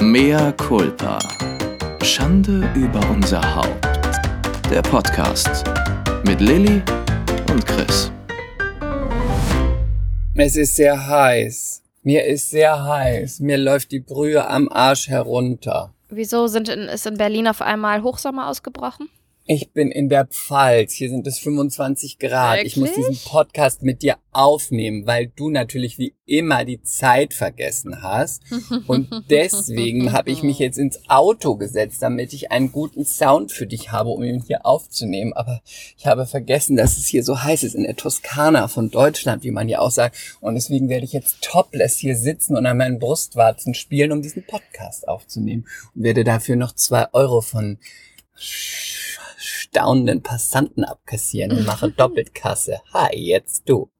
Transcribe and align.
Mea 0.00 0.52
culpa. 0.52 1.18
Schande 2.04 2.70
über 2.76 3.00
unser 3.10 3.42
Haupt. 3.56 3.84
Der 4.70 4.80
Podcast 4.80 5.64
mit 6.24 6.40
Lilly 6.40 6.80
und 7.50 7.66
Chris. 7.66 8.12
Es 10.36 10.54
ist 10.54 10.76
sehr 10.76 11.08
heiß. 11.08 11.82
Mir 12.04 12.24
ist 12.26 12.50
sehr 12.50 12.84
heiß. 12.84 13.40
Mir 13.40 13.56
läuft 13.58 13.90
die 13.90 13.98
Brühe 13.98 14.48
am 14.48 14.68
Arsch 14.68 15.08
herunter. 15.08 15.92
Wieso 16.10 16.46
sind 16.46 16.68
in, 16.68 16.82
ist 16.82 17.06
in 17.06 17.18
Berlin 17.18 17.48
auf 17.48 17.60
einmal 17.60 18.04
Hochsommer 18.04 18.46
ausgebrochen? 18.46 19.08
Ich 19.50 19.72
bin 19.72 19.90
in 19.90 20.10
der 20.10 20.26
Pfalz. 20.26 20.92
Hier 20.92 21.08
sind 21.08 21.26
es 21.26 21.38
25 21.38 22.18
Grad. 22.18 22.62
Ich 22.64 22.76
muss 22.76 22.90
Wirklich? 22.90 23.06
diesen 23.08 23.30
Podcast 23.30 23.82
mit 23.82 24.02
dir 24.02 24.18
aufnehmen, 24.30 25.06
weil 25.06 25.28
du 25.28 25.48
natürlich 25.48 25.96
wie 25.96 26.14
immer 26.26 26.66
die 26.66 26.82
Zeit 26.82 27.32
vergessen 27.32 28.02
hast. 28.02 28.42
Und 28.86 29.08
deswegen 29.30 30.12
habe 30.12 30.30
ich 30.30 30.42
mich 30.42 30.58
jetzt 30.58 30.76
ins 30.76 31.08
Auto 31.08 31.56
gesetzt, 31.56 32.02
damit 32.02 32.34
ich 32.34 32.52
einen 32.52 32.72
guten 32.72 33.06
Sound 33.06 33.50
für 33.50 33.66
dich 33.66 33.90
habe, 33.90 34.10
um 34.10 34.22
ihn 34.22 34.44
hier 34.46 34.66
aufzunehmen. 34.66 35.32
Aber 35.32 35.62
ich 35.96 36.06
habe 36.06 36.26
vergessen, 36.26 36.76
dass 36.76 36.98
es 36.98 37.06
hier 37.06 37.24
so 37.24 37.42
heiß 37.42 37.62
ist 37.62 37.74
in 37.74 37.84
der 37.84 37.96
Toskana 37.96 38.68
von 38.68 38.90
Deutschland, 38.90 39.44
wie 39.44 39.50
man 39.50 39.66
hier 39.66 39.80
auch 39.80 39.90
sagt. 39.90 40.36
Und 40.42 40.56
deswegen 40.56 40.90
werde 40.90 41.06
ich 41.06 41.14
jetzt 41.14 41.40
topless 41.40 41.96
hier 41.96 42.16
sitzen 42.16 42.54
und 42.54 42.66
an 42.66 42.76
meinen 42.76 42.98
Brustwarzen 42.98 43.72
spielen, 43.72 44.12
um 44.12 44.20
diesen 44.20 44.44
Podcast 44.44 45.08
aufzunehmen. 45.08 45.66
Und 45.94 46.02
werde 46.02 46.22
dafür 46.22 46.56
noch 46.56 46.74
zwei 46.74 47.06
Euro 47.14 47.40
von 47.40 47.78
staunenden 49.70 50.22
Passanten 50.22 50.84
abkassieren 50.84 51.52
und 51.52 51.66
mache 51.66 51.90
doppelt 51.96 52.34
Kasse. 52.34 52.80
Hi, 52.92 53.16
jetzt 53.16 53.68
du. 53.68 53.90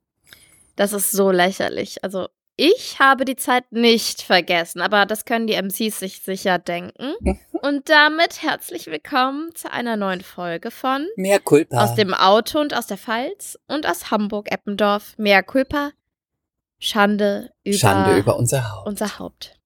Das 0.77 0.93
ist 0.93 1.11
so 1.11 1.31
lächerlich. 1.31 2.03
Also, 2.05 2.29
ich 2.57 2.99
habe 2.99 3.25
die 3.25 3.37
Zeit 3.37 3.71
nicht 3.71 4.23
vergessen, 4.23 4.81
aber 4.81 5.07
das 5.07 5.25
können 5.25 5.47
die 5.47 5.55
MCs 5.55 5.99
sich 6.01 6.23
sicher 6.23 6.59
denken. 6.59 7.15
Und 7.63 7.89
damit 7.89 8.43
herzlich 8.43 8.87
willkommen 8.87 9.51
zu 9.55 9.71
einer 9.73 9.97
neuen 9.97 10.21
Folge 10.23 10.71
von 10.71 11.07
Mehr 11.17 11.41
Culpa. 11.41 11.83
Aus 11.83 11.95
dem 11.95 12.15
Auto 12.15 12.61
und 12.61 12.73
aus 12.77 12.87
der 12.87 12.99
Pfalz 12.99 13.59
und 13.67 13.85
aus 13.85 14.13
Hamburg-Eppendorf. 14.13 15.15
Mehr 15.19 15.43
Culpa, 15.43 15.91
Schande 16.79 17.51
über, 17.65 17.77
Schande 17.77 18.17
über 18.17 18.37
unser 18.37 18.73
Haupt. 18.73 18.87
unser 18.87 19.19
Haupt. 19.19 19.59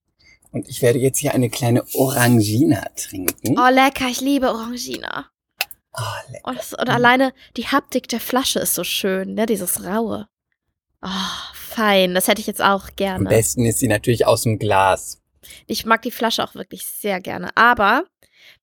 Und 0.52 0.68
ich 0.68 0.80
werde 0.80 0.98
jetzt 0.98 1.18
hier 1.18 1.34
eine 1.34 1.50
kleine 1.50 1.84
Orangina 1.94 2.82
trinken. 2.96 3.58
Oh, 3.58 3.68
lecker, 3.70 4.06
ich 4.08 4.22
liebe 4.22 4.48
Orangina. 4.48 5.26
Ah, 5.92 6.20
lecker. 6.30 6.44
Oh, 6.44 6.52
das, 6.52 6.72
und 6.72 6.88
alleine 6.88 7.32
die 7.56 7.66
Haptik 7.66 8.08
der 8.08 8.20
Flasche 8.20 8.60
ist 8.60 8.74
so 8.74 8.84
schön, 8.84 9.34
ne? 9.34 9.46
Dieses 9.46 9.84
Raue. 9.84 10.28
Oh, 11.02 11.08
fein. 11.54 12.14
Das 12.14 12.28
hätte 12.28 12.40
ich 12.40 12.46
jetzt 12.46 12.62
auch 12.62 12.88
Am 12.88 12.96
gerne. 12.96 13.28
besten 13.28 13.66
ist 13.66 13.78
sie 13.80 13.88
natürlich 13.88 14.26
aus 14.26 14.42
dem 14.42 14.58
Glas. 14.58 15.20
Ich 15.66 15.84
mag 15.84 16.02
die 16.02 16.10
Flasche 16.10 16.44
auch 16.44 16.54
wirklich 16.54 16.86
sehr 16.86 17.20
gerne. 17.20 17.50
Aber 17.56 18.04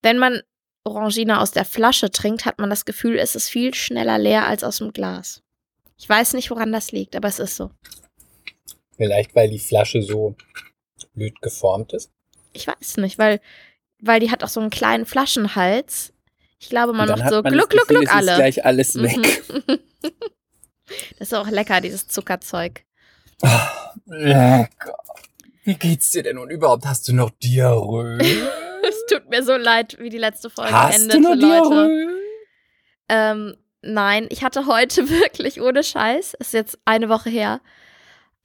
wenn 0.02 0.17
man 0.17 0.41
Orangina 0.83 1.41
aus 1.41 1.52
der 1.52 1.66
Flasche 1.66 2.09
trinkt, 2.09 2.45
hat 2.45 2.58
man 2.59 2.69
das 2.69 2.86
Gefühl, 2.86 3.19
es 3.19 3.36
ist 3.36 3.49
viel 3.49 3.73
schneller 3.73 4.17
leer 4.17 4.47
als 4.47 4.64
aus 4.64 4.77
dem 4.77 4.93
Glas. 4.93 5.43
Ich 5.97 6.08
weiß 6.08 6.33
nicht, 6.33 6.49
woran 6.49 6.71
das 6.71 6.91
liegt, 6.91 7.16
aber 7.16 7.27
es 7.27 7.39
ist 7.39 7.58
so. 7.58 7.71
Vielleicht, 8.95 9.36
weil 9.36 9.49
die 9.49 9.59
Flasche 9.59 10.02
so 10.02 10.36
blöd 11.14 11.41
geformt 11.41 11.93
ist. 11.93 12.11
Ich 12.53 12.66
weiß 12.67 12.97
nicht, 12.97 13.17
weil, 13.17 13.41
weil 14.02 14.19
die 14.19 14.31
hat 14.31 14.43
auch 14.43 14.49
so 14.49 14.61
einen 14.61 14.69
kleinen 14.69 15.05
Flaschenhals. 15.05 16.14
Ich 16.59 16.69
glaube, 16.69 16.93
man 16.93 17.07
macht 17.09 17.29
so 17.29 17.41
man 17.41 17.53
Gluck, 17.53 17.69
Gefühl, 17.69 17.85
Gluck 17.88 18.03
es 18.03 18.09
ist 18.09 18.15
alle. 18.15 18.35
gleich 18.35 18.65
alles 18.65 18.93
Mhm. 18.95 19.03
weg. 19.03 19.43
Das 21.19 21.27
ist 21.27 21.33
auch 21.35 21.47
lecker, 21.47 21.81
dieses 21.81 22.07
Zuckerzeug. 22.07 22.83
Ah, 23.43 23.91
lecker. 24.07 24.95
Wie 25.63 25.75
geht's 25.75 26.09
dir 26.09 26.23
denn 26.23 26.37
nun 26.37 26.49
überhaupt? 26.49 26.83
Hast 26.87 27.07
du 27.07 27.13
noch 27.13 27.30
Diarrhoe? 27.30 28.17
Es 28.81 29.05
tut 29.07 29.30
mir 29.30 29.43
so 29.43 29.55
leid, 29.55 29.97
wie 29.99 30.09
die 30.09 30.17
letzte 30.17 30.49
Folge 30.49 30.71
Hast 30.71 30.95
endete, 30.99 31.21
du 31.21 31.21
noch 31.21 31.35
Leute. 31.35 31.69
Diarrhoe? 31.69 32.07
Ähm, 33.09 33.55
nein, 33.83 34.25
ich 34.31 34.43
hatte 34.43 34.65
heute 34.65 35.09
wirklich 35.09 35.61
ohne 35.61 35.83
Scheiß, 35.83 36.33
ist 36.39 36.53
jetzt 36.53 36.80
eine 36.86 37.08
Woche 37.09 37.30
her, 37.30 37.61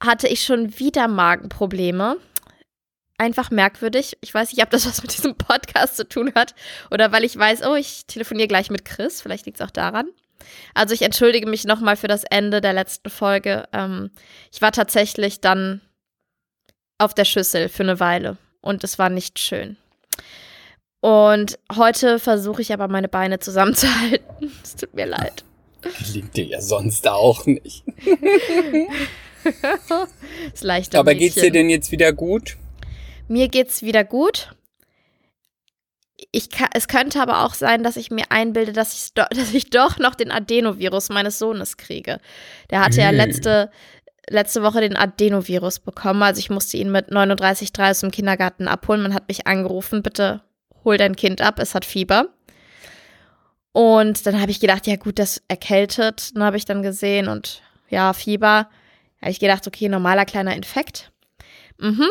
hatte 0.03 0.27
ich 0.27 0.43
schon 0.43 0.77
wieder 0.77 1.07
Magenprobleme. 1.07 2.17
Einfach 3.17 3.49
merkwürdig. 3.49 4.17
Ich 4.21 4.33
weiß 4.33 4.51
nicht, 4.51 4.61
ob 4.61 4.69
das 4.69 4.85
was 4.85 5.01
mit 5.01 5.15
diesem 5.15 5.35
Podcast 5.35 5.95
zu 5.95 6.07
tun 6.07 6.33
hat 6.35 6.53
oder 6.91 7.11
weil 7.11 7.23
ich 7.23 7.37
weiß, 7.37 7.65
oh, 7.65 7.75
ich 7.75 8.05
telefoniere 8.07 8.47
gleich 8.49 8.69
mit 8.69 8.83
Chris. 8.83 9.21
Vielleicht 9.21 9.45
liegt 9.45 9.59
es 9.59 9.65
auch 9.65 9.71
daran. 9.71 10.07
Also 10.73 10.93
ich 10.93 11.01
entschuldige 11.01 11.47
mich 11.47 11.63
nochmal 11.63 11.95
für 11.95 12.07
das 12.09 12.23
Ende 12.25 12.59
der 12.59 12.73
letzten 12.73 13.09
Folge. 13.09 13.67
Ähm, 13.71 14.11
ich 14.51 14.61
war 14.61 14.71
tatsächlich 14.73 15.39
dann 15.39 15.81
auf 16.97 17.13
der 17.13 17.25
Schüssel 17.25 17.69
für 17.69 17.83
eine 17.83 17.99
Weile 17.99 18.37
und 18.61 18.83
es 18.83 18.99
war 18.99 19.09
nicht 19.09 19.39
schön. 19.39 19.77
Und 20.99 21.57
heute 21.75 22.19
versuche 22.19 22.61
ich 22.61 22.73
aber 22.73 22.87
meine 22.87 23.07
Beine 23.07 23.39
zusammenzuhalten. 23.39 24.25
Es 24.63 24.75
tut 24.75 24.93
mir 24.93 25.05
leid. 25.05 25.43
Gelingt 25.99 26.35
dir 26.35 26.45
ja 26.45 26.61
sonst 26.61 27.07
auch 27.07 27.45
nicht. 27.45 27.83
Das 30.51 30.63
leichte 30.63 30.97
Aber 30.97 31.11
Mädchen. 31.11 31.19
geht's 31.19 31.35
dir 31.35 31.51
denn 31.51 31.69
jetzt 31.69 31.91
wieder 31.91 32.11
gut? 32.11 32.57
Mir 33.27 33.47
geht's 33.49 33.81
wieder 33.81 34.03
gut. 34.03 34.51
Ich 36.31 36.49
ka- 36.49 36.69
es 36.73 36.87
könnte 36.87 37.21
aber 37.21 37.43
auch 37.43 37.53
sein, 37.53 37.83
dass 37.83 37.97
ich 37.97 38.09
mir 38.11 38.25
einbilde, 38.29 38.71
dass 38.71 38.93
ich, 38.93 39.13
do 39.13 39.23
dass 39.31 39.53
ich 39.53 39.69
doch 39.69 39.97
noch 39.97 40.15
den 40.15 40.31
Adenovirus 40.31 41.09
meines 41.09 41.39
Sohnes 41.39 41.77
kriege. 41.77 42.19
Der 42.69 42.81
hatte 42.81 43.01
ja 43.01 43.09
Hm. 43.09 43.15
letzte, 43.17 43.71
letzte 44.29 44.63
Woche 44.63 44.81
den 44.81 44.95
Adenovirus 44.95 45.79
bekommen. 45.79 46.23
Also 46.23 46.39
ich 46.39 46.49
musste 46.49 46.77
ihn 46.77 46.91
mit 46.91 47.09
39,3 47.11 47.91
aus 47.91 47.99
dem 47.99 48.11
Kindergarten 48.11 48.67
abholen. 48.67 49.01
Man 49.01 49.13
hat 49.13 49.27
mich 49.27 49.47
angerufen, 49.47 50.03
bitte 50.03 50.41
hol 50.83 50.97
dein 50.97 51.15
Kind 51.15 51.41
ab, 51.41 51.59
es 51.59 51.73
hat 51.75 51.83
Fieber. 51.85 52.27
Und 53.71 54.25
dann 54.25 54.39
habe 54.39 54.51
ich 54.51 54.61
gedacht, 54.61 54.87
ja 54.87 54.95
gut, 54.95 55.19
das 55.19 55.41
erkältet. 55.49 56.33
Dann 56.35 56.43
habe 56.43 56.55
ich 56.57 56.65
dann 56.65 56.81
gesehen 56.81 57.27
und 57.27 57.61
ja, 57.89 58.13
Fieber. 58.13 58.69
Habe 59.21 59.31
ich 59.31 59.39
gedacht, 59.39 59.67
okay, 59.67 59.89
normaler 59.89 60.23
kleiner 60.25 60.55
Infekt. 60.55 61.11
Mhm. 61.77 62.07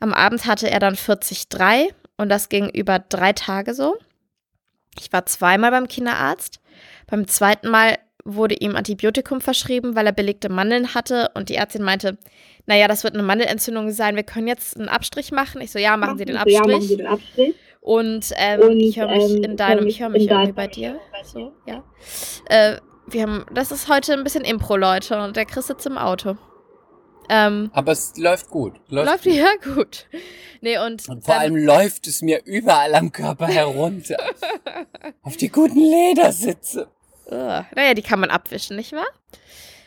Am 0.00 0.12
Abend 0.14 0.46
hatte 0.46 0.70
er 0.70 0.78
dann 0.78 0.94
40,3 0.94 1.88
und 2.16 2.28
das 2.28 2.48
ging 2.48 2.68
über 2.70 2.98
drei 2.98 3.32
Tage 3.32 3.74
so. 3.74 3.96
Ich 4.98 5.12
war 5.12 5.26
zweimal 5.26 5.70
beim 5.70 5.88
Kinderarzt. 5.88 6.60
Beim 7.06 7.26
zweiten 7.26 7.68
Mal 7.70 7.98
wurde 8.24 8.54
ihm 8.56 8.76
Antibiotikum 8.76 9.40
verschrieben, 9.40 9.96
weil 9.96 10.06
er 10.06 10.12
belegte 10.12 10.48
Mandeln 10.48 10.94
hatte 10.94 11.30
und 11.34 11.48
die 11.48 11.54
Ärztin 11.54 11.82
meinte, 11.82 12.18
naja, 12.66 12.86
das 12.86 13.02
wird 13.02 13.14
eine 13.14 13.22
Mandelentzündung 13.22 13.90
sein, 13.90 14.16
wir 14.16 14.22
können 14.24 14.46
jetzt 14.46 14.76
einen 14.76 14.88
Abstrich 14.88 15.32
machen. 15.32 15.60
Ich 15.62 15.72
so, 15.72 15.78
ja, 15.78 15.96
machen 15.96 16.18
Sie 16.18 16.26
den 16.26 16.36
So, 16.36 16.48
Ja, 16.48 16.60
machen 16.60 16.72
Abstrich. 16.72 16.88
Sie 16.88 16.96
den 16.98 17.06
Abstrich. 17.06 17.54
Und, 17.80 18.32
ähm, 18.36 18.60
Und, 18.60 18.80
ich 18.80 18.98
höre 18.98 19.08
mich 19.08 19.30
ähm, 19.36 19.44
in 19.44 19.56
deinem, 19.56 19.86
ich 19.86 20.00
höre 20.00 20.10
mich 20.10 20.28
irgendwie 20.28 20.52
bei 20.52 20.66
dir. 20.66 21.00
So, 21.24 21.52
ja. 21.66 21.82
Äh, 22.50 22.76
wir 23.06 23.22
haben, 23.22 23.46
das 23.54 23.72
ist 23.72 23.88
heute 23.88 24.12
ein 24.12 24.24
bisschen 24.24 24.44
Impro, 24.44 24.76
Leute, 24.76 25.18
und 25.22 25.36
der 25.36 25.46
Chris 25.46 25.68
sitzt 25.68 25.86
im 25.86 25.96
Auto. 25.96 26.36
Ähm, 27.28 27.70
Aber 27.74 27.92
es 27.92 28.16
läuft 28.16 28.48
gut. 28.50 28.74
Läuft, 28.88 29.10
läuft 29.10 29.24
gut. 29.24 29.34
ja 29.34 29.74
gut. 29.74 30.06
Nee, 30.60 30.78
und, 30.78 31.08
Und 31.08 31.24
vor 31.24 31.34
dann- 31.34 31.42
allem 31.42 31.56
läuft 31.56 32.06
es 32.06 32.22
mir 32.22 32.42
überall 32.44 32.94
am 32.94 33.12
Körper 33.12 33.46
herunter. 33.46 34.16
Auf 35.22 35.36
die 35.36 35.48
guten 35.50 35.78
Ledersitze. 35.80 36.88
Ugh. 37.26 37.64
Naja, 37.74 37.94
die 37.94 38.02
kann 38.02 38.20
man 38.20 38.30
abwischen, 38.30 38.76
nicht 38.76 38.92
wahr? 38.92 39.06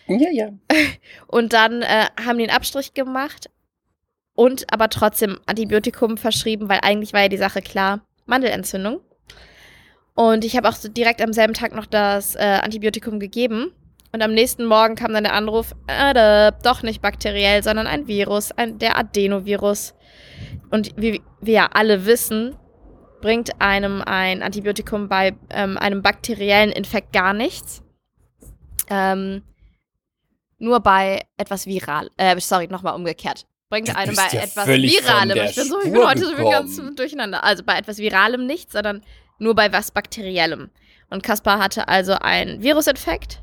Ja, 0.08 0.30
ja. 0.32 0.50
Und 1.28 1.54
dann 1.54 1.82
äh, 1.82 2.06
haben 2.24 2.38
die 2.38 2.44
einen 2.46 2.56
Abstrich 2.56 2.94
gemacht 2.94 3.50
und 4.34 4.72
aber 4.74 4.90
trotzdem 4.90 5.40
Antibiotikum 5.46 6.18
verschrieben, 6.18 6.70
weil 6.70 6.80
eigentlich 6.84 7.14
war 7.14 7.22
ja 7.22 7.28
die 7.28 7.38
Sache 7.38 7.62
klar, 7.62 8.02
Mandelentzündung. 8.26 9.02
Und 10.16 10.46
ich 10.46 10.56
habe 10.58 10.68
auch 10.70 10.74
so 10.76 10.88
direkt 10.90 11.22
am 11.22 11.34
selben 11.34 11.54
Tag 11.54 11.74
noch 11.76 11.86
das 11.86 12.36
äh, 12.36 12.40
Antibiotikum 12.62 13.20
gegeben. 13.20 13.72
Und 14.14 14.22
am 14.22 14.34
nächsten 14.34 14.66
Morgen 14.66 14.96
kam 14.96 15.14
dann 15.14 15.24
der 15.24 15.34
Anruf, 15.34 15.74
äh, 15.88 16.52
doch 16.64 16.84
nicht 16.84 17.02
bakteriell, 17.02 17.64
sondern 17.64 17.88
ein 17.88 18.08
Virus, 18.08 18.52
ein, 18.52 18.78
der 18.78 18.98
Adenovirus. 18.98 19.94
Und 20.70 20.92
wie 20.98 21.22
wir 21.40 21.54
ja 21.54 21.70
alle 21.74 22.06
wissen, 22.06 22.56
bringt 23.22 23.62
einem 23.62 24.02
ein 24.02 24.44
Antibiotikum 24.44 25.08
bei 25.08 25.34
ähm, 25.50 25.78
einem 25.78 26.02
bakteriellen 26.02 26.72
Infekt 26.72 27.14
gar 27.14 27.34
nichts. 27.34 27.84
Ähm, 28.90 29.44
nur 30.58 30.82
bei 30.82 31.22
etwas 31.38 31.66
viral. 31.66 32.10
Äh, 32.18 32.40
sorry, 32.40 32.68
nochmal 32.68 32.96
umgekehrt. 32.96 33.46
Bringt 33.70 33.88
Du 33.88 33.96
einem 33.96 34.16
bei 34.16 34.28
ja 34.34 34.42
etwas 34.42 34.68
Viralem. 34.68 35.38
Ich 35.46 35.56
bin 35.56 35.66
so, 35.66 35.82
ich 35.82 35.92
bin 35.92 36.06
heute 36.06 36.26
so 36.26 36.50
ganz 36.50 36.82
durcheinander. 36.96 37.44
Also 37.44 37.64
bei 37.64 37.78
etwas 37.78 38.00
Viralem 38.00 38.46
nichts, 38.46 38.74
sondern 38.74 39.02
nur 39.40 39.56
bei 39.56 39.72
was 39.72 39.92
Bakteriellem. 39.92 40.70
Und 41.10 41.24
Kaspar 41.24 41.60
hatte 41.60 41.88
also 41.88 42.14
einen 42.14 42.62
Virusinfekt. 42.62 43.42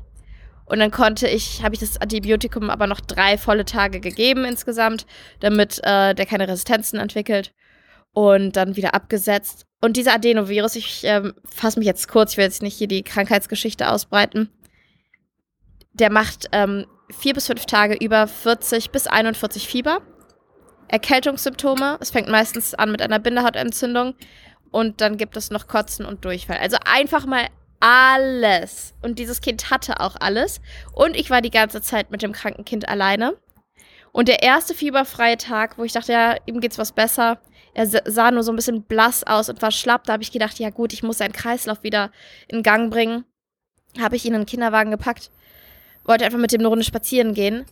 Und 0.69 0.79
dann 0.79 0.91
konnte 0.91 1.27
ich, 1.27 1.63
habe 1.63 1.73
ich 1.73 1.79
das 1.79 1.99
Antibiotikum 1.99 2.69
aber 2.69 2.85
noch 2.85 3.01
drei 3.01 3.37
volle 3.37 3.65
Tage 3.65 3.99
gegeben 3.99 4.45
insgesamt, 4.45 5.05
damit 5.39 5.79
äh, 5.83 6.13
der 6.13 6.25
keine 6.25 6.47
Resistenzen 6.47 6.99
entwickelt. 6.99 7.53
Und 8.11 8.55
dann 8.55 8.75
wieder 8.75 8.93
abgesetzt. 8.93 9.65
Und 9.81 9.97
dieser 9.97 10.15
Adenovirus, 10.15 10.75
ich 10.75 11.03
ähm, 11.03 11.33
fasse 11.45 11.79
mich 11.79 11.85
jetzt 11.85 12.07
kurz, 12.07 12.31
ich 12.31 12.37
will 12.37 12.45
jetzt 12.45 12.61
nicht 12.61 12.77
hier 12.77 12.87
die 12.87 13.03
Krankheitsgeschichte 13.03 13.89
ausbreiten. 13.89 14.49
Der 15.93 16.11
macht 16.11 16.47
ähm, 16.51 16.85
vier 17.11 17.33
bis 17.33 17.47
fünf 17.47 17.65
Tage 17.65 17.95
über 17.95 18.27
40 18.27 18.91
bis 18.91 19.07
41 19.07 19.67
Fieber. 19.67 20.01
Erkältungssymptome. 20.87 21.97
Es 21.99 22.09
fängt 22.09 22.29
meistens 22.29 22.73
an 22.73 22.91
mit 22.91 23.01
einer 23.01 23.19
Bindehautentzündung. 23.19 24.15
Und 24.71 25.01
dann 25.01 25.17
gibt 25.17 25.37
es 25.37 25.49
noch 25.49 25.67
Kotzen 25.67 26.05
und 26.05 26.25
Durchfall. 26.25 26.57
Also 26.57 26.77
einfach 26.85 27.25
mal 27.25 27.47
alles. 27.79 28.93
Und 29.01 29.19
dieses 29.19 29.41
Kind 29.41 29.69
hatte 29.69 29.99
auch 29.99 30.15
alles. 30.19 30.61
Und 30.93 31.15
ich 31.15 31.29
war 31.29 31.41
die 31.41 31.51
ganze 31.51 31.81
Zeit 31.81 32.11
mit 32.11 32.21
dem 32.21 32.33
kranken 32.33 32.65
Kind 32.65 32.87
alleine. 32.87 33.37
Und 34.11 34.27
der 34.27 34.41
erste 34.41 34.73
fieberfreie 34.73 35.37
Tag, 35.37 35.77
wo 35.77 35.83
ich 35.83 35.93
dachte, 35.93 36.11
ja, 36.11 36.35
ihm 36.45 36.59
geht's 36.59 36.77
was 36.77 36.91
besser. 36.91 37.39
Er 37.73 37.87
sah 37.87 38.31
nur 38.31 38.43
so 38.43 38.51
ein 38.51 38.55
bisschen 38.55 38.83
blass 38.83 39.23
aus 39.23 39.49
und 39.49 39.61
war 39.61 39.71
schlapp. 39.71 40.05
Da 40.05 40.13
habe 40.13 40.23
ich 40.23 40.31
gedacht, 40.31 40.59
ja 40.59 40.69
gut, 40.69 40.93
ich 40.93 41.03
muss 41.03 41.19
seinen 41.19 41.33
Kreislauf 41.33 41.83
wieder 41.83 42.11
in 42.47 42.63
Gang 42.63 42.91
bringen. 42.91 43.25
Habe 43.99 44.15
ich 44.15 44.25
ihn 44.25 44.33
in 44.33 44.41
den 44.41 44.47
Kinderwagen 44.47 44.91
gepackt. 44.91 45.31
Wollte 46.03 46.25
einfach 46.25 46.39
mit 46.39 46.51
dem 46.51 46.61
eine 46.61 46.69
Runde 46.69 46.83
spazieren 46.83 47.33
gehen. 47.33 47.65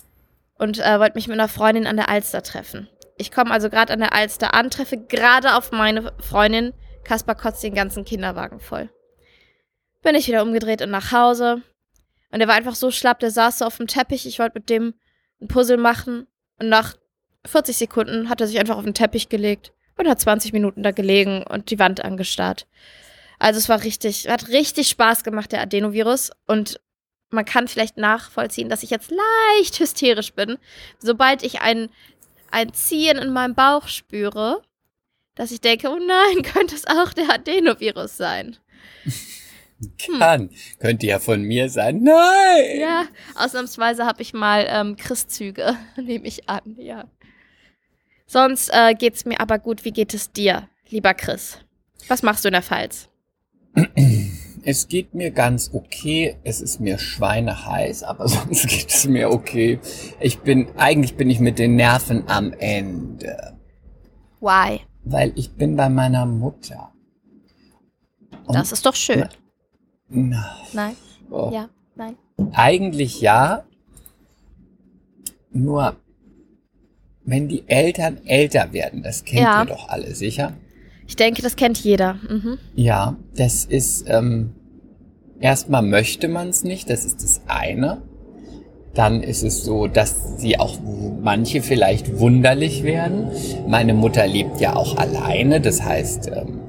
Und 0.60 0.80
äh, 0.80 1.00
wollte 1.00 1.16
mich 1.16 1.28
mit 1.28 1.40
einer 1.40 1.48
Freundin 1.48 1.88
an 1.88 1.98
der 1.98 2.10
Alster 2.10 2.42
treffen. 2.42 2.88
Ich 3.18 3.32
komme 3.32 3.52
also 3.52 3.70
gerade 3.70 3.94
an 3.94 4.00
der 4.00 4.14
Alster 4.14 4.54
an, 4.54 4.70
treffe 4.70 4.98
gerade 4.98 5.56
auf 5.56 5.72
meine 5.72 6.14
Freundin. 6.20 6.74
Kaspar 7.04 7.36
kotzt 7.36 7.64
den 7.64 7.74
ganzen 7.74 8.06
Kinderwagen 8.06 8.60
voll. 8.60 8.90
Bin 10.04 10.16
ich 10.16 10.28
wieder 10.28 10.44
umgedreht 10.44 10.82
und 10.82 10.92
nach 10.92 11.12
Hause. 11.12 11.62
Und 12.32 12.42
er 12.42 12.48
war 12.48 12.56
einfach 12.56 12.76
so 12.76 12.92
schlapp, 12.92 13.20
der 13.20 13.32
saß 13.32 13.60
so 13.60 13.66
auf 13.66 13.78
dem 13.78 13.88
Teppich. 13.88 14.26
Ich 14.26 14.40
wollte 14.40 14.60
mit 14.60 14.70
dem 14.70 14.94
ein 15.42 15.48
Puzzle 15.48 15.78
machen. 15.78 16.28
Und 16.60 16.70
nach 16.70 16.96
40 17.46 17.78
Sekunden 17.78 18.30
hat 18.30 18.42
er 18.42 18.48
sich 18.48 18.60
einfach 18.60 18.78
auf 18.78 18.84
den 18.84 18.94
Teppich 18.94 19.30
gelegt 19.30 19.74
und 19.98 20.08
hat 20.08 20.20
20 20.20 20.54
Minuten 20.54 20.84
da 20.84 20.92
gelegen 20.92 21.44
und 21.44 21.70
die 21.72 21.80
Wand 21.80 22.04
angestarrt. 22.04 22.68
Also 23.40 23.60
es 23.60 23.70
war 23.70 23.84
richtig, 23.84 24.28
hat 24.28 24.50
richtig 24.50 24.90
Spaß 24.90 25.24
gemacht, 25.24 25.52
der 25.52 25.62
Adenovirus. 25.62 26.32
Und 26.48 26.80
man 27.30 27.46
kann 27.46 27.68
vielleicht 27.68 27.98
nachvollziehen, 27.98 28.70
dass 28.70 28.84
ich 28.84 28.90
jetzt 28.90 29.12
leicht 29.12 29.80
hysterisch 29.80 30.34
bin. 30.34 30.58
Sobald 31.00 31.44
ich 31.44 31.62
ein, 31.62 31.90
ein 32.52 32.74
Ziehen 32.74 33.18
in 33.18 33.32
meinem 33.32 33.56
Bauch 33.56 33.88
spüre, 33.88 34.62
dass 35.36 35.52
ich 35.52 35.62
denke, 35.62 35.90
oh 35.90 36.00
nein, 36.00 36.42
könnte 36.54 36.76
es 36.76 36.88
auch 36.88 37.14
der 37.14 37.32
Adenovirus 37.32 38.18
sein. 38.18 38.58
Kann. 40.20 40.42
Hm. 40.42 40.50
Könnte 40.80 41.06
ja 41.06 41.20
von 41.20 41.42
mir 41.42 41.70
sein. 41.70 42.02
Nein! 42.02 42.80
Ja, 42.80 43.06
ausnahmsweise 43.36 44.06
habe 44.06 44.22
ich 44.22 44.34
mal 44.34 44.66
ähm, 44.70 44.96
Christzüge, 44.96 45.76
nehme 45.98 46.28
ich 46.28 46.50
an, 46.50 46.76
ja. 46.78 47.06
Sonst 48.26 48.70
äh, 48.74 48.94
geht's 48.94 49.26
mir 49.26 49.40
aber 49.40 49.60
gut. 49.60 49.86
Wie 49.86 49.92
geht 49.92 50.14
es 50.14 50.32
dir, 50.32 50.68
lieber 50.90 51.14
Chris? 51.14 51.60
Was 52.08 52.24
machst 52.24 52.44
du 52.44 52.50
in 52.50 52.54
der 52.54 52.62
Pfalz? 52.62 53.10
Es 54.64 54.88
geht 54.88 55.14
mir 55.14 55.32
ganz 55.32 55.70
okay. 55.74 56.36
Es 56.44 56.60
ist 56.60 56.82
mir 56.82 56.98
schweineheiß, 56.98 58.04
aber 58.04 58.28
sonst 58.28 58.68
geht 58.68 58.90
es 58.90 59.08
mir 59.08 59.32
okay. 59.32 59.80
Ich 60.20 60.40
bin, 60.40 60.68
eigentlich 60.76 61.16
bin 61.16 61.30
ich 61.30 61.40
mit 61.40 61.60
den 61.60 61.76
Nerven 61.76 62.28
am 62.28 62.52
Ende. 62.54 63.58
Why? 64.42 64.82
Weil 65.04 65.32
ich 65.36 65.54
bin 65.54 65.78
bei 65.78 65.88
meiner 65.88 66.26
Mutter. 66.26 66.92
Und 68.46 68.56
das 68.56 68.72
ist 68.72 68.86
doch 68.86 68.96
schön. 68.96 69.30
Nein. 70.10 70.96
Oh. 71.30 71.50
Ja, 71.54 71.70
nein. 71.96 72.16
Eigentlich 72.54 73.22
ja. 73.22 73.64
Nur, 75.52 75.96
wenn 77.24 77.48
die 77.48 77.68
Eltern 77.68 78.20
älter 78.26 78.74
werden, 78.74 79.04
das 79.04 79.24
kennt 79.26 79.42
ja. 79.42 79.64
ihr 79.64 79.66
doch 79.66 79.90
alle 79.90 80.14
sicher. 80.16 80.54
Ich 81.08 81.16
denke, 81.16 81.42
das 81.42 81.56
kennt 81.56 81.78
jeder. 81.80 82.16
Mhm. 82.16 82.58
Ja, 82.76 83.18
das 83.36 83.66
ist, 83.66 84.06
ähm, 84.08 84.54
erstmal 85.40 85.82
möchte 85.82 86.28
man 86.28 86.50
es 86.50 86.64
nicht, 86.64 86.90
das 86.90 87.06
ist 87.06 87.24
das 87.24 87.42
eine. 87.48 88.02
Dann 88.94 89.22
ist 89.22 89.44
es 89.44 89.64
so, 89.64 89.88
dass 89.88 90.38
sie 90.38 90.60
auch 90.60 90.80
manche 91.22 91.62
vielleicht 91.62 92.20
wunderlich 92.20 92.84
werden. 92.84 93.32
Meine 93.68 93.94
Mutter 93.94 94.26
lebt 94.26 94.60
ja 94.60 94.76
auch 94.76 94.98
alleine, 94.98 95.62
das 95.62 95.84
heißt, 95.84 96.28
ähm, 96.28 96.67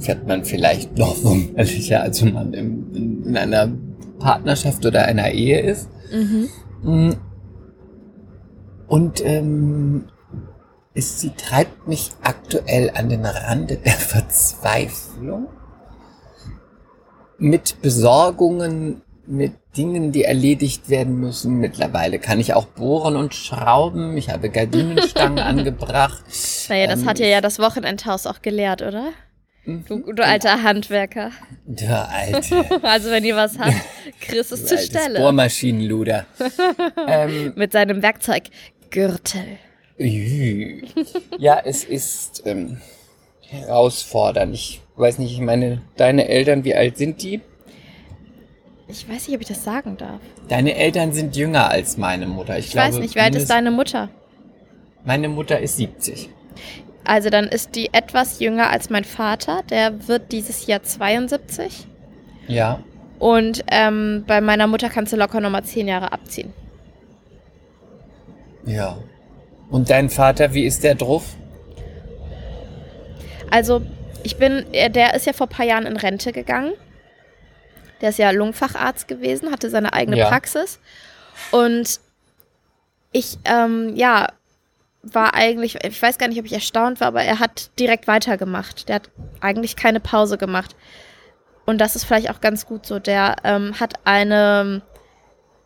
fährt 0.00 0.26
man 0.26 0.44
vielleicht 0.44 0.96
noch 0.98 1.22
wunderlicher, 1.22 2.02
als 2.02 2.24
wenn 2.24 2.32
man 2.32 2.54
in, 2.54 3.24
in 3.26 3.36
einer 3.36 3.70
Partnerschaft 4.18 4.84
oder 4.84 5.04
einer 5.04 5.30
Ehe 5.30 5.60
ist. 5.60 5.88
Mhm. 6.12 6.48
Mm. 6.82 7.12
Und 8.88 9.24
ähm, 9.24 10.04
es, 10.94 11.20
sie 11.20 11.30
treibt 11.30 11.86
mich 11.86 12.10
aktuell 12.22 12.90
an 12.94 13.08
den 13.08 13.24
Rande 13.24 13.76
der 13.76 13.92
Verzweiflung 13.92 15.46
mit 17.38 17.80
Besorgungen, 17.80 19.02
mit 19.26 19.52
Dingen, 19.76 20.10
die 20.10 20.24
erledigt 20.24 20.90
werden 20.90 21.20
müssen. 21.20 21.58
Mittlerweile 21.58 22.18
kann 22.18 22.40
ich 22.40 22.54
auch 22.54 22.64
bohren 22.64 23.16
und 23.16 23.34
schrauben. 23.34 24.16
Ich 24.16 24.30
habe 24.30 24.50
Gardinenstangen 24.50 25.38
angebracht. 25.38 26.24
Naja, 26.68 26.88
das 26.88 27.02
ähm, 27.02 27.08
hat 27.08 27.18
ja 27.20 27.26
ja 27.26 27.40
das 27.40 27.60
Wochenendhaus 27.60 28.26
auch 28.26 28.42
gelehrt, 28.42 28.82
oder? 28.82 29.10
Mhm. 29.64 29.84
Du, 29.86 30.12
du 30.12 30.24
alter 30.24 30.62
Handwerker. 30.62 31.30
Der 31.66 32.08
alte. 32.08 32.64
Also 32.82 33.10
wenn 33.10 33.24
ihr 33.24 33.36
was 33.36 33.58
habt, 33.58 33.74
Chris 34.20 34.52
ist 34.52 34.68
zur 34.68 34.78
Stelle. 34.78 35.20
Bohrmaschinenluder. 35.20 36.26
ähm, 37.06 37.52
Mit 37.56 37.72
seinem 37.72 38.02
Werkzeuggürtel. 38.02 39.58
Ja, 41.38 41.60
es 41.62 41.84
ist 41.84 42.42
ähm, 42.46 42.78
herausfordernd. 43.48 44.54
Ich 44.54 44.80
weiß 44.96 45.18
nicht, 45.18 45.32
ich 45.32 45.40
meine, 45.40 45.82
deine 45.96 46.28
Eltern, 46.28 46.64
wie 46.64 46.74
alt 46.74 46.96
sind 46.96 47.22
die? 47.22 47.40
Ich 48.88 49.08
weiß 49.08 49.28
nicht, 49.28 49.36
ob 49.36 49.42
ich 49.42 49.48
das 49.48 49.62
sagen 49.62 49.96
darf. 49.98 50.20
Deine 50.48 50.74
Eltern 50.74 51.12
sind 51.12 51.36
jünger 51.36 51.68
als 51.70 51.96
meine 51.96 52.26
Mutter. 52.26 52.58
Ich, 52.58 52.66
ich 52.66 52.72
glaube, 52.72 52.88
weiß 52.88 52.98
nicht, 52.98 53.14
wie 53.14 53.20
alt 53.20 53.34
ist 53.34 53.50
deine 53.50 53.70
Mutter? 53.70 54.08
Meine 55.04 55.28
Mutter 55.28 55.60
ist 55.60 55.76
70. 55.76 56.30
Also 57.04 57.30
dann 57.30 57.48
ist 57.48 57.74
die 57.74 57.92
etwas 57.92 58.40
jünger 58.40 58.70
als 58.70 58.90
mein 58.90 59.04
Vater. 59.04 59.62
Der 59.70 60.08
wird 60.08 60.32
dieses 60.32 60.66
Jahr 60.66 60.82
72. 60.82 61.86
Ja. 62.46 62.80
Und 63.18 63.64
ähm, 63.70 64.24
bei 64.26 64.40
meiner 64.40 64.66
Mutter 64.66 64.88
kannst 64.88 65.12
du 65.12 65.16
locker 65.16 65.40
nochmal 65.40 65.64
10 65.64 65.88
Jahre 65.88 66.12
abziehen. 66.12 66.52
Ja. 68.64 68.98
Und 69.70 69.90
dein 69.90 70.10
Vater, 70.10 70.52
wie 70.54 70.64
ist 70.64 70.82
der 70.82 70.94
drauf? 70.94 71.36
Also, 73.50 73.82
ich 74.22 74.36
bin, 74.36 74.64
der 74.72 75.14
ist 75.14 75.26
ja 75.26 75.32
vor 75.32 75.46
ein 75.46 75.50
paar 75.50 75.66
Jahren 75.66 75.86
in 75.86 75.96
Rente 75.96 76.32
gegangen. 76.32 76.72
Der 78.00 78.10
ist 78.10 78.18
ja 78.18 78.30
Lungenfacharzt 78.30 79.08
gewesen, 79.08 79.50
hatte 79.50 79.70
seine 79.70 79.92
eigene 79.92 80.18
ja. 80.18 80.28
Praxis. 80.28 80.80
Und 81.50 82.00
ich, 83.12 83.38
ähm, 83.44 83.94
ja, 83.96 84.28
war 85.02 85.34
eigentlich, 85.34 85.82
ich 85.82 86.00
weiß 86.00 86.18
gar 86.18 86.28
nicht, 86.28 86.38
ob 86.38 86.44
ich 86.44 86.52
erstaunt 86.52 87.00
war, 87.00 87.08
aber 87.08 87.22
er 87.22 87.38
hat 87.38 87.70
direkt 87.78 88.06
weitergemacht. 88.06 88.88
Der 88.88 88.96
hat 88.96 89.10
eigentlich 89.40 89.76
keine 89.76 90.00
Pause 90.00 90.36
gemacht. 90.36 90.76
Und 91.64 91.78
das 91.78 91.96
ist 91.96 92.04
vielleicht 92.04 92.30
auch 92.30 92.40
ganz 92.40 92.66
gut 92.66 92.84
so. 92.86 92.98
Der 92.98 93.36
ähm, 93.44 93.78
hat 93.80 93.94
eine 94.04 94.82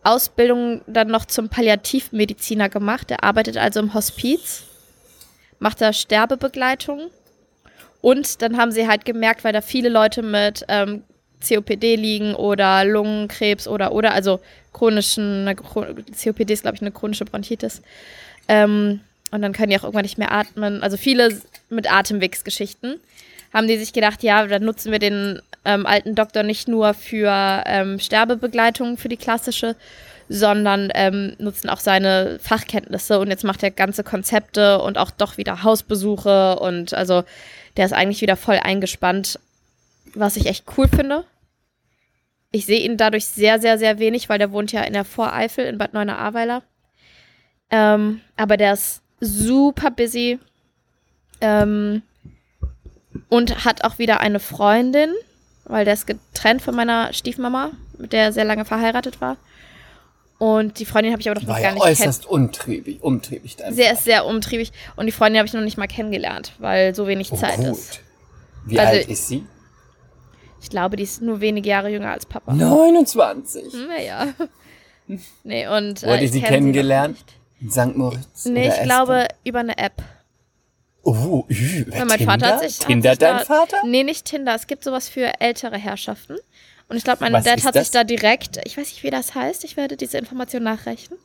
Ausbildung 0.03 0.83
dann 0.87 1.09
noch 1.09 1.25
zum 1.25 1.49
Palliativmediziner 1.49 2.69
gemacht. 2.69 3.11
Der 3.11 3.25
arbeitet 3.25 3.57
also 3.57 3.81
im 3.81 3.95
Hospiz, 3.95 4.65
macht 5.59 5.81
da 5.81 5.93
Sterbebegleitung. 5.93 7.11
Und 8.01 8.43
dann 8.43 8.59
haben 8.59 8.71
sie 8.71 8.87
halt 8.87 9.05
gemerkt, 9.05 9.45
weil 9.45 9.55
da 9.55 9.63
viele 9.63 9.89
Leute 9.89 10.23
mit 10.23 10.65
ähm, 10.69 11.03
COPD 11.47 11.97
liegen 11.97 12.35
oder 12.35 12.85
Lungenkrebs 12.85 13.67
oder 13.67 13.93
oder 13.93 14.13
also 14.13 14.41
chronischen, 14.73 15.51
COPD 15.57 16.53
ist 16.53 16.63
glaube 16.63 16.77
ich 16.77 16.83
eine 16.83 16.93
chronische 16.93 17.25
Bronchitis. 17.25 17.83
Ähm, 18.49 19.01
und 19.35 19.43
dann 19.43 19.53
können 19.53 19.71
die 19.71 19.77
auch 19.77 19.83
irgendwann 19.83 20.05
nicht 20.05 20.17
mehr 20.17 20.31
atmen. 20.31 20.81
Also 20.85 20.97
viele 20.97 21.41
mit 21.69 21.93
Atemwegsgeschichten 21.93 23.01
haben 23.53 23.67
die 23.67 23.77
sich 23.77 23.93
gedacht, 23.93 24.23
ja, 24.23 24.47
dann 24.47 24.65
nutzen 24.65 24.93
wir 24.93 25.01
den 25.01 25.43
ähm, 25.65 25.87
alten 25.87 26.15
Doktor 26.15 26.45
nicht 26.45 26.69
nur 26.69 26.95
für 26.95 27.65
ähm, 27.67 27.99
Sterbebegleitung, 27.99 28.97
für 28.97 29.09
die 29.09 29.17
klassische, 29.17 29.75
sondern 30.29 30.91
ähm, 30.95 31.35
nutzen 31.39 31.69
auch 31.69 31.81
seine 31.81 32.39
Fachkenntnisse 32.41 33.19
und 33.19 33.29
jetzt 33.29 33.43
macht 33.43 33.65
er 33.65 33.73
ganze 33.73 34.05
Konzepte 34.05 34.81
und 34.81 34.99
auch 34.99 35.11
doch 35.11 35.37
wieder 35.37 35.65
Hausbesuche 35.65 36.61
und 36.61 36.95
also 36.95 37.25
der 37.77 37.87
ist 37.87 37.93
eigentlich 37.93 38.23
wieder 38.23 38.37
voll 38.37 38.61
eingespannt, 38.63 39.41
was 40.15 40.37
ich 40.37 40.47
echt 40.47 40.65
cool 40.79 40.87
finde. 40.87 41.25
Ich 42.53 42.67
sehe 42.67 42.81
ihn 42.81 42.97
dadurch 42.97 43.27
sehr, 43.27 43.61
sehr, 43.61 43.79
sehr 43.79 43.99
wenig, 43.99 44.29
weil 44.29 44.39
der 44.39 44.53
wohnt 44.53 44.71
ja 44.71 44.83
in 44.83 44.93
der 44.93 45.05
Voreifel 45.05 45.67
in 45.67 45.77
Bad 45.77 45.93
Neuenahr-Ahrweiler. 45.93 46.63
Ähm, 47.71 48.21
aber 48.37 48.57
der 48.57 48.75
ist 48.75 49.04
super 49.21 49.91
busy. 49.91 50.39
Ähm, 51.41 52.03
und 53.29 53.65
hat 53.65 53.85
auch 53.85 53.99
wieder 53.99 54.21
eine 54.21 54.41
Freundin, 54.41 55.11
weil 55.65 55.85
der 55.85 55.95
ist 55.95 56.07
getrennt 56.07 56.63
von 56.63 56.75
meiner 56.75 57.13
Stiefmama, 57.13 57.71
mit 57.99 58.13
der 58.13 58.25
er 58.25 58.33
sehr 58.33 58.45
lange 58.45 58.65
verheiratet 58.65 59.21
war. 59.21 59.37
Und 60.39 60.79
die 60.79 60.85
Freundin 60.85 61.13
habe 61.13 61.21
ich 61.21 61.31
aber 61.31 61.41
noch, 61.41 61.47
war 61.47 61.61
gar 61.61 61.69
ja 61.69 61.75
nicht 61.75 61.83
äußerst 61.83 62.27
umtriebig, 62.27 63.03
umtriebig. 63.03 63.57
Dein 63.57 63.73
sehr, 63.73 63.95
sehr 63.97 64.27
umtriebig. 64.27 64.73
Und 64.97 65.07
die 65.07 65.13
Freundin 65.13 65.39
habe 65.39 65.47
ich 65.47 65.55
noch 65.55 65.61
nicht 65.61 65.79
mal 65.79 65.87
kennengelernt, 65.87 66.53
weil 66.59 66.95
so 66.95 67.07
wenig 67.07 67.33
oh, 67.33 67.37
Zeit 67.37 67.57
gut. 67.57 67.69
ist. 67.69 68.01
Wie 68.67 68.79
also, 68.79 68.93
alt 68.93 69.09
ist 69.09 69.29
sie? 69.29 69.45
Ich 70.61 70.71
glaube, 70.71 70.97
die 70.97 71.05
ist 71.05 71.23
nur 71.23 71.41
wenige 71.41 71.69
Jahre 71.69 71.91
jünger 71.91 72.11
als 72.11 72.27
Papa. 72.27 72.53
29. 72.53 73.75
Naja. 73.89 74.29
Nee, 75.43 75.67
und. 75.67 76.03
Hat 76.03 76.23
äh, 76.23 76.27
sie 76.29 76.41
kennengelernt? 76.41 77.19
Sie 77.19 77.44
In 77.65 77.71
St. 77.71 77.97
Moritz? 77.97 78.45
Nee, 78.45 78.69
ich 78.69 78.83
glaube 78.83 79.27
über 79.43 79.61
eine 79.61 79.77
App. 79.79 79.95
Oh, 81.03 81.45
über 81.49 81.93
Weil 81.93 82.05
mein 82.05 82.19
Tinder? 82.19 82.33
Vater 82.33 82.47
hat 82.47 82.61
sich. 82.61 82.79
Tinder 82.79 83.11
hat 83.11 83.21
sich 83.21 83.29
dein 83.29 83.39
da, 83.39 83.45
Vater? 83.45 83.79
Nee, 83.87 84.05
nicht 84.05 84.27
Tinder. 84.27 84.55
Es 84.55 84.67
gibt 84.67 84.85
sowas 84.85 85.09
für 85.09 85.41
ältere 85.41 85.77
Herrschaften. 85.79 86.37
Und 86.89 86.97
ich 86.99 87.05
glaube, 87.05 87.19
mein 87.23 87.33
Was 87.33 87.45
Dad 87.45 87.65
hat 87.65 87.75
das? 87.75 87.85
sich 87.87 87.91
da 87.93 88.05
direkt, 88.05 88.59
ich 88.65 88.77
weiß 88.77 88.85
nicht, 88.89 89.03
wie 89.03 89.11
das 89.11 89.35
heißt, 89.35 89.65
ich 89.65 89.79
werde 89.79 89.97
diese 89.97 90.19
Information 90.19 90.63
nachreichen. 90.63 91.17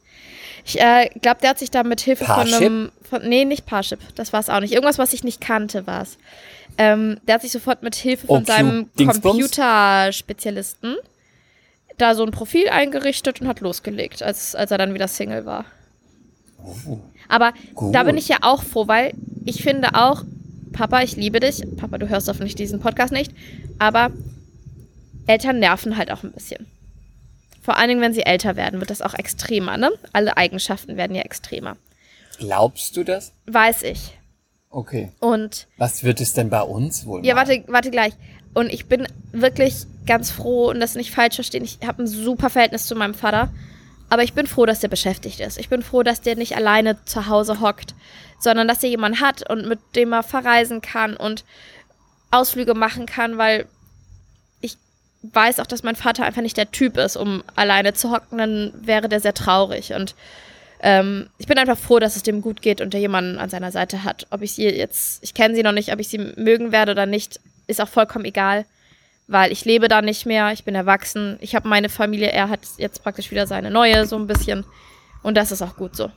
Ich 0.65 0.79
äh, 0.79 1.09
glaube, 1.21 1.41
der 1.41 1.49
hat 1.51 1.59
sich 1.59 1.69
da 1.71 1.83
mit 1.83 1.99
Hilfe 1.99 2.23
von 2.25 2.35
Parship? 2.35 2.55
einem. 2.55 2.91
Von, 3.09 3.27
nee, 3.27 3.43
nicht 3.43 3.65
Parship, 3.65 3.99
das 4.15 4.31
war 4.31 4.39
es 4.39 4.49
auch 4.49 4.61
nicht. 4.61 4.71
Irgendwas, 4.73 4.97
was 4.97 5.11
ich 5.11 5.25
nicht 5.25 5.41
kannte, 5.41 5.85
war 5.85 6.03
es. 6.03 6.17
Ähm, 6.77 7.19
der 7.27 7.35
hat 7.35 7.41
sich 7.41 7.51
sofort 7.51 7.83
mit 7.83 7.95
Hilfe 7.95 8.27
von 8.27 8.43
Oh, 8.43 8.45
seinem? 8.45 8.89
Computerspezialisten 8.97 10.95
da 11.97 12.15
so 12.15 12.23
ein 12.23 12.31
Profil 12.31 12.69
eingerichtet 12.69 13.41
und 13.41 13.47
hat 13.49 13.59
losgelegt, 13.59 14.23
als, 14.23 14.55
als 14.55 14.71
er 14.71 14.77
dann 14.77 14.93
wieder 14.93 15.09
Single 15.09 15.45
war. 15.45 15.65
Aber 17.27 17.53
Gut. 17.75 17.93
da 17.93 18.03
bin 18.03 18.17
ich 18.17 18.27
ja 18.27 18.37
auch 18.41 18.63
froh, 18.63 18.87
weil 18.87 19.13
ich 19.45 19.63
finde 19.63 19.95
auch, 19.95 20.23
Papa, 20.73 21.01
ich 21.01 21.15
liebe 21.15 21.39
dich. 21.39 21.63
Papa, 21.77 21.97
du 21.97 22.09
hörst 22.09 22.27
hoffentlich 22.27 22.55
diesen 22.55 22.79
Podcast 22.79 23.11
nicht. 23.11 23.31
Aber 23.79 24.11
Eltern 25.27 25.59
nerven 25.59 25.97
halt 25.97 26.11
auch 26.11 26.23
ein 26.23 26.31
bisschen. 26.31 26.67
Vor 27.61 27.77
allen 27.77 27.89
Dingen, 27.89 28.01
wenn 28.01 28.13
sie 28.13 28.25
älter 28.25 28.55
werden, 28.55 28.79
wird 28.79 28.89
das 28.89 29.01
auch 29.01 29.13
extremer, 29.13 29.77
ne? 29.77 29.91
Alle 30.13 30.37
Eigenschaften 30.37 30.97
werden 30.97 31.15
ja 31.15 31.21
extremer. 31.21 31.77
Glaubst 32.37 32.95
du 32.97 33.03
das? 33.03 33.33
Weiß 33.45 33.83
ich. 33.83 34.17
Okay. 34.69 35.11
Und 35.19 35.67
Was 35.77 36.03
wird 36.03 36.21
es 36.21 36.33
denn 36.33 36.49
bei 36.49 36.61
uns 36.61 37.05
wohl 37.05 37.25
ja, 37.25 37.35
machen? 37.35 37.49
warte, 37.49 37.63
warte 37.71 37.91
gleich. 37.91 38.13
Und 38.53 38.71
ich 38.71 38.87
bin 38.87 39.07
wirklich 39.31 39.85
ganz 40.05 40.31
froh 40.31 40.69
und 40.69 40.79
das 40.79 40.95
nicht 40.95 41.11
falsch 41.11 41.35
verstehen. 41.35 41.63
Ich 41.63 41.79
habe 41.85 42.03
ein 42.03 42.07
super 42.07 42.49
Verhältnis 42.49 42.85
zu 42.87 42.95
meinem 42.95 43.13
Vater. 43.13 43.51
Aber 44.09 44.23
ich 44.23 44.33
bin 44.33 44.47
froh, 44.47 44.65
dass 44.65 44.79
der 44.79 44.87
beschäftigt 44.87 45.39
ist. 45.39 45.59
Ich 45.59 45.69
bin 45.69 45.83
froh, 45.83 46.03
dass 46.03 46.21
der 46.21 46.35
nicht 46.35 46.55
alleine 46.55 47.03
zu 47.05 47.27
Hause 47.27 47.61
hockt, 47.61 47.93
sondern 48.39 48.67
dass 48.67 48.83
er 48.83 48.89
jemanden 48.89 49.21
hat 49.21 49.47
und 49.49 49.67
mit 49.67 49.79
dem 49.95 50.13
er 50.13 50.23
verreisen 50.23 50.81
kann 50.81 51.15
und 51.15 51.43
Ausflüge 52.31 52.73
machen 52.73 53.05
kann, 53.05 53.37
weil 53.37 53.65
ich 54.61 54.77
weiß 55.21 55.59
auch, 55.59 55.67
dass 55.67 55.83
mein 55.83 55.95
Vater 55.95 56.25
einfach 56.25 56.41
nicht 56.41 56.57
der 56.57 56.71
Typ 56.71 56.97
ist, 56.97 57.17
um 57.17 57.43
alleine 57.55 57.93
zu 57.93 58.11
hocken, 58.11 58.37
dann 58.37 58.73
wäre 58.75 59.09
der 59.09 59.19
sehr 59.19 59.33
traurig. 59.33 59.93
Und 59.93 60.15
ähm, 60.81 61.29
ich 61.37 61.47
bin 61.47 61.57
einfach 61.57 61.77
froh, 61.77 61.99
dass 61.99 62.15
es 62.15 62.23
dem 62.23 62.41
gut 62.41 62.61
geht 62.61 62.81
und 62.81 62.93
er 62.93 62.99
jemanden 62.99 63.37
an 63.37 63.49
seiner 63.49 63.71
Seite 63.71 64.03
hat. 64.03 64.27
Ob 64.31 64.41
ich 64.41 64.53
sie 64.53 64.69
jetzt, 64.69 65.23
ich 65.23 65.33
kenne 65.33 65.55
sie 65.55 65.63
noch 65.63 65.71
nicht, 65.71 65.91
ob 65.91 65.99
ich 65.99 66.07
sie 66.07 66.33
mögen 66.35 66.71
werde 66.71 66.93
oder 66.93 67.05
nicht, 67.05 67.39
ist 67.67 67.81
auch 67.81 67.89
vollkommen 67.89 68.25
egal, 68.25 68.65
weil 69.29 69.51
ich 69.51 69.63
lebe 69.63 69.87
da 69.87 70.01
nicht 70.01 70.25
mehr, 70.25 70.51
ich 70.51 70.63
bin 70.63 70.75
erwachsen, 70.75 71.37
ich 71.39 71.55
habe 71.55 71.67
meine 71.67 71.87
Familie, 71.87 72.31
er 72.31 72.49
hat 72.49 72.61
jetzt 72.77 73.03
praktisch 73.03 73.31
wieder 73.31 73.47
seine 73.47 73.69
neue, 73.69 74.05
so 74.05 74.17
ein 74.17 74.27
bisschen. 74.27 74.65
Und 75.21 75.35
das 75.37 75.51
ist 75.51 75.61
auch 75.61 75.75
gut 75.75 75.95
so. 75.95 76.11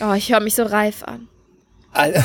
Oh, 0.00 0.12
ich 0.12 0.30
höre 0.30 0.40
mich 0.40 0.54
so 0.54 0.64
reif 0.64 1.02
an. 1.04 1.28
Also, 1.92 2.22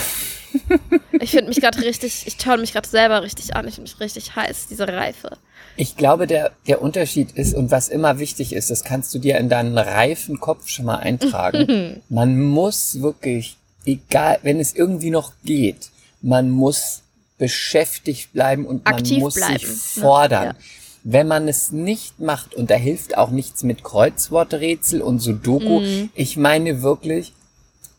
Ich 1.19 1.31
finde 1.31 1.49
mich 1.49 1.61
gerade 1.61 1.81
richtig, 1.81 2.25
ich 2.25 2.37
töre 2.37 2.57
mich 2.57 2.73
gerade 2.73 2.87
selber 2.87 3.21
richtig 3.21 3.55
an, 3.55 3.67
ich 3.67 3.75
finde 3.75 3.89
mich 3.89 3.99
richtig 3.99 4.35
heiß, 4.35 4.67
diese 4.67 4.87
Reife. 4.87 5.37
ich 5.75 5.95
glaube, 5.95 6.27
der, 6.27 6.51
der 6.67 6.81
Unterschied 6.81 7.31
ist 7.31 7.55
und 7.55 7.71
was 7.71 7.87
immer 7.87 8.19
wichtig 8.19 8.53
ist, 8.53 8.69
das 8.69 8.83
kannst 8.83 9.13
du 9.13 9.19
dir 9.19 9.37
in 9.37 9.49
deinen 9.49 9.77
reifen 9.77 10.39
Kopf 10.39 10.67
schon 10.69 10.85
mal 10.85 10.97
eintragen. 10.97 12.01
man 12.09 12.39
muss 12.41 13.01
wirklich, 13.01 13.57
egal, 13.85 14.39
wenn 14.43 14.59
es 14.59 14.75
irgendwie 14.75 15.11
noch 15.11 15.33
geht, 15.43 15.89
man 16.21 16.49
muss 16.49 17.03
beschäftigt 17.37 18.33
bleiben 18.33 18.65
und 18.65 18.85
man 18.85 18.95
Aktiv 18.95 19.19
muss 19.19 19.35
bleiben, 19.35 19.59
sich 19.59 19.67
ne? 19.67 20.01
fordern. 20.01 20.43
Ja. 20.45 20.55
Wenn 21.03 21.27
man 21.27 21.47
es 21.47 21.71
nicht 21.71 22.19
macht, 22.19 22.55
und 22.55 22.69
da 22.69 22.75
hilft 22.75 23.17
auch 23.17 23.29
nichts 23.29 23.63
mit 23.63 23.83
Kreuzworträtsel 23.83 25.01
und 25.01 25.19
Sudoku, 25.19 25.79
Mhm. 25.79 26.09
ich 26.15 26.35
meine 26.37 26.81
wirklich 26.81 27.33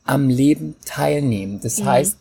am 0.04 0.28
Leben 0.28 0.76
teilnehmen. 0.84 1.54
Mhm. 1.54 1.60
Das 1.60 1.82
heißt, 1.82 2.18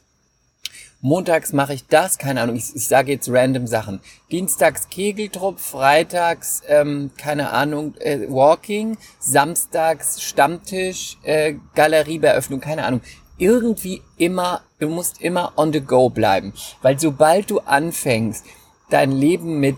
montags 1.02 1.54
mache 1.54 1.74
ich 1.74 1.88
das, 1.88 2.18
keine 2.18 2.42
Ahnung, 2.42 2.56
ich, 2.56 2.76
ich 2.76 2.88
sage 2.88 3.12
jetzt 3.12 3.30
random 3.30 3.68
Sachen. 3.68 4.00
Dienstags 4.32 4.90
Kegeltrupp, 4.90 5.60
freitags, 5.60 6.62
ähm, 6.68 7.12
keine 7.18 7.52
Ahnung, 7.52 7.96
äh, 8.00 8.20
Walking, 8.30 8.98
samstags 9.20 10.22
Stammtisch, 10.22 11.18
äh, 11.24 11.56
Galeriebeeröffnung, 11.76 12.60
keine 12.60 12.86
Ahnung. 12.86 13.02
Irgendwie 13.38 14.02
immer, 14.18 14.62
du 14.80 14.90
musst 14.90 15.22
immer 15.22 15.54
on 15.56 15.72
the 15.72 15.82
go 15.82 16.10
bleiben. 16.10 16.54
Weil 16.82 17.00
sobald 17.00 17.50
du 17.50 17.60
anfängst, 17.60 18.46
dein 18.90 19.12
Leben 19.12 19.60
mit, 19.60 19.78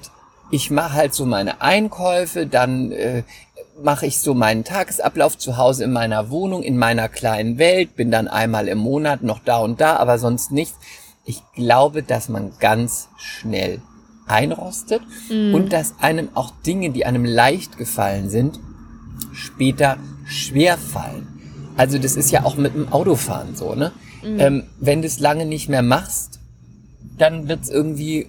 ich 0.52 0.72
mache 0.72 0.94
halt 0.94 1.14
so 1.14 1.26
meine 1.26 1.62
Einkäufe, 1.62 2.46
dann 2.48 2.92
äh, 2.92 3.24
mache 3.84 4.06
ich 4.06 4.20
so 4.20 4.34
meinen 4.34 4.64
Tagesablauf 4.64 5.38
zu 5.38 5.58
Hause 5.58 5.84
in 5.84 5.92
meiner 5.92 6.30
Wohnung, 6.30 6.64
in 6.64 6.78
meiner 6.78 7.10
kleinen 7.10 7.58
Welt, 7.58 7.96
bin 7.96 8.12
dann 8.12 8.28
einmal 8.28 8.68
im 8.68 8.78
Monat 8.78 9.24
noch 9.24 9.40
da 9.40 9.60
und 9.60 9.82
da, 9.82 9.98
aber 9.98 10.20
sonst 10.20 10.52
nichts. 10.52 10.78
Ich 11.26 11.42
glaube, 11.54 12.04
dass 12.04 12.30
man 12.30 12.54
ganz 12.60 13.10
schnell 13.18 13.82
einrostet 14.28 15.02
und 15.54 15.74
dass 15.74 15.96
einem 16.00 16.30
auch 16.36 16.52
Dinge, 16.66 16.92
die 16.92 17.06
einem 17.06 17.26
leicht 17.26 17.78
gefallen 17.78 18.30
sind, 18.30 18.60
später 19.34 19.98
schwer 20.26 20.78
fallen. 20.78 21.39
Also 21.80 21.98
das 21.98 22.18
ist 22.18 22.30
ja 22.30 22.44
auch 22.44 22.58
mit 22.58 22.76
dem 22.76 22.92
Autofahren 22.92 23.56
so, 23.56 23.74
ne? 23.74 23.94
Ähm, 24.22 24.66
wenn 24.82 25.02
du 25.02 25.08
es 25.08 25.20
lange 25.20 25.46
nicht 25.46 25.70
mehr 25.70 25.82
machst, 25.82 26.40
dann 27.18 27.48
wird's 27.48 27.70
irgendwie 27.70 28.28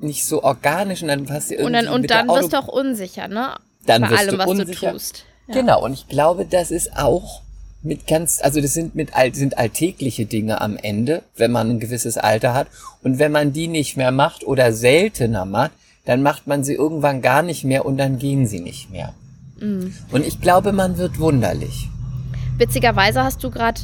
nicht 0.00 0.26
so 0.26 0.42
organisch 0.42 1.02
und 1.02 1.08
dann 1.08 1.24
passt 1.24 1.50
dir 1.50 1.60
Und 1.60 1.74
irgendwie 1.74 1.84
dann, 1.84 1.94
und 1.94 2.00
mit 2.00 2.10
der 2.10 2.24
dann 2.24 2.28
wirst 2.28 2.52
du 2.52 2.58
auch 2.58 2.66
unsicher, 2.66 3.28
ne? 3.28 3.54
Dann 3.86 4.02
Bei 4.02 4.10
wirst 4.10 4.20
allem, 4.20 4.32
du 4.32 4.38
was 4.38 4.46
unsicher. 4.48 4.86
du 4.88 4.92
tust. 4.94 5.24
Ja. 5.46 5.54
Genau, 5.54 5.84
und 5.84 5.92
ich 5.92 6.08
glaube, 6.08 6.44
das 6.44 6.72
ist 6.72 6.96
auch 6.96 7.42
mit 7.84 8.08
ganz, 8.08 8.40
also 8.42 8.60
das 8.60 8.74
sind 8.74 8.96
mit 8.96 9.14
all, 9.14 9.32
sind 9.32 9.58
alltägliche 9.58 10.26
Dinge 10.26 10.60
am 10.60 10.76
Ende, 10.76 11.22
wenn 11.36 11.52
man 11.52 11.70
ein 11.70 11.78
gewisses 11.78 12.18
Alter 12.18 12.52
hat. 12.52 12.66
Und 13.04 13.20
wenn 13.20 13.30
man 13.30 13.52
die 13.52 13.68
nicht 13.68 13.96
mehr 13.96 14.10
macht 14.10 14.44
oder 14.44 14.72
seltener 14.72 15.44
macht, 15.44 15.70
dann 16.04 16.20
macht 16.22 16.48
man 16.48 16.64
sie 16.64 16.74
irgendwann 16.74 17.22
gar 17.22 17.42
nicht 17.42 17.62
mehr 17.62 17.86
und 17.86 17.96
dann 17.96 18.18
gehen 18.18 18.44
sie 18.48 18.58
nicht 18.58 18.90
mehr. 18.90 19.14
Mhm. 19.60 19.94
Und 20.10 20.26
ich 20.26 20.40
glaube, 20.40 20.72
man 20.72 20.98
wird 20.98 21.20
wunderlich. 21.20 21.88
Witzigerweise 22.58 23.22
hast 23.22 23.42
du 23.44 23.50
gerade, 23.50 23.80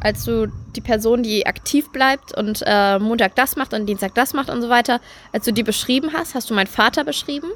als 0.00 0.24
du 0.24 0.48
die 0.74 0.80
Person, 0.80 1.22
die 1.22 1.46
aktiv 1.46 1.90
bleibt 1.92 2.36
und 2.36 2.62
äh, 2.66 2.98
Montag 2.98 3.36
das 3.36 3.56
macht 3.56 3.72
und 3.72 3.86
Dienstag 3.86 4.14
das 4.14 4.34
macht 4.34 4.50
und 4.50 4.62
so 4.62 4.68
weiter, 4.68 5.00
als 5.32 5.44
du 5.44 5.52
die 5.52 5.62
beschrieben 5.62 6.12
hast, 6.12 6.34
hast 6.34 6.50
du 6.50 6.54
meinen 6.54 6.66
Vater 6.66 7.04
beschrieben. 7.04 7.50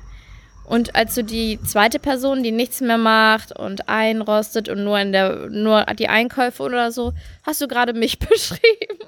Und 0.64 0.94
als 0.94 1.14
du 1.14 1.22
die 1.24 1.60
zweite 1.62 1.98
Person, 1.98 2.42
die 2.42 2.52
nichts 2.52 2.80
mehr 2.80 2.98
macht 2.98 3.52
und 3.58 3.88
einrostet 3.88 4.68
und 4.68 4.82
nur 4.82 4.98
in 4.98 5.12
der 5.12 5.48
nur 5.50 5.84
die 5.98 6.08
Einkäufe 6.08 6.62
oder 6.62 6.90
so, 6.90 7.12
hast 7.42 7.60
du 7.60 7.68
gerade 7.68 7.92
mich 7.92 8.18
beschrieben. 8.20 8.98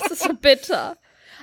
das 0.00 0.10
ist 0.12 0.22
so 0.24 0.34
bitter. 0.34 0.96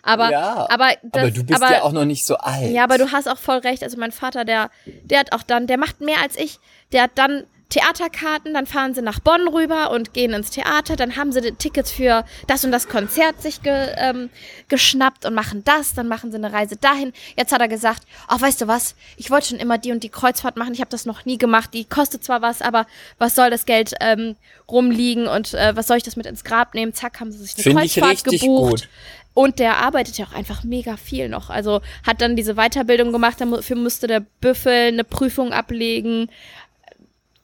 Aber, 0.03 0.31
ja, 0.31 0.67
aber, 0.69 0.89
das, 1.03 1.23
aber 1.23 1.31
du 1.31 1.43
bist 1.43 1.61
aber, 1.61 1.71
ja 1.71 1.83
auch 1.83 1.91
noch 1.91 2.05
nicht 2.05 2.25
so 2.25 2.35
alt. 2.37 2.71
ja, 2.71 2.83
aber 2.83 2.97
du 2.97 3.11
hast 3.11 3.29
auch 3.29 3.37
voll 3.37 3.59
recht. 3.59 3.83
Also 3.83 3.97
mein 3.97 4.11
Vater, 4.11 4.45
der, 4.45 4.71
der 5.03 5.19
hat 5.19 5.31
auch 5.31 5.43
dann, 5.43 5.67
der 5.67 5.77
macht 5.77 6.01
mehr 6.01 6.21
als 6.21 6.35
ich. 6.37 6.59
Der 6.91 7.03
hat 7.03 7.11
dann 7.15 7.45
Theaterkarten, 7.71 8.53
dann 8.53 8.67
fahren 8.67 8.93
sie 8.93 9.01
nach 9.01 9.19
Bonn 9.19 9.47
rüber 9.47 9.91
und 9.91 10.13
gehen 10.13 10.33
ins 10.33 10.51
Theater. 10.51 10.95
Dann 10.95 11.15
haben 11.15 11.31
sie 11.31 11.41
die 11.41 11.53
Tickets 11.53 11.89
für 11.91 12.25
das 12.45 12.63
und 12.65 12.71
das 12.71 12.87
Konzert 12.87 13.41
sich 13.41 13.63
ge, 13.63 13.87
ähm, 13.97 14.29
geschnappt 14.67 15.25
und 15.25 15.33
machen 15.33 15.63
das. 15.63 15.93
Dann 15.93 16.07
machen 16.07 16.31
sie 16.31 16.37
eine 16.37 16.51
Reise 16.51 16.75
dahin. 16.75 17.13
Jetzt 17.37 17.51
hat 17.51 17.61
er 17.61 17.69
gesagt, 17.69 18.03
ach, 18.27 18.41
weißt 18.41 18.61
du 18.61 18.67
was? 18.67 18.95
Ich 19.15 19.31
wollte 19.31 19.47
schon 19.47 19.59
immer 19.59 19.77
die 19.77 19.91
und 19.91 20.03
die 20.03 20.09
Kreuzfahrt 20.09 20.57
machen. 20.57 20.73
Ich 20.73 20.81
habe 20.81 20.91
das 20.91 21.05
noch 21.05 21.25
nie 21.25 21.37
gemacht. 21.37 21.73
Die 21.73 21.85
kostet 21.85 22.23
zwar 22.23 22.41
was, 22.41 22.61
aber 22.61 22.85
was 23.17 23.35
soll 23.35 23.49
das 23.49 23.65
Geld 23.65 23.93
ähm, 24.01 24.35
rumliegen 24.69 25.27
und 25.27 25.53
äh, 25.53 25.75
was 25.75 25.87
soll 25.87 25.97
ich 25.97 26.03
das 26.03 26.17
mit 26.17 26.25
ins 26.25 26.43
Grab 26.43 26.73
nehmen? 26.75 26.93
Zack, 26.93 27.19
haben 27.19 27.31
sie 27.31 27.39
sich 27.39 27.55
eine 27.55 27.63
Finde 27.63 27.85
ich 27.85 27.95
Kreuzfahrt 27.95 28.23
gebucht. 28.25 28.71
gut. 28.81 28.89
Und 29.33 29.59
der 29.59 29.77
arbeitet 29.77 30.17
ja 30.17 30.25
auch 30.25 30.33
einfach 30.33 30.63
mega 30.65 30.97
viel 30.97 31.29
noch. 31.29 31.49
Also 31.49 31.79
hat 32.05 32.21
dann 32.21 32.35
diese 32.35 32.55
Weiterbildung 32.55 33.13
gemacht, 33.13 33.39
dafür 33.39 33.77
musste 33.77 34.07
der 34.07 34.19
Büffel 34.19 34.89
eine 34.89 35.05
Prüfung 35.05 35.53
ablegen. 35.53 36.29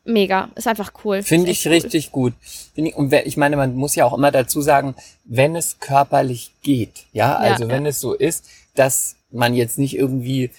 Mega, 0.08 0.50
ist 0.56 0.68
einfach 0.68 0.94
cool. 1.04 1.22
Finde 1.22 1.52
ich 1.52 1.66
cool. 1.66 1.74
richtig 1.74 2.14
gut. 2.14 2.34
Ich, 2.76 2.96
und 2.96 3.12
ich 3.12 3.36
meine, 3.36 3.58
man 3.58 3.76
muss 3.76 3.96
ja 3.96 4.06
auch 4.06 4.14
immer 4.14 4.32
dazu 4.32 4.62
sagen, 4.62 4.96
wenn 5.26 5.54
es 5.56 5.80
körperlich 5.80 6.52
geht, 6.64 7.06
ja, 7.12 7.36
also 7.36 7.66
ja. 7.66 7.70
wenn 7.70 7.86
es 7.86 8.00
so 8.00 8.14
ist, 8.14 8.46
dass 8.76 9.18
man 9.32 9.54
jetzt 9.54 9.78
nicht 9.78 9.98
irgendwie 9.98 10.50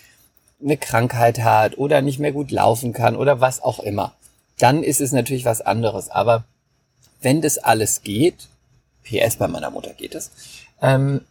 eine 0.63 0.77
Krankheit 0.77 1.39
hat 1.39 1.79
oder 1.79 2.03
nicht 2.03 2.19
mehr 2.19 2.33
gut 2.33 2.51
laufen 2.51 2.93
kann 2.93 3.17
oder 3.17 3.41
was 3.41 3.63
auch 3.63 3.79
immer, 3.79 4.13
dann 4.59 4.83
ist 4.83 5.01
es 5.01 5.13
natürlich 5.13 5.47
was 5.47 5.63
anderes. 5.63 6.11
Aber 6.11 6.45
wenn 7.23 7.41
das 7.41 7.57
alles 7.57 8.03
geht, 8.03 8.49
PS 9.05 9.37
bei 9.37 9.49
meiner 9.49 9.71
Mutter 9.71 9.95
geht 9.95 10.15
es, 10.15 10.31
ähm, 10.83 11.23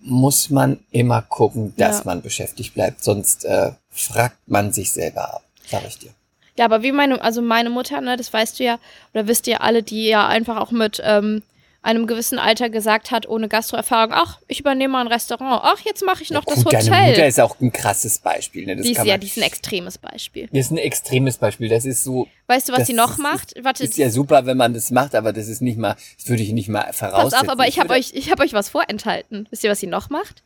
muss 0.00 0.48
man 0.48 0.80
immer 0.92 1.20
gucken, 1.20 1.74
dass 1.76 1.98
Ja. 1.98 2.04
man 2.06 2.22
beschäftigt 2.22 2.72
bleibt, 2.72 3.04
sonst 3.04 3.44
äh, 3.44 3.72
fragt 3.90 4.48
man 4.48 4.72
sich 4.72 4.92
selber 4.92 5.34
ab, 5.34 5.44
sag 5.68 5.86
ich 5.86 5.98
dir. 5.98 6.10
Ja, 6.56 6.64
aber 6.66 6.82
wie 6.82 6.92
meine, 6.92 7.20
also 7.20 7.42
meine 7.42 7.70
Mutter, 7.70 8.00
ne, 8.00 8.16
das 8.16 8.32
weißt 8.32 8.58
du 8.60 8.64
ja, 8.64 8.78
oder 9.12 9.26
wisst 9.26 9.46
ihr 9.48 9.60
alle, 9.62 9.82
die 9.82 10.06
ja 10.06 10.28
einfach 10.28 10.56
auch 10.58 10.70
mit 10.70 11.00
ähm, 11.04 11.42
einem 11.82 12.06
gewissen 12.06 12.38
Alter 12.38 12.70
gesagt 12.70 13.10
hat, 13.10 13.28
ohne 13.28 13.46
Gastroerfahrung, 13.48 14.12
ach, 14.14 14.38
ich 14.48 14.60
übernehme 14.60 14.92
mal 14.92 15.02
ein 15.02 15.06
Restaurant, 15.08 15.60
ach, 15.64 15.80
jetzt 15.84 16.02
mache 16.02 16.22
ich 16.22 16.30
noch 16.30 16.44
ja, 16.46 16.54
das 16.54 16.64
gut, 16.64 16.72
Hotel. 16.72 16.88
Deine 16.90 17.08
Mutter 17.10 17.26
ist 17.26 17.40
auch 17.40 17.60
ein 17.60 17.72
krasses 17.72 18.20
Beispiel. 18.20 18.64
Ne? 18.66 18.76
Das 18.76 18.86
die 18.86 18.92
ist 18.92 18.96
kann 18.98 19.06
ja, 19.06 19.14
man- 19.14 19.20
die 19.20 19.26
ist 19.26 19.36
ein 19.36 19.42
extremes 19.42 19.98
Beispiel. 19.98 20.48
Das 20.50 20.60
ist 20.66 20.70
ein 20.70 20.78
extremes 20.78 21.36
Beispiel. 21.36 21.68
Das 21.68 21.84
ist 21.84 22.02
so, 22.04 22.26
Weißt 22.46 22.68
du, 22.68 22.72
was 22.72 22.78
Das 22.80 22.86
sie 22.86 22.94
noch 22.94 23.12
ist- 23.12 23.18
macht? 23.18 23.54
Warte, 23.62 23.84
ist 23.84 23.98
ja 23.98 24.08
super, 24.08 24.46
wenn 24.46 24.56
man 24.56 24.72
das 24.72 24.90
macht, 24.92 25.14
aber 25.14 25.32
das 25.34 25.48
ist 25.48 25.60
nicht 25.60 25.76
mal, 25.76 25.96
das 26.16 26.28
würde 26.28 26.42
ich 26.42 26.52
nicht 26.52 26.68
mal 26.70 26.84
pass 26.84 26.98
voraussetzen. 27.00 27.34
auf, 27.46 27.48
aber 27.50 27.66
ich 27.68 27.78
habe 27.78 27.90
würde- 27.90 27.98
euch, 28.00 28.12
ich 28.14 28.30
habe 28.30 28.42
euch 28.44 28.52
was 28.54 28.68
vorenthalten. 28.70 29.46
Wisst 29.50 29.64
ihr, 29.64 29.70
was 29.70 29.80
sie 29.80 29.86
noch 29.88 30.08
macht? 30.08 30.42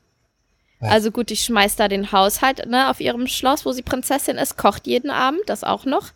Also 0.80 1.10
gut, 1.10 1.30
ich 1.30 1.42
schmeiß 1.42 1.76
da 1.76 1.88
den 1.88 2.12
Haushalt 2.12 2.66
ne, 2.66 2.88
auf 2.88 3.00
ihrem 3.00 3.26
Schloss, 3.26 3.64
wo 3.64 3.72
sie 3.72 3.82
Prinzessin 3.82 4.36
ist, 4.36 4.56
kocht 4.56 4.86
jeden 4.86 5.10
Abend, 5.10 5.40
das 5.46 5.64
auch 5.64 5.84
noch. 5.84 6.12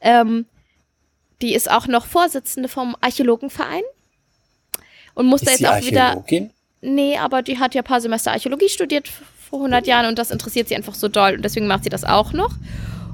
Ähm, 0.00 0.46
die 1.42 1.54
ist 1.54 1.70
auch 1.70 1.86
noch 1.86 2.06
Vorsitzende 2.06 2.68
vom 2.68 2.96
Archäologenverein 3.00 3.82
und 5.14 5.26
muss 5.26 5.42
da 5.42 5.52
ist 5.52 5.60
jetzt 5.60 5.70
die 5.70 5.76
auch 5.76 5.86
wieder. 5.86 6.24
Nee, 6.80 7.18
aber 7.18 7.42
die 7.42 7.58
hat 7.58 7.74
ja 7.74 7.82
ein 7.82 7.84
paar 7.84 8.00
Semester 8.00 8.32
Archäologie 8.32 8.68
studiert 8.68 9.08
vor 9.08 9.58
100 9.58 9.86
Jahren 9.86 10.06
und 10.06 10.18
das 10.18 10.30
interessiert 10.30 10.68
sie 10.68 10.76
einfach 10.76 10.94
so 10.94 11.08
doll 11.08 11.34
und 11.34 11.44
deswegen 11.44 11.66
macht 11.66 11.84
sie 11.84 11.90
das 11.90 12.04
auch 12.04 12.32
noch. 12.32 12.54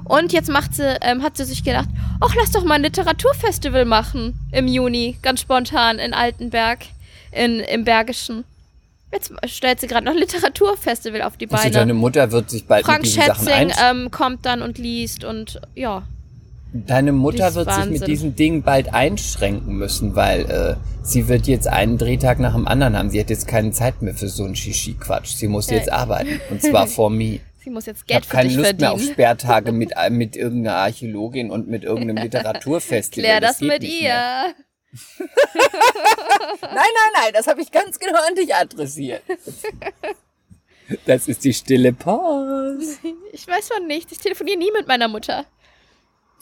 Und 0.05 0.33
jetzt 0.33 0.49
macht 0.49 0.75
sie, 0.75 0.97
ähm, 1.01 1.23
hat 1.23 1.35
sie 1.35 1.45
sich 1.45 1.63
gedacht, 1.63 1.89
ach, 2.21 2.35
lass 2.35 2.51
doch 2.51 2.63
mal 2.63 2.75
ein 2.75 2.83
Literaturfestival 2.83 3.85
machen 3.85 4.39
im 4.51 4.67
Juni, 4.67 5.17
ganz 5.23 5.41
spontan 5.41 5.97
in 5.97 6.13
Altenberg, 6.13 6.85
in, 7.31 7.59
im 7.59 7.83
Bergischen. 7.83 8.43
Jetzt 9.15 9.31
stellt 9.49 9.79
sie 9.79 9.87
gerade 9.87 10.05
noch 10.05 10.11
ein 10.13 10.17
Literaturfestival 10.19 11.21
auf 11.23 11.37
die 11.37 11.49
Also 11.49 11.63
Beine. 11.63 11.71
deine 11.73 11.93
Mutter 11.93 12.31
wird 12.31 12.49
sich 12.49 12.65
bald 12.65 12.85
Frank 12.85 12.99
mit 13.03 13.07
diesen 13.07 13.23
Sachen 13.23 13.47
Schätzing 13.47 13.71
ein. 13.71 13.97
ähm, 14.03 14.11
kommt 14.11 14.45
dann 14.45 14.61
und 14.61 14.77
liest 14.77 15.23
und 15.23 15.59
ja. 15.73 16.03
Deine 16.73 17.13
Mutter 17.13 17.55
wird 17.55 17.69
sich 17.69 17.77
mit 17.85 17.91
Wahnsinn. 17.93 18.05
diesen 18.07 18.35
Dingen 18.35 18.61
bald 18.61 18.93
einschränken 18.93 19.77
müssen, 19.77 20.15
weil 20.15 20.41
äh, 20.51 20.75
sie 21.03 21.29
wird 21.29 21.47
jetzt 21.47 21.67
einen 21.67 21.97
Drehtag 21.97 22.39
nach 22.39 22.53
dem 22.53 22.67
anderen 22.67 22.97
haben. 22.97 23.09
Sie 23.09 23.19
hat 23.19 23.29
jetzt 23.29 23.47
keine 23.47 23.71
Zeit 23.71 24.01
mehr 24.01 24.13
für 24.13 24.27
so 24.27 24.43
einen 24.43 24.55
Shishi-Quatsch. 24.55 25.35
Sie 25.37 25.47
muss 25.47 25.69
Ja. 25.69 25.77
jetzt 25.77 25.89
arbeiten. 25.91 26.41
Und 26.51 26.61
zwar 26.61 26.85
for 26.87 27.09
me. 27.09 27.39
Sie 27.63 27.69
muss 27.69 27.85
jetzt 27.85 28.01
Ich 28.01 28.07
Geld 28.07 28.17
habe 28.17 28.25
für 28.25 28.35
keine 28.35 28.53
Lust 28.53 28.79
mehr 28.81 28.91
auf 28.91 28.97
verdienen. 28.99 29.13
Sperrtage 29.13 29.71
mit, 29.71 29.93
äh, 29.95 30.09
mit 30.09 30.35
irgendeiner 30.35 30.75
Archäologin 30.75 31.49
und 31.49 31.69
mit 31.69 31.85
irgendeinem 31.85 32.17
Literaturfestival. 32.21 33.23
Klär 33.23 33.39
das, 33.39 33.59
geht 33.59 33.69
mit 33.69 33.83
ihr. 33.83 34.01
mehr. 34.09 34.53
Nein, 35.19 36.71
nein, 36.71 37.11
nein, 37.13 37.33
das 37.33 37.47
habe 37.47 37.61
ich 37.61 37.71
ganz 37.71 37.99
genau 37.99 38.19
an 38.27 38.35
dich 38.35 38.53
adressiert. 38.53 39.21
Das 41.05 41.27
ist 41.27 41.43
die 41.43 41.53
stille 41.53 41.93
Pause. 41.93 42.97
Ich 43.31 43.47
weiß 43.47 43.69
von 43.69 43.87
nichts. 43.87 44.11
Ich 44.11 44.19
telefoniere 44.19 44.57
nie 44.57 44.71
mit 44.71 44.87
meiner 44.87 45.07
Mutter. 45.07 45.45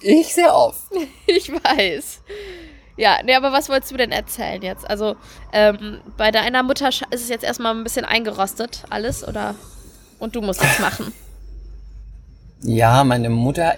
Ich 0.01 0.33
sehr 0.33 0.53
oft. 0.55 0.83
Ich 1.27 1.49
weiß. 1.51 2.21
Ja, 2.97 3.23
nee, 3.23 3.33
aber 3.33 3.51
was 3.51 3.69
wolltest 3.69 3.91
du 3.91 3.97
denn 3.97 4.11
erzählen 4.11 4.61
jetzt? 4.61 4.87
Also, 4.87 5.15
ähm, 5.51 6.01
bei 6.17 6.29
deiner 6.29 6.61
Mutter 6.61 6.89
ist 6.89 7.01
es 7.09 7.29
jetzt 7.29 7.43
erstmal 7.43 7.73
ein 7.73 7.83
bisschen 7.83 8.05
eingerostet, 8.05 8.83
alles, 8.89 9.27
oder? 9.27 9.55
Und 10.19 10.35
du 10.35 10.41
musst 10.41 10.61
jetzt 10.61 10.79
machen. 10.79 11.11
Ja, 12.61 13.03
meine 13.03 13.29
Mutter, 13.29 13.77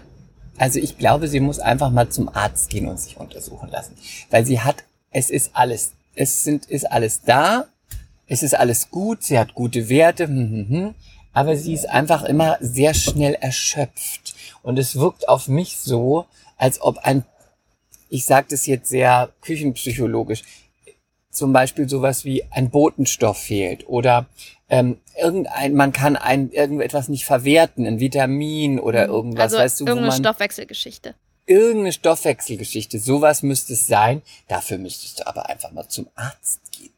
also 0.58 0.80
ich 0.80 0.98
glaube, 0.98 1.28
sie 1.28 1.40
muss 1.40 1.60
einfach 1.60 1.92
mal 1.92 2.10
zum 2.10 2.30
Arzt 2.30 2.70
gehen 2.70 2.88
und 2.88 3.00
sich 3.00 3.18
untersuchen 3.18 3.70
lassen. 3.70 3.96
Weil 4.30 4.46
sie 4.46 4.62
hat, 4.62 4.84
es 5.12 5.30
ist 5.30 5.52
alles, 5.54 5.94
es 6.16 6.44
sind, 6.44 6.66
ist 6.66 6.92
alles 6.92 7.22
da, 7.22 7.68
es 8.28 8.42
ist 8.42 8.56
alles 8.56 8.90
gut, 8.90 9.24
sie 9.24 9.38
hat 9.38 9.54
gute 9.54 9.90
Werte, 9.90 10.28
hm, 10.28 10.52
hm, 10.52 10.70
hm, 10.70 10.96
aber 11.34 11.58
sie 11.58 11.74
ist 11.74 11.90
einfach 11.90 12.24
immer 12.24 12.58
sehr 12.62 12.94
schnell 12.94 13.34
erschöpft. 13.34 14.36
Und 14.64 14.80
es 14.80 14.96
wirkt 14.96 15.28
auf 15.28 15.48
mich 15.48 15.78
so, 15.78 16.26
als 16.58 16.82
ob 16.82 16.98
ein, 17.00 17.26
ich 18.10 18.26
sage 18.26 18.48
das 18.50 18.66
jetzt 18.66 18.90
sehr 18.90 19.30
küchenpsychologisch, 19.42 20.44
zum 21.30 21.52
Beispiel 21.52 21.90
sowas 21.90 22.24
wie 22.24 22.46
ein 22.52 22.70
Botenstoff 22.70 23.38
fehlt 23.38 23.88
oder 23.90 24.28
ähm, 24.70 24.98
irgendein, 25.22 25.74
man 25.76 25.94
kann 25.94 26.16
ein 26.16 26.52
irgendetwas 26.52 27.08
nicht 27.08 27.26
verwerten, 27.26 27.86
ein 27.86 28.00
Vitamin 28.00 28.80
oder 28.80 29.06
irgendwas, 29.08 29.54
also, 29.54 29.58
weißt 29.58 29.80
du, 29.80 29.84
wo 29.86 29.90
irgendeine 29.90 30.12
man 30.12 30.20
Stoffwechselgeschichte. 30.20 31.16
irgendeine 31.46 31.94
Stoffwechselgeschichte, 31.94 33.00
sowas 33.00 33.44
müsste 33.44 33.74
es 33.74 33.86
sein. 33.88 34.22
Dafür 34.48 34.78
müsstest 34.78 35.20
du 35.20 35.28
aber 35.28 35.50
einfach 35.50 35.72
mal 35.72 35.88
zum 35.88 36.08
Arzt 36.16 36.62
gehen. 36.72 36.92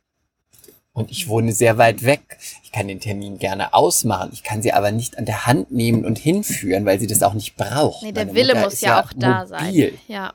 Und 0.94 1.12
ich 1.12 1.28
wohne 1.28 1.52
sehr 1.52 1.78
weit 1.78 2.04
weg. 2.04 2.22
Ich 2.64 2.72
kann 2.72 2.88
den 2.88 3.00
Termin 3.00 3.38
gerne 3.38 3.76
ausmachen. 3.76 4.32
Ich 4.34 4.42
kann 4.42 4.64
sie 4.64 4.74
aber 4.74 4.92
nicht 4.92 5.18
an 5.20 5.26
der 5.26 5.46
Hand 5.46 5.72
nehmen 5.72 6.06
und 6.06 6.18
hinführen, 6.18 6.86
weil 6.86 7.00
sie 7.00 7.06
das 7.06 7.22
auch 7.22 7.36
nicht 7.36 7.56
braucht. 7.56 8.02
Nee, 8.02 8.14
der 8.14 8.26
Meine 8.26 8.36
Wille 8.36 8.54
Mutter 8.56 8.66
muss 8.66 8.74
ist 8.74 8.82
ja, 8.82 9.04
auch 9.04 9.14
da 9.16 9.44
mobil. 9.44 9.48
sein. 9.48 10.00
Ja. 10.08 10.34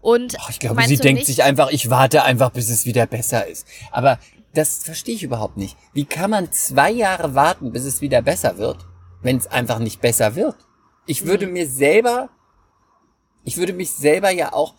Und 0.00 0.36
Ach, 0.40 0.50
ich 0.50 0.58
glaube, 0.58 0.82
sie 0.86 0.96
denkt 0.96 1.20
nicht, 1.20 1.26
sich 1.26 1.42
einfach, 1.44 1.70
ich 1.70 1.88
warte 1.88 2.24
einfach, 2.24 2.50
bis 2.50 2.68
es 2.68 2.84
wieder 2.84 3.06
besser 3.06 3.46
ist. 3.46 3.66
Aber 3.92 4.18
das 4.56 4.84
verstehe 4.84 5.14
ich 5.14 5.22
überhaupt 5.22 5.56
nicht. 5.56 5.76
Wie 5.92 6.04
kann 6.04 6.30
man 6.30 6.52
zwei 6.52 6.90
Jahre 6.90 7.34
warten, 7.34 7.72
bis 7.72 7.84
es 7.84 8.00
wieder 8.00 8.22
besser 8.22 8.58
wird, 8.58 8.86
wenn 9.22 9.36
es 9.36 9.46
einfach 9.46 9.78
nicht 9.78 10.00
besser 10.00 10.34
wird? 10.34 10.56
Ich 11.06 11.22
Mhm. 11.24 11.28
würde 11.28 11.46
mir 11.46 11.68
selber, 11.68 12.30
ich 13.44 13.56
würde 13.56 13.72
mich 13.72 13.92
selber 13.92 14.30
ja 14.30 14.52
auch 14.52 14.74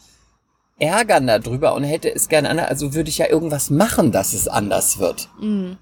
ärgern 0.79 1.27
darüber 1.27 1.73
und 1.73 1.83
hätte 1.83 2.13
es 2.13 2.27
gerne 2.29 2.49
anders, 2.49 2.69
also 2.69 2.93
würde 2.93 3.09
ich 3.09 3.17
ja 3.17 3.27
irgendwas 3.27 3.69
machen, 3.69 4.11
dass 4.11 4.33
es 4.33 4.47
anders 4.47 4.99
wird. 4.99 5.29
Mhm. 5.39 5.77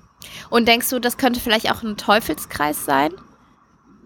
Und 0.49 0.67
denkst 0.67 0.89
du, 0.89 0.99
das 0.99 1.17
könnte 1.17 1.39
vielleicht 1.39 1.71
auch 1.71 1.83
ein 1.83 1.97
Teufelskreis 1.97 2.85
sein? 2.85 3.13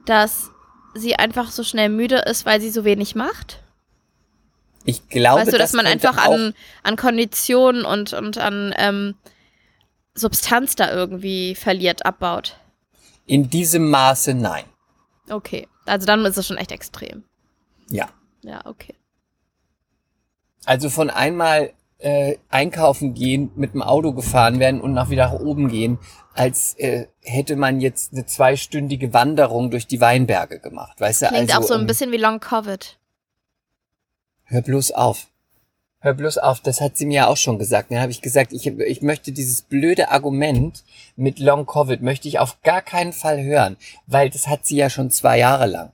Dass 0.06 0.50
sie 0.96 1.16
einfach 1.16 1.52
so 1.52 1.64
schnell 1.64 1.90
müde 1.90 2.18
ist, 2.20 2.46
weil 2.46 2.60
sie 2.62 2.72
so 2.72 2.84
wenig 2.84 3.16
macht? 3.16 3.62
Ich 4.86 5.08
glaube, 5.10 5.42
weißt 5.42 5.54
du, 5.54 5.58
dass 5.58 5.72
das 5.72 5.78
man 5.78 5.86
einfach 5.86 6.18
an, 6.18 6.54
an 6.84 6.96
Konditionen 6.96 7.86
und, 7.86 8.14
und 8.14 8.38
an 8.40 8.74
ähm, 8.78 9.16
Substanz 10.16 10.76
da 10.76 10.92
irgendwie 10.92 11.56
verliert, 11.56 12.06
abbaut. 12.06 12.58
in 13.26 13.50
diesem 13.50 13.90
Maße 13.90 14.34
nein. 14.34 14.66
Okay. 15.30 15.68
Also 15.86 16.06
dann 16.06 16.26
ist 16.26 16.38
es 16.38 16.48
schon 16.48 16.58
echt 16.58 16.72
extrem. 16.72 17.24
Ja. 17.90 18.10
Ja, 18.42 18.62
okay. 18.66 18.96
Also 20.66 20.90
von 20.90 21.10
einmal 21.10 21.74
äh, 22.00 22.38
einkaufen 22.50 23.14
gehen, 23.14 23.52
mit 23.56 23.74
dem 23.74 23.82
Auto 23.82 24.14
gefahren 24.14 24.60
werden 24.60 24.82
und 24.82 24.94
nach 24.94 25.10
wieder 25.10 25.32
nach 25.32 25.40
oben 25.40 25.68
gehen, 25.70 26.00
als 26.34 26.74
äh, 26.80 27.08
hätte 27.22 27.56
man 27.56 27.82
jetzt 27.82 28.14
eine 28.14 28.26
zweistündige 28.26 29.14
Wanderung 29.14 29.70
durch 29.72 29.88
die 29.88 30.00
Weinberge 30.00 30.60
gemacht. 30.60 31.00
Weißt 31.00 31.22
du, 31.24 31.28
Klingt 31.28 31.54
also 31.54 31.62
auch 31.62 31.68
so 31.68 31.74
ein 31.76 31.88
bisschen 31.88 32.12
wie 32.12 32.18
Long 32.18 32.40
Covid. 32.40 32.98
Hör 34.46 34.62
bloß 34.62 34.92
auf. 34.92 35.28
Hör 36.02 36.14
bloß 36.14 36.38
auf, 36.38 36.62
das 36.62 36.80
hat 36.80 36.96
sie 36.96 37.06
mir 37.06 37.16
ja 37.16 37.28
auch 37.28 37.36
schon 37.38 37.60
gesagt. 37.60 37.92
Dann 37.92 38.00
habe 38.00 38.12
ich 38.12 38.22
gesagt, 38.22 38.54
ich, 38.54 38.66
ich 38.68 39.02
möchte 39.02 39.32
dieses 39.34 39.62
blöde 39.62 40.12
Argument 40.12 40.84
mit 41.18 41.40
Long 41.40 41.66
Covid 41.66 42.02
möchte 42.02 42.28
ich 42.30 42.40
auf 42.40 42.62
gar 42.62 42.82
keinen 42.82 43.12
Fall 43.12 43.44
hören, 43.44 43.76
weil 44.08 44.30
das 44.30 44.48
hat 44.48 44.66
sie 44.66 44.78
ja 44.78 44.90
schon 44.90 45.12
zwei 45.12 45.38
Jahre 45.40 45.66
lang. 45.66 45.92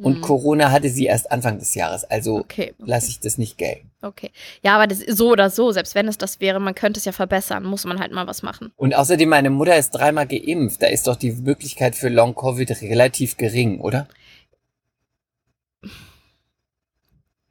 Und 0.00 0.14
Hm. 0.16 0.20
Corona 0.20 0.70
hatte 0.70 0.88
sie 0.90 1.06
erst 1.06 1.32
Anfang 1.32 1.58
des 1.58 1.74
Jahres, 1.74 2.04
also 2.04 2.38
Okay. 2.38 2.72
lasse 2.78 3.08
ich 3.10 3.18
das 3.18 3.36
nicht 3.36 3.58
gelten. 3.58 3.90
Okay. 4.00 4.30
Ja, 4.62 4.76
aber 4.76 4.86
das, 4.86 5.00
so 5.00 5.30
oder 5.32 5.50
so, 5.50 5.72
selbst 5.72 5.96
wenn 5.96 6.06
es 6.06 6.16
das 6.18 6.38
wäre, 6.40 6.60
man 6.60 6.76
könnte 6.76 6.98
es 7.00 7.04
ja 7.04 7.10
verbessern, 7.10 7.64
muss 7.64 7.84
man 7.84 7.98
halt 7.98 8.12
mal 8.12 8.28
was 8.28 8.44
machen. 8.44 8.70
Und 8.76 8.94
außerdem, 8.94 9.28
meine 9.28 9.50
Mutter 9.50 9.76
ist 9.76 9.90
dreimal 9.90 10.28
geimpft. 10.28 10.80
Da 10.82 10.86
ist 10.86 11.08
doch 11.08 11.16
die 11.16 11.32
Möglichkeit 11.32 11.96
für 11.96 12.08
Long 12.10 12.36
Covid 12.36 12.70
relativ 12.82 13.36
gering, 13.38 13.80
oder? 13.80 14.06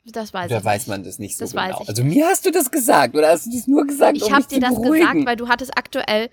Das 0.10 0.34
weiß 0.34 0.50
Oder 0.50 0.60
ich 0.60 0.65
weiß 0.65 0.82
nicht. 0.82 0.88
man 0.88 1.04
das 1.04 1.20
nicht 1.20 1.38
so 1.38 1.43
Das 1.46 1.54
weiß 1.54 1.72
genau? 1.72 1.82
ich 1.84 1.89
Also 1.89 2.04
mir 2.04 2.28
hast 2.28 2.46
du 2.46 2.52
das 2.52 2.72
gesagt 2.72 3.15
oder 3.15 3.30
hast 3.30 3.46
du 3.48 3.52
das 3.52 3.67
nur 3.67 3.86
gesagt, 3.86 4.17
Ich 4.17 4.24
um 4.24 4.34
habe 4.34 4.46
dir 4.46 4.60
das 4.62 4.74
beruhigen? 4.76 5.00
gesagt, 5.00 5.26
weil 5.26 5.36
du 5.36 5.48
hattest 5.50 5.78
aktuell 5.78 6.30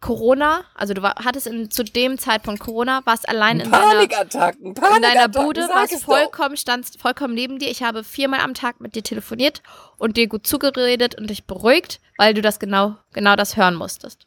Corona, 0.00 0.64
also 0.76 0.94
du 0.94 1.02
war, 1.02 1.16
hattest 1.24 1.48
in, 1.48 1.72
zu 1.72 1.82
dem 1.82 2.18
Zeitpunkt 2.18 2.60
Corona, 2.60 3.00
warst 3.04 3.28
allein 3.28 3.58
in 3.58 3.68
deiner, 3.70 3.84
Panikattacken, 3.94 4.66
in 4.66 4.74
deiner 5.02 5.28
Bude, 5.28 5.62
warst 5.62 5.92
doch. 5.92 6.00
vollkommen, 6.02 6.56
standst 6.56 7.00
vollkommen 7.00 7.34
neben 7.34 7.58
dir. 7.58 7.68
Ich 7.68 7.82
habe 7.82 8.04
viermal 8.04 8.38
am 8.40 8.54
Tag 8.54 8.80
mit 8.80 8.94
dir 8.94 9.02
telefoniert 9.02 9.60
und 9.98 10.16
dir 10.16 10.28
gut 10.28 10.46
zugeredet 10.46 11.16
und 11.16 11.28
dich 11.30 11.46
beruhigt, 11.46 12.00
weil 12.16 12.32
du 12.32 12.42
das 12.42 12.60
genau, 12.60 12.94
genau 13.12 13.34
das 13.34 13.56
hören 13.56 13.74
musstest. 13.74 14.26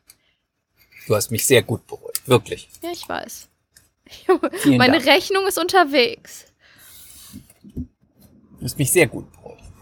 Du 1.08 1.16
hast 1.16 1.32
mich 1.32 1.46
sehr 1.48 1.64
gut 1.64 1.88
beruhigt, 1.88 2.28
wirklich. 2.28 2.68
Ja, 2.84 2.90
ich 2.92 3.08
weiß. 3.08 3.48
Vielen 4.60 4.78
Meine 4.78 4.98
Dank. 4.98 5.06
Rechnung 5.06 5.48
ist 5.48 5.58
unterwegs. 5.58 6.46
Hast 8.62 8.78
mich 8.78 8.92
sehr 8.92 9.08
gut. 9.08 9.26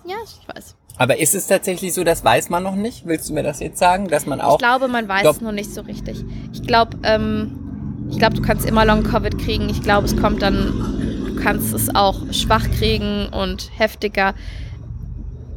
Ja, 0.06 0.16
ich 0.24 0.48
weiß. 0.48 0.76
Aber 0.98 1.18
ist 1.18 1.36
es 1.36 1.48
tatsächlich 1.48 1.94
so, 1.94 2.04
das 2.04 2.24
weiß 2.24 2.50
man 2.50 2.64
noch 2.64 2.76
nicht? 2.76 3.06
Willst 3.06 3.30
du 3.30 3.34
mir 3.34 3.44
das 3.44 3.60
jetzt 3.60 3.80
sagen, 3.80 4.08
dass 4.08 4.26
man 4.26 4.42
auch... 4.42 4.54
Ich 4.54 4.60
glaube, 4.60 4.88
man 4.88 5.08
weiß 5.08 5.22
glaub- 5.22 5.36
es 5.36 5.42
noch 5.42 5.52
nicht 5.52 5.74
so 5.74 5.82
richtig. 5.82 6.26
Ich 6.52 6.64
glaube, 6.64 6.98
ähm, 7.04 8.08
ich 8.10 8.18
glaube, 8.18 8.36
du 8.36 8.42
kannst 8.42 8.66
immer 8.66 8.86
Long 8.86 9.04
Covid 9.04 9.38
kriegen. 9.38 9.70
Ich 9.70 9.82
glaube, 9.82 10.08
es 10.08 10.18
kommt 10.18 10.42
dann, 10.42 11.26
du 11.26 11.42
kannst 11.42 11.74
es 11.74 11.94
auch 11.96 12.22
schwach 12.34 12.70
kriegen 12.72 13.28
und 13.30 13.70
heftiger. 13.78 14.34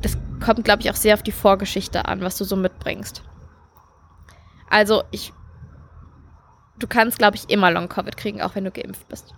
Das 0.00 0.16
kommt, 0.44 0.64
glaube 0.64 0.82
ich, 0.82 0.90
auch 0.90 0.96
sehr 0.96 1.14
auf 1.14 1.22
die 1.22 1.32
Vorgeschichte 1.32 2.06
an, 2.06 2.20
was 2.20 2.36
du 2.36 2.44
so 2.44 2.54
mitbringst. 2.54 3.22
Also, 4.68 5.02
ich, 5.10 5.32
du 6.78 6.86
kannst, 6.86 7.18
glaube 7.18 7.36
ich, 7.36 7.50
immer 7.50 7.70
Long 7.70 7.88
Covid 7.88 8.16
kriegen, 8.16 8.42
auch 8.42 8.54
wenn 8.54 8.64
du 8.64 8.70
geimpft 8.70 9.08
bist. 9.08 9.34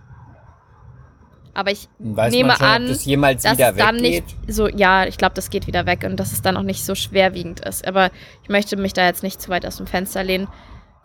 Aber 1.55 1.71
ich 1.71 1.87
Weiß 1.99 2.33
nehme 2.33 2.53
schon, 2.53 2.65
an, 2.65 2.87
das 2.87 3.05
jemals 3.05 3.43
dass 3.43 3.57
wieder 3.57 3.69
es 3.69 3.77
dann 3.77 3.95
weggeht? 3.95 4.25
nicht 4.25 4.53
so, 4.53 4.67
ja, 4.67 5.05
ich 5.07 5.17
glaube, 5.17 5.35
das 5.35 5.49
geht 5.49 5.67
wieder 5.67 5.85
weg 5.85 6.03
und 6.03 6.19
dass 6.19 6.33
es 6.33 6.41
dann 6.41 6.57
auch 6.57 6.63
nicht 6.63 6.83
so 6.83 6.95
schwerwiegend 6.95 7.61
ist. 7.61 7.87
Aber 7.87 8.11
ich 8.43 8.49
möchte 8.49 8.75
mich 8.75 8.91
da 8.91 9.05
jetzt 9.05 9.23
nicht 9.23 9.41
zu 9.41 9.49
weit 9.49 9.65
aus 9.65 9.77
dem 9.77 9.87
Fenster 9.87 10.23
lehnen. 10.23 10.49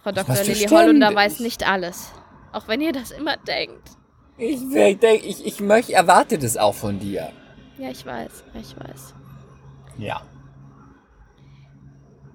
Frau 0.03 0.11
Dr. 0.11 0.35
Lilly 0.35 0.67
Hollunder 0.67 1.15
weiß 1.15 1.39
nicht 1.39 1.69
alles. 1.69 2.13
Auch 2.53 2.67
wenn 2.67 2.81
ihr 2.81 2.93
das 2.93 3.13
immer 3.13 3.37
denkt. 3.37 3.91
Ich, 4.39 4.61
ich, 4.75 4.99
denk, 4.99 5.25
ich, 5.25 5.47
ich 5.47 5.61
möchte, 5.61 5.93
erwarte 5.93 6.37
das 6.37 6.57
auch 6.57 6.75
von 6.75 6.99
dir. 6.99 7.31
Ja, 7.79 7.91
ich 7.91 8.05
weiß, 8.05 8.45
ich 8.55 8.77
weiß. 8.77 9.15
Ja. 9.99 10.23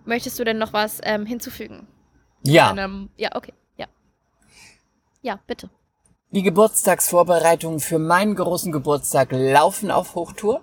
Möchtest 0.06 0.40
du 0.40 0.46
denn 0.46 0.58
noch 0.58 0.72
was 0.72 1.02
ähm, 1.04 1.26
hinzufügen? 1.26 1.88
Ja. 2.44 2.72
Einem, 2.72 3.10
ja, 3.18 3.30
okay, 3.34 3.54
ja. 3.76 3.88
Ja, 5.22 5.40
bitte. 5.48 5.70
Die 6.32 6.44
Geburtstagsvorbereitungen 6.44 7.80
für 7.80 8.00
meinen 8.00 8.36
großen 8.36 8.72
Geburtstag 8.72 9.30
laufen 9.32 9.92
auf 9.92 10.16
Hochtour. 10.16 10.62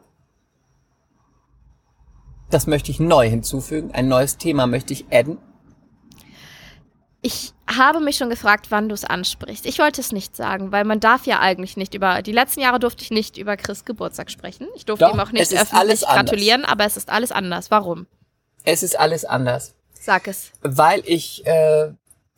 Das 2.50 2.66
möchte 2.66 2.90
ich 2.90 3.00
neu 3.00 3.28
hinzufügen. 3.28 3.92
Ein 3.92 4.08
neues 4.08 4.36
Thema 4.36 4.66
möchte 4.66 4.92
ich 4.92 5.06
adden. 5.10 5.38
Ich 7.22 7.54
habe 7.68 8.00
mich 8.00 8.16
schon 8.16 8.28
gefragt, 8.28 8.66
wann 8.70 8.88
du 8.88 8.94
es 8.94 9.04
ansprichst. 9.04 9.64
Ich 9.64 9.78
wollte 9.78 10.00
es 10.00 10.12
nicht 10.12 10.36
sagen, 10.36 10.72
weil 10.72 10.84
man 10.84 11.00
darf 11.00 11.24
ja 11.24 11.38
eigentlich 11.38 11.76
nicht 11.76 11.94
über. 11.94 12.20
Die 12.20 12.32
letzten 12.32 12.60
Jahre 12.60 12.80
durfte 12.80 13.04
ich 13.04 13.10
nicht 13.10 13.38
über 13.38 13.56
Chris 13.56 13.84
Geburtstag 13.84 14.30
sprechen. 14.30 14.66
Ich 14.74 14.84
durfte 14.84 15.06
Doch, 15.06 15.14
ihm 15.14 15.20
auch 15.20 15.32
nicht 15.32 15.52
öffentlich 15.52 16.02
gratulieren, 16.02 16.64
aber 16.64 16.84
es 16.84 16.96
ist 16.96 17.08
alles 17.08 17.32
anders. 17.32 17.70
Warum? 17.70 18.06
Es 18.64 18.82
ist 18.82 18.98
alles 18.98 19.24
anders. 19.24 19.74
Sag 19.92 20.26
es. 20.26 20.50
Weil 20.60 21.02
ich 21.06 21.46
äh, 21.46 21.92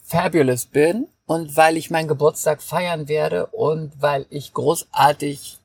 fabulous 0.05 0.67
bin 0.67 1.09
und 1.27 1.57
weil 1.57 1.77
ich 1.77 1.91
meinen 1.91 2.09
Geburtstag 2.09 2.63
feiern 2.63 3.09
werde 3.09 3.47
und 3.47 4.01
weil 4.01 4.27
ich 4.31 4.53
großartig 4.53 5.59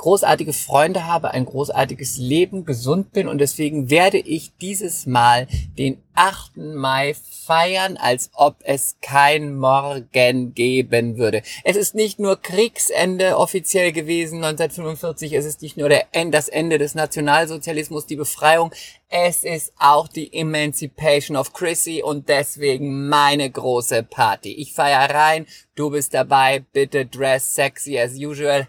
großartige 0.00 0.54
Freunde 0.54 1.06
habe, 1.06 1.32
ein 1.32 1.44
großartiges 1.44 2.16
Leben, 2.16 2.64
gesund 2.64 3.12
bin 3.12 3.28
und 3.28 3.36
deswegen 3.36 3.90
werde 3.90 4.16
ich 4.16 4.52
dieses 4.58 5.04
Mal 5.04 5.46
den 5.76 6.02
8. 6.14 6.56
Mai 6.56 7.14
feiern, 7.44 7.98
als 7.98 8.30
ob 8.32 8.56
es 8.64 8.96
kein 9.02 9.58
Morgen 9.58 10.54
geben 10.54 11.18
würde. 11.18 11.42
Es 11.64 11.76
ist 11.76 11.94
nicht 11.94 12.18
nur 12.18 12.40
Kriegsende 12.40 13.36
offiziell 13.36 13.92
gewesen 13.92 14.42
1945, 14.42 15.34
es 15.34 15.44
ist 15.44 15.60
nicht 15.60 15.76
nur 15.76 15.90
der, 15.90 16.06
das 16.30 16.48
Ende 16.48 16.78
des 16.78 16.94
Nationalsozialismus, 16.94 18.06
die 18.06 18.16
Befreiung, 18.16 18.72
es 19.10 19.44
ist 19.44 19.74
auch 19.78 20.08
die 20.08 20.32
Emancipation 20.32 21.36
of 21.36 21.52
Chrissy 21.52 22.02
und 22.02 22.30
deswegen 22.30 23.06
meine 23.06 23.50
große 23.50 24.02
Party. 24.04 24.52
Ich 24.52 24.72
feier 24.72 25.10
rein, 25.10 25.44
du 25.74 25.90
bist 25.90 26.14
dabei, 26.14 26.64
bitte 26.72 27.04
dress 27.04 27.54
sexy 27.54 27.98
as 27.98 28.14
usual. 28.14 28.66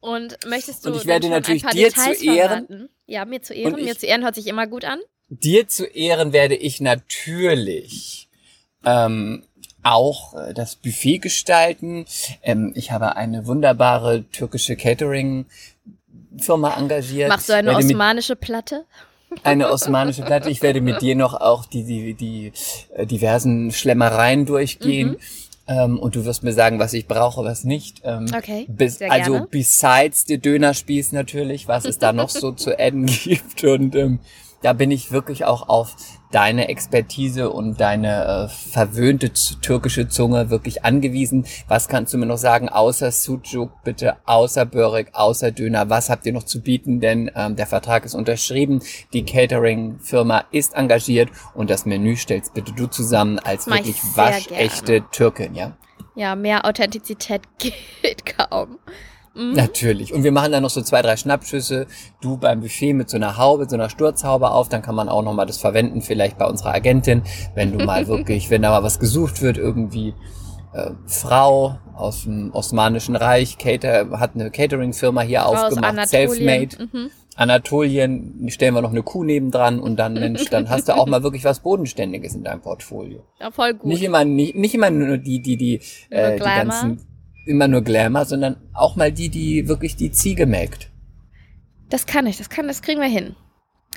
Und 0.00 0.38
möchtest 0.46 0.84
du 0.84 0.90
Und 0.90 0.96
ich 0.96 1.06
werde 1.06 1.28
natürlich 1.28 1.62
ein 1.62 1.66
paar 1.66 1.74
dir 1.74 1.88
Details 1.88 2.18
zu 2.18 2.24
Ehren- 2.24 2.66
verraten? 2.66 2.88
Ja, 3.06 3.24
mir 3.24 3.42
zu 3.42 3.54
Ehren. 3.54 3.74
Mir 3.74 3.98
zu 3.98 4.06
Ehren 4.06 4.22
hört 4.22 4.34
sich 4.34 4.46
immer 4.46 4.66
gut 4.66 4.84
an. 4.84 5.00
Dir 5.28 5.68
zu 5.68 5.84
Ehren 5.84 6.32
werde 6.32 6.56
ich 6.56 6.80
natürlich 6.80 8.28
ähm, 8.84 9.44
auch 9.82 10.34
äh, 10.34 10.54
das 10.54 10.76
Buffet 10.76 11.18
gestalten. 11.18 12.06
Ähm, 12.42 12.72
ich 12.74 12.92
habe 12.92 13.16
eine 13.16 13.46
wunderbare 13.46 14.24
türkische 14.32 14.76
Catering-Firma 14.76 16.76
engagiert. 16.76 17.28
Machst 17.28 17.48
du 17.48 17.54
eine 17.54 17.76
osmanische 17.76 18.36
Platte? 18.36 18.84
eine 19.44 19.70
osmanische 19.70 20.22
Platte. 20.22 20.50
Ich 20.50 20.60
werde 20.60 20.80
mit 20.80 21.02
dir 21.02 21.14
noch 21.14 21.34
auch 21.34 21.64
die, 21.64 21.84
die, 21.84 22.14
die 22.14 22.52
äh, 22.94 23.06
diversen 23.06 23.70
Schlemmereien 23.70 24.44
durchgehen. 24.44 25.10
Mhm. 25.10 25.18
Ähm, 25.70 26.00
und 26.00 26.16
du 26.16 26.24
wirst 26.24 26.42
mir 26.42 26.52
sagen, 26.52 26.80
was 26.80 26.92
ich 26.94 27.06
brauche, 27.06 27.44
was 27.44 27.62
nicht. 27.62 28.02
Ähm, 28.04 28.26
Okay, 28.36 28.66
bis, 28.68 29.00
also 29.02 29.46
besides 29.48 30.24
der 30.24 30.38
Dönerspieß 30.38 31.12
natürlich, 31.12 31.68
was 31.68 31.84
es 31.84 31.98
da 31.98 32.12
noch 32.12 32.28
so 32.28 32.50
zu 32.64 32.76
adden 32.76 33.06
gibt. 33.24 33.62
Und 33.62 33.94
ähm, 33.94 34.18
da 34.62 34.72
bin 34.72 34.90
ich 34.90 35.12
wirklich 35.12 35.44
auch 35.44 35.68
auf 35.68 35.94
deine 36.30 36.68
Expertise 36.68 37.50
und 37.50 37.80
deine 37.80 38.24
äh, 38.24 38.48
verwöhnte 38.48 39.32
türkische 39.32 40.08
Zunge 40.08 40.50
wirklich 40.50 40.84
angewiesen. 40.84 41.46
Was 41.68 41.88
kannst 41.88 42.14
du 42.14 42.18
mir 42.18 42.26
noch 42.26 42.38
sagen, 42.38 42.68
außer 42.68 43.10
Sucuk, 43.10 43.82
bitte, 43.84 44.16
außer 44.26 44.66
Börek, 44.66 45.10
außer 45.12 45.50
Döner? 45.50 45.90
Was 45.90 46.08
habt 46.10 46.26
ihr 46.26 46.32
noch 46.32 46.44
zu 46.44 46.60
bieten? 46.60 47.00
Denn 47.00 47.30
ähm, 47.34 47.56
der 47.56 47.66
Vertrag 47.66 48.04
ist 48.04 48.14
unterschrieben, 48.14 48.80
die 49.12 49.24
Catering-Firma 49.24 50.44
ist 50.52 50.74
engagiert 50.74 51.30
und 51.54 51.70
das 51.70 51.86
Menü 51.86 52.16
stellst 52.16 52.54
bitte 52.54 52.72
du 52.72 52.86
zusammen 52.86 53.38
als 53.38 53.66
wirklich 53.66 54.00
waschechte 54.14 55.04
Türkin, 55.10 55.54
ja? 55.54 55.76
Ja, 56.14 56.34
mehr 56.34 56.64
Authentizität 56.64 57.42
geht 57.58 58.36
kaum. 58.36 58.78
Mhm. 59.34 59.52
Natürlich. 59.52 60.12
Und 60.12 60.24
wir 60.24 60.32
machen 60.32 60.52
dann 60.52 60.62
noch 60.62 60.70
so 60.70 60.82
zwei, 60.82 61.02
drei 61.02 61.16
Schnappschüsse. 61.16 61.86
Du 62.20 62.36
beim 62.36 62.60
Buffet 62.60 62.92
mit 62.94 63.08
so 63.10 63.16
einer 63.16 63.36
Haube, 63.38 63.68
so 63.68 63.76
einer 63.76 63.90
Sturzhaube 63.90 64.50
auf. 64.50 64.68
Dann 64.68 64.82
kann 64.82 64.94
man 64.94 65.08
auch 65.08 65.22
nochmal 65.22 65.46
das 65.46 65.58
verwenden, 65.58 66.02
vielleicht 66.02 66.38
bei 66.38 66.46
unserer 66.46 66.74
Agentin, 66.74 67.22
wenn 67.54 67.76
du 67.76 67.84
mal 67.84 68.08
wirklich, 68.08 68.50
wenn 68.50 68.62
da 68.62 68.70
mal 68.70 68.82
was 68.82 68.98
gesucht 68.98 69.40
wird, 69.42 69.58
irgendwie 69.58 70.14
äh, 70.72 70.90
Frau 71.06 71.78
aus 71.94 72.24
dem 72.24 72.52
Osmanischen 72.52 73.16
Reich, 73.16 73.58
Cater, 73.58 74.18
hat 74.18 74.34
eine 74.34 74.50
Catering-Firma 74.50 75.22
hier 75.22 75.46
Aus 75.46 75.64
aufgemacht, 75.64 75.98
Anatolien. 75.98 76.70
self-made. 76.70 76.88
Mhm. 76.92 77.10
Anatolien, 77.36 78.46
stellen 78.48 78.74
wir 78.74 78.82
noch 78.82 78.90
eine 78.90 79.02
Kuh 79.02 79.24
nebendran 79.24 79.80
und 79.80 79.96
dann, 79.96 80.14
Mensch, 80.14 80.44
dann 80.50 80.68
hast 80.68 80.88
du 80.88 80.96
auch 80.96 81.06
mal 81.06 81.22
wirklich 81.22 81.44
was 81.44 81.60
Bodenständiges 81.60 82.34
in 82.34 82.44
deinem 82.44 82.60
Portfolio. 82.60 83.24
Ja, 83.40 83.50
voll 83.50 83.74
gut. 83.74 83.86
Nicht 83.86 84.02
immer, 84.02 84.24
nicht, 84.24 84.56
nicht 84.56 84.74
immer 84.74 84.90
nur 84.90 85.16
die, 85.16 85.40
die, 85.40 85.56
die, 85.56 85.80
äh, 86.10 86.34
die 86.36 86.42
ganzen, 86.42 87.00
immer 87.46 87.68
nur 87.68 87.82
Glamour, 87.82 88.24
sondern 88.24 88.56
auch 88.72 88.96
mal 88.96 89.12
die, 89.12 89.28
die 89.28 89.68
wirklich 89.68 89.96
die 89.96 90.10
Ziege 90.10 90.46
melkt. 90.46 90.90
Das 91.88 92.06
kann 92.06 92.26
ich, 92.26 92.38
das 92.38 92.48
kann, 92.48 92.68
das 92.68 92.82
kriegen 92.82 93.00
wir 93.00 93.08
hin. 93.08 93.34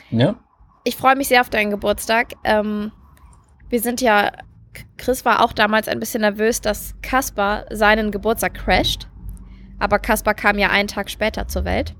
Ja? 0.10 0.36
Ich 0.84 0.96
freue 0.96 1.16
mich 1.16 1.28
sehr 1.28 1.42
auf 1.42 1.50
deinen 1.50 1.72
Geburtstag. 1.72 2.34
Ähm, 2.44 2.92
wir 3.70 3.80
sind 3.80 4.02
ja, 4.02 4.32
Chris 4.98 5.26
war 5.26 5.44
auch 5.44 5.54
damals 5.54 5.88
ein 5.88 6.00
bisschen 6.00 6.22
nervös, 6.22 6.62
dass 6.62 6.96
Kaspar 7.02 7.66
seinen 7.72 8.12
Geburtstag 8.12 8.56
crasht. 8.56 9.08
Aber 9.80 10.00
Kaspar 10.00 10.34
kam 10.34 10.58
ja 10.58 10.70
einen 10.70 10.88
Tag 10.88 11.10
später 11.10 11.48
zur 11.48 11.66
Welt. 11.66 11.96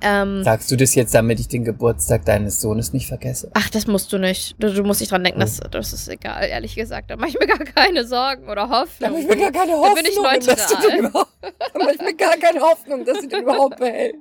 Ähm, 0.00 0.42
Sagst 0.44 0.70
du 0.70 0.76
das 0.76 0.94
jetzt, 0.94 1.14
damit 1.14 1.40
ich 1.40 1.48
den 1.48 1.64
Geburtstag 1.64 2.24
deines 2.24 2.60
Sohnes 2.60 2.92
nicht 2.92 3.06
vergesse? 3.06 3.50
ach, 3.54 3.68
das 3.70 3.86
musst 3.86 4.12
du 4.12 4.18
nicht. 4.18 4.54
Du, 4.58 4.72
du 4.72 4.82
musst 4.82 5.00
nicht 5.00 5.12
dran 5.12 5.24
denken, 5.24 5.40
das, 5.40 5.60
das 5.70 5.92
ist 5.92 6.08
egal, 6.08 6.44
ehrlich 6.48 6.74
gesagt. 6.74 7.10
Da 7.10 7.16
mache 7.16 7.28
ich 7.30 7.38
mir 7.38 7.46
gar 7.46 7.58
keine 7.58 8.04
Sorgen 8.06 8.44
oder 8.44 8.66
Da 8.68 8.80
Hoffnung. 8.82 9.10
hab 9.12 9.18
ich 9.18 9.26
mir 9.26 9.36
gar 9.36 9.52
keine 9.52 9.72
Da 9.72 9.78
Hoffnung, 9.78 9.94
bin 9.94 10.06
ich 10.06 10.46
dass 10.46 10.66
du 10.68 10.88
den 10.88 10.98
überhaupt, 11.06 11.32
da 11.42 11.80
hab 11.86 11.94
ich 11.94 12.00
mir 12.00 12.14
gar 12.14 12.36
keine 12.36 12.60
Hoffnung, 12.60 13.04
dass 13.04 13.20
du 13.20 13.28
den 13.28 13.42
überhaupt 13.42 13.76
behältst. 13.78 14.20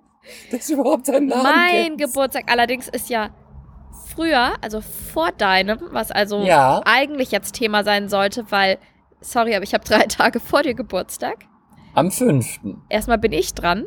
Dass 0.52 0.68
du 0.68 0.74
überhaupt 0.74 1.06
seinen 1.08 1.28
Namen 1.28 1.44
Mein 1.44 1.98
kennst. 1.98 2.14
Geburtstag 2.14 2.44
allerdings 2.50 2.88
ist 2.88 3.10
ja 3.10 3.30
früher, 4.16 4.54
also 4.62 4.82
vor 4.82 5.32
deinem, 5.32 5.80
was 5.92 6.12
also 6.12 6.44
Ja. 6.44 6.82
eigentlich 6.86 7.32
jetzt 7.32 7.56
Thema 7.56 7.84
sein 7.84 8.10
sollte, 8.10 8.46
weil, 8.50 8.78
sorry, 9.22 9.56
aber 9.56 9.64
ich 9.64 9.74
habe 9.74 9.84
drei 9.84 10.04
Tage 10.08 10.40
vor 10.40 10.64
dir 10.64 10.74
Geburtstag. 10.76 11.40
Am 11.96 12.10
5. 12.12 12.60
Erstmal 12.90 13.18
bin 13.18 13.32
ich 13.34 13.54
dran. 13.54 13.86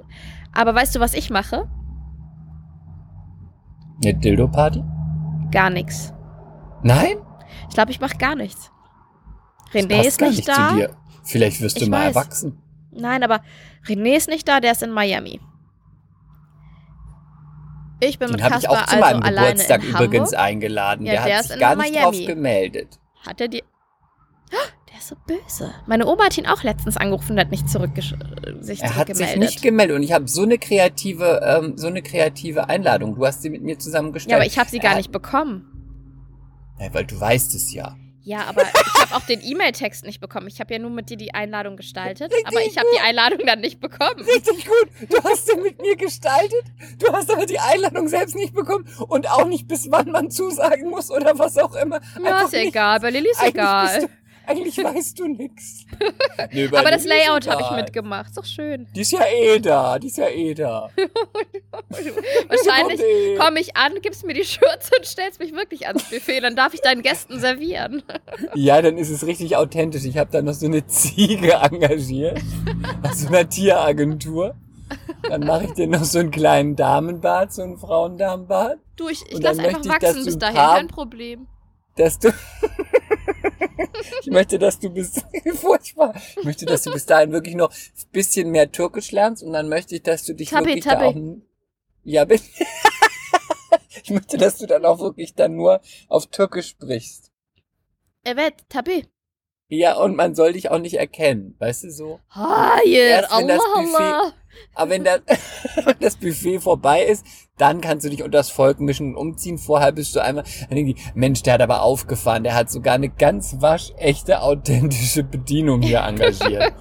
Aber 0.56 0.74
weißt 0.74 0.94
du, 0.96 1.00
was 1.00 1.14
ich 1.14 1.30
mache? 1.30 1.68
Eine 4.02 4.14
Dildo-Party? 4.14 4.82
Gar 5.50 5.70
nichts. 5.70 6.12
Nein? 6.82 7.16
Ich 7.68 7.74
glaube, 7.74 7.90
ich 7.90 8.00
mache 8.00 8.16
gar 8.16 8.34
nichts. 8.34 8.70
René 9.72 10.02
ist 10.06 10.18
gar 10.18 10.28
nicht 10.28 10.36
nicht 10.38 10.48
da. 10.48 10.70
zu 10.70 10.76
dir. 10.76 10.96
Vielleicht 11.24 11.60
wirst 11.60 11.80
du 11.80 11.84
Ich 11.84 11.90
mal 11.90 12.06
weiß. 12.08 12.16
erwachsen. 12.16 12.62
Nein, 12.92 13.22
aber 13.22 13.40
René 13.86 14.16
ist 14.16 14.28
nicht 14.28 14.46
da, 14.48 14.60
der 14.60 14.72
ist 14.72 14.82
in 14.82 14.92
Miami. 14.92 15.40
Ich 18.00 18.18
bin 18.18 18.28
Den 18.28 18.34
mit 18.36 18.42
habe 18.42 18.56
ich 18.56 18.62
Kaspar 18.66 18.82
auch 18.82 18.86
zu 18.86 18.96
also 18.96 19.00
meinem 19.14 19.22
alleine 19.22 19.50
Geburtstag 19.52 19.82
übrigens 19.84 20.34
eingeladen. 20.34 21.06
Ja, 21.06 21.12
der, 21.14 21.24
der 21.24 21.38
hat 21.38 21.44
sich 21.46 21.58
gar 21.58 21.76
nicht 21.76 21.92
Miami. 21.94 22.16
drauf 22.18 22.26
gemeldet. 22.26 23.00
Hat 23.26 23.40
er 23.40 23.48
dir. 23.48 23.62
Der 24.96 25.00
ist 25.02 25.09
so 25.09 25.16
böse. 25.26 25.74
Meine 25.87 26.06
Oma 26.06 26.24
hat 26.24 26.38
ihn 26.38 26.46
auch 26.46 26.62
letztens 26.62 26.96
angerufen 26.96 27.32
und 27.32 27.40
hat 27.40 27.50
nicht 27.50 27.68
zurückgesch 27.68 28.14
sich 28.61 28.80
Er 28.82 28.96
hat 28.96 29.14
sich 29.14 29.37
nicht 29.37 29.61
gemeldet 29.61 29.94
und 29.96 30.02
ich 30.02 30.12
habe 30.12 30.26
so 30.26 30.42
eine 30.42 30.56
kreative, 30.56 31.40
ähm, 31.44 31.76
so 31.76 31.87
eine 31.88 32.00
kreative 32.02 32.70
Einladung. 32.70 33.14
Du 33.14 33.26
hast 33.26 33.42
sie 33.42 33.50
mit 33.50 33.62
mir 33.62 33.78
zusammengestellt. 33.78 34.30
ja, 34.30 34.37
aber 34.38 34.46
ich 34.46 34.59
habe 34.59 34.70
sie 34.70 34.78
gar 34.78 34.92
hat- 34.92 34.96
nicht 34.98 35.12
bekommen. 35.12 35.66
Ja, 36.80 36.92
weil 36.94 37.04
du 37.04 37.20
weißt 37.20 37.54
es 37.54 37.74
ja. 37.74 37.94
Ja, 38.22 38.44
aber 38.48 38.62
ich 38.62 39.00
habe 39.02 39.14
auch 39.14 39.26
den 39.26 39.40
E-Mail-Text 39.40 40.04
nicht 40.04 40.18
bekommen. 40.20 40.48
Ich 40.48 40.59
habe 40.61 40.72
ja 40.74 40.80
nur 40.80 40.90
mit 40.90 41.11
dir 41.11 41.16
die 41.16 41.32
Einladung 41.32 41.76
gestaltet, 41.76 42.32
aber 42.44 42.61
ich 42.61 42.76
habe 42.76 42.88
die 42.96 43.00
Einladung 43.00 43.38
dann 43.46 43.61
nicht 43.61 43.78
bekommen. 43.80 44.18
Richtig 44.20 44.66
gut. 44.66 45.11
Du 45.11 45.22
hast 45.22 45.46
sie 45.46 45.56
mit 45.61 45.80
mir 45.80 45.94
gestaltet. 45.94 46.64
Du 46.98 47.12
hast 47.12 47.30
aber 47.30 47.46
die 47.46 47.61
Einladung 47.61 48.09
selbst 48.09 48.35
nicht 48.35 48.52
bekommen 48.54 48.85
und 49.09 49.30
auch 49.30 49.46
nicht 49.46 49.68
bis 49.68 49.90
wann 49.92 50.11
man 50.11 50.30
zusagen 50.30 50.90
muss 50.90 51.11
oder 51.11 51.38
was 51.38 51.56
auch 51.59 51.74
immer. 51.76 52.00
Ja, 52.16 52.24
Einfach 52.38 52.46
ist 52.46 52.52
ja 52.54 52.61
egal. 52.62 52.98
Bei 53.00 53.11
Lilly 53.11 53.30
ist 53.30 53.42
egal. 53.46 54.09
Eigentlich 54.46 54.76
weißt 54.78 55.18
du 55.18 55.28
nix. 55.28 55.85
Nee, 56.52 56.66
Aber 56.66 56.90
das 56.90 57.04
Layout 57.04 57.48
habe 57.48 57.62
ich 57.62 57.70
mitgemacht. 57.70 58.28
Ist 58.28 58.38
doch 58.38 58.44
schön. 58.44 58.87
Die 58.94 59.00
ist 59.00 59.12
ja 59.12 59.24
eh 59.26 59.59
da. 59.59 59.98
Die 59.98 60.06
ist 60.09 60.18
ja 60.18 60.28
eh 60.28 60.54
da. 60.54 60.90
Wahrscheinlich 62.48 63.00
komme 63.38 63.61
ich 63.61 63.76
an, 63.76 63.94
gibst 64.02 64.24
mir 64.24 64.35
die 64.35 64.44
Schürze 64.44 64.90
und 64.96 65.06
stellst 65.06 65.40
mich 65.40 65.52
wirklich 65.54 65.87
ans 65.87 66.04
Buffet. 66.04 66.40
Dann 66.40 66.54
darf 66.54 66.74
ich 66.74 66.80
deinen 66.82 67.02
Gästen 67.02 67.40
servieren. 67.40 68.02
ja, 68.54 68.80
dann 68.80 68.98
ist 68.98 69.11
es 69.11 69.26
richtig 69.26 69.56
authentisch. 69.56 70.04
Ich 70.04 70.18
habe 70.18 70.30
da 70.30 70.42
noch 70.42 70.54
so 70.54 70.66
eine 70.66 70.87
Ziege 70.87 71.52
engagiert. 71.54 72.40
Aus 73.02 73.20
so 73.20 73.28
einer 73.28 73.48
Tieragentur. 73.48 74.54
Dann 75.28 75.40
mache 75.40 75.64
ich 75.64 75.72
dir 75.72 75.88
noch 75.88 76.04
so 76.04 76.18
einen 76.18 76.30
kleinen 76.30 76.76
Damenbad, 76.76 77.52
so 77.52 77.62
einen 77.62 77.78
Frauendamenbad. 77.78 78.78
Du, 78.96 79.09
ich, 79.09 79.22
ich 79.28 79.40
lasse 79.40 79.62
einfach 79.62 79.85
wachsen 79.85 80.24
bis 80.24 80.38
dahin, 80.38 80.56
kein 80.56 80.88
Problem. 80.88 81.46
Dass 81.96 82.18
du 82.18 82.28
ich 84.20 84.28
möchte, 84.28 84.58
dass 84.58 84.78
du 84.78 84.90
bis 84.90 85.22
furchtbar. 85.54 86.14
Ich 86.36 86.44
möchte, 86.44 86.66
dass 86.66 86.82
du 86.82 86.92
bis 86.92 87.06
dahin 87.06 87.32
wirklich 87.32 87.54
noch 87.54 87.70
ein 87.70 88.10
bisschen 88.12 88.50
mehr 88.50 88.70
Türkisch 88.70 89.12
lernst 89.12 89.42
und 89.42 89.52
dann 89.52 89.68
möchte 89.68 89.96
ich, 89.96 90.02
dass 90.02 90.24
du 90.24 90.34
dich 90.34 90.50
tabi, 90.50 90.66
wirklich 90.66 90.84
tabi. 90.84 91.14
da 91.14 91.20
auch 91.20 91.36
ja, 92.04 92.24
bin 92.24 92.40
ich 94.04 94.10
möchte, 94.10 94.38
dass 94.38 94.58
du 94.58 94.66
dann 94.66 94.84
auch 94.84 95.00
wirklich 95.00 95.34
dann 95.34 95.56
nur 95.56 95.80
auf 96.08 96.26
Türkisch 96.28 96.68
sprichst. 96.68 97.32
Evet, 98.22 98.54
tabi. 98.68 99.06
Ja, 99.68 99.96
und 99.96 100.14
man 100.14 100.36
soll 100.36 100.52
dich 100.52 100.70
auch 100.70 100.78
nicht 100.78 100.94
erkennen, 100.94 101.56
weißt 101.58 101.84
du 101.84 101.90
so? 101.90 102.20
Hayır, 102.30 103.30
Allah, 103.32 103.58
Allah. 103.74 104.32
Aber 104.74 104.90
wenn 104.90 105.04
das, 105.04 105.20
das 106.00 106.16
Buffet 106.16 106.60
vorbei 106.60 107.02
ist, 107.02 107.24
dann 107.58 107.80
kannst 107.80 108.04
du 108.04 108.10
dich 108.10 108.22
unter 108.22 108.38
das 108.38 108.50
Volk 108.50 108.80
mischen 108.80 109.14
und 109.14 109.16
umziehen. 109.16 109.58
Vorher 109.58 109.92
bist 109.92 110.14
du 110.14 110.20
einmal, 110.20 110.44
dann 110.68 110.76
denken 110.76 110.94
die, 110.94 111.02
Mensch, 111.14 111.42
der 111.42 111.54
hat 111.54 111.62
aber 111.62 111.82
aufgefahren, 111.82 112.44
der 112.44 112.54
hat 112.54 112.70
sogar 112.70 112.94
eine 112.94 113.08
ganz 113.08 113.56
waschechte, 113.60 114.42
authentische 114.42 115.22
Bedienung 115.22 115.82
hier 115.82 116.00
engagiert. 116.06 116.72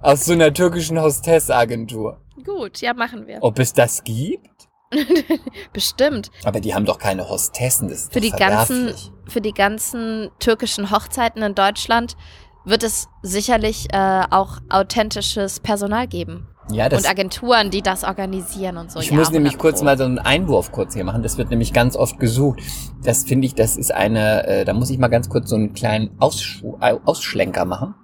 aus 0.00 0.24
so 0.24 0.32
einer 0.32 0.52
türkischen 0.52 1.00
Hostessagentur. 1.00 2.18
Gut, 2.44 2.80
ja, 2.80 2.94
machen 2.94 3.26
wir. 3.26 3.38
Ob 3.42 3.58
es 3.58 3.72
das 3.72 4.02
gibt? 4.04 4.48
Bestimmt. 5.72 6.30
Aber 6.44 6.60
die 6.60 6.74
haben 6.74 6.84
doch 6.84 6.98
keine 6.98 7.28
Hostessen, 7.28 7.88
das 7.88 8.02
ist 8.04 8.12
für 8.12 8.20
die 8.20 8.30
ganzen 8.30 8.94
Für 9.26 9.40
die 9.40 9.52
ganzen 9.52 10.30
türkischen 10.38 10.90
Hochzeiten 10.90 11.42
in 11.42 11.54
Deutschland 11.54 12.16
wird 12.64 12.82
es 12.82 13.08
sicherlich 13.22 13.92
äh, 13.92 14.22
auch 14.30 14.58
authentisches 14.68 15.60
Personal 15.60 16.06
geben. 16.06 16.48
Ja, 16.70 16.88
das, 16.88 17.02
und 17.02 17.10
Agenturen, 17.10 17.70
die 17.70 17.82
das 17.82 18.04
organisieren 18.04 18.76
und 18.76 18.90
so. 18.90 19.00
Ich 19.00 19.10
ja, 19.10 19.16
muss 19.16 19.30
nämlich 19.30 19.58
kurz 19.58 19.82
mal 19.82 19.98
so 19.98 20.04
einen 20.04 20.18
Einwurf 20.18 20.70
kurz 20.70 20.94
hier 20.94 21.04
machen. 21.04 21.22
Das 21.22 21.36
wird 21.36 21.50
nämlich 21.50 21.72
ganz 21.72 21.96
oft 21.96 22.18
gesucht. 22.18 22.60
Das 23.04 23.24
finde 23.24 23.46
ich, 23.46 23.54
das 23.54 23.76
ist 23.76 23.92
eine, 23.92 24.46
äh, 24.46 24.64
da 24.64 24.72
muss 24.72 24.90
ich 24.90 24.98
mal 24.98 25.08
ganz 25.08 25.28
kurz 25.28 25.50
so 25.50 25.56
einen 25.56 25.72
kleinen 25.74 26.10
Aussch 26.20 26.62
Ausschlenker 26.80 27.64
machen. 27.64 27.94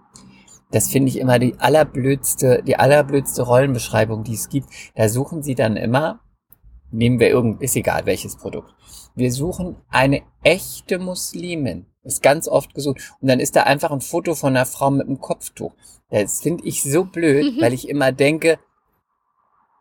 Das 0.71 0.91
finde 0.91 1.09
ich 1.09 1.19
immer 1.19 1.39
die 1.39 1.55
allerblödste, 1.59 2.63
die 2.67 2.77
allerblödste 2.77 3.43
Rollenbeschreibung, 3.43 4.25
die 4.25 4.35
es 4.35 4.49
gibt. 4.49 4.69
Da 4.97 5.09
suchen 5.09 5.43
sie 5.43 5.55
dann 5.55 5.77
immer 5.77 6.21
nehmen 6.91 7.21
wir 7.21 7.29
irgend, 7.29 7.63
ist 7.63 7.77
egal 7.77 8.07
welches 8.07 8.37
Produkt. 8.37 8.75
Wir 9.15 9.33
suchen 9.33 9.77
eine 9.89 10.23
echte 10.43 10.99
Muslimin. 10.99 11.87
Ist 12.09 12.23
ganz 12.23 12.49
oft 12.49 12.75
gesucht. 12.75 13.15
Und 13.21 13.29
dann 13.29 13.39
ist 13.39 13.55
da 13.55 13.65
einfach 13.65 13.91
ein 13.91 14.01
Foto 14.01 14.35
von 14.35 14.57
einer 14.57 14.67
Frau 14.67 14.91
mit 14.91 15.07
einem 15.07 15.21
Kopftuch. 15.21 15.73
Das 16.11 16.41
finde 16.41 16.65
ich 16.65 16.83
so 16.83 17.05
blöd, 17.05 17.55
mhm. 17.57 17.61
weil 17.61 17.75
ich 17.75 17.89
immer 17.89 18.13
denke, 18.13 18.59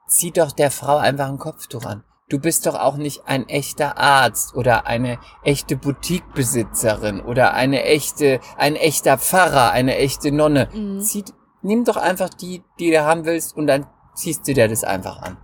zieh 0.08 0.32
doch 0.32 0.52
der 0.52 0.72
Frau 0.72 0.98
einfach 0.98 1.30
ein 1.30 1.38
Kopftuch 1.38 1.86
an. 1.86 2.04
Du 2.30 2.40
bist 2.40 2.66
doch 2.66 2.76
auch 2.76 2.98
nicht 2.98 3.22
ein 3.26 3.48
echter 3.48 3.98
Arzt 3.98 4.54
oder 4.54 4.86
eine 4.86 5.20
echte 5.44 5.78
Boutiquebesitzerin 5.78 7.22
oder 7.22 7.54
eine 7.54 7.84
echte, 7.84 8.42
ein 8.58 8.76
echter 8.76 9.18
Pfarrer, 9.18 9.72
eine 9.72 9.96
echte 9.96 10.34
Nonne. 10.34 10.68
Mhm. 10.74 11.00
Zieh, 11.00 11.24
nimm 11.62 11.86
doch 11.86 11.96
einfach 11.96 12.30
die, 12.30 12.63
die 12.80 12.92
du 12.92 13.06
haben 13.06 13.24
willst 13.24 13.56
und 13.56 13.68
dann 13.68 13.88
ziehst 14.13 14.46
du 14.46 14.54
dir 14.54 14.68
das 14.68 14.84
einfach 14.84 15.22
an. 15.22 15.38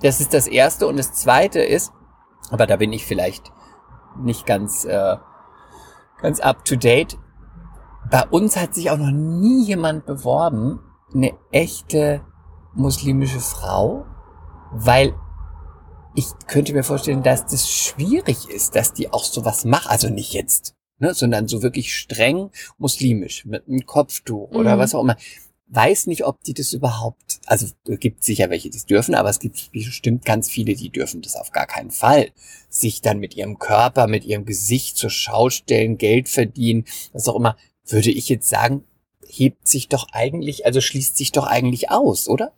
Das 0.00 0.20
ist 0.20 0.32
das 0.32 0.46
Erste. 0.46 0.86
Und 0.86 0.96
das 0.96 1.12
Zweite 1.12 1.60
ist, 1.60 1.92
aber 2.50 2.66
da 2.66 2.76
bin 2.76 2.92
ich 2.94 3.04
vielleicht 3.04 3.52
nicht 4.18 4.46
ganz, 4.46 4.84
äh, 4.86 5.16
ganz 6.22 6.40
up 6.40 6.64
to 6.64 6.76
date. 6.76 7.18
Bei 8.10 8.26
uns 8.26 8.56
hat 8.56 8.74
sich 8.74 8.90
auch 8.90 8.98
noch 8.98 9.10
nie 9.10 9.64
jemand 9.64 10.06
beworben, 10.06 10.80
eine 11.14 11.32
echte 11.52 12.22
muslimische 12.74 13.40
Frau, 13.40 14.06
weil 14.72 15.14
ich 16.14 16.26
könnte 16.46 16.72
mir 16.72 16.82
vorstellen, 16.82 17.22
dass 17.22 17.46
das 17.46 17.70
schwierig 17.70 18.48
ist, 18.48 18.74
dass 18.74 18.92
die 18.92 19.12
auch 19.12 19.24
sowas 19.24 19.64
macht. 19.64 19.88
Also 19.88 20.08
nicht 20.08 20.32
jetzt, 20.32 20.74
ne, 20.98 21.14
sondern 21.14 21.48
so 21.48 21.62
wirklich 21.62 21.94
streng 21.94 22.50
muslimisch 22.78 23.44
mit 23.44 23.68
einem 23.68 23.86
Kopftuch 23.86 24.50
oder 24.50 24.76
mhm. 24.76 24.80
was 24.80 24.94
auch 24.94 25.02
immer 25.02 25.16
weiß 25.70 26.06
nicht, 26.06 26.24
ob 26.24 26.42
die 26.42 26.54
das 26.54 26.72
überhaupt, 26.72 27.40
also 27.46 27.66
gibt 27.84 28.24
sicher 28.24 28.50
welche, 28.50 28.70
die 28.70 28.76
es 28.76 28.86
dürfen, 28.86 29.14
aber 29.14 29.30
es 29.30 29.38
gibt 29.38 29.70
bestimmt 29.72 30.24
ganz 30.24 30.50
viele, 30.50 30.74
die 30.74 30.90
dürfen 30.90 31.22
das 31.22 31.36
auf 31.36 31.52
gar 31.52 31.66
keinen 31.66 31.90
Fall. 31.90 32.32
Sich 32.68 33.02
dann 33.02 33.18
mit 33.18 33.36
ihrem 33.36 33.58
Körper, 33.58 34.06
mit 34.06 34.24
ihrem 34.24 34.44
Gesicht 34.44 34.96
zur 34.96 35.10
Schau 35.10 35.48
stellen, 35.48 35.96
Geld 35.96 36.28
verdienen, 36.28 36.84
was 37.12 37.28
auch 37.28 37.36
immer, 37.36 37.56
würde 37.86 38.10
ich 38.10 38.28
jetzt 38.28 38.48
sagen, 38.48 38.84
hebt 39.26 39.68
sich 39.68 39.88
doch 39.88 40.08
eigentlich, 40.12 40.66
also 40.66 40.80
schließt 40.80 41.16
sich 41.16 41.32
doch 41.32 41.46
eigentlich 41.46 41.90
aus, 41.90 42.28
oder? 42.28 42.52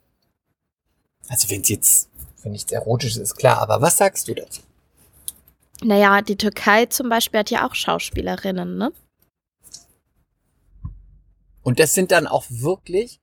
Also 1.27 1.49
wenn 1.49 1.61
es 1.61 1.69
jetzt, 1.69 2.09
wenn 2.41 2.51
nichts 2.51 2.71
Erotisches 2.71 3.17
ist, 3.17 3.35
klar, 3.35 3.59
aber 3.59 3.81
was 3.81 3.97
sagst 3.97 4.27
du 4.27 4.33
dazu? 4.33 4.61
Naja, 5.83 6.21
die 6.21 6.37
Türkei 6.37 6.85
zum 6.87 7.09
Beispiel 7.09 7.41
hat 7.41 7.51
ja 7.51 7.67
auch 7.67 7.75
Schauspielerinnen, 7.75 8.77
ne? 8.77 8.91
Und 11.63 11.79
das 11.79 11.93
sind 11.93 12.11
dann 12.11 12.27
auch 12.27 12.45
wirklich, 12.49 13.19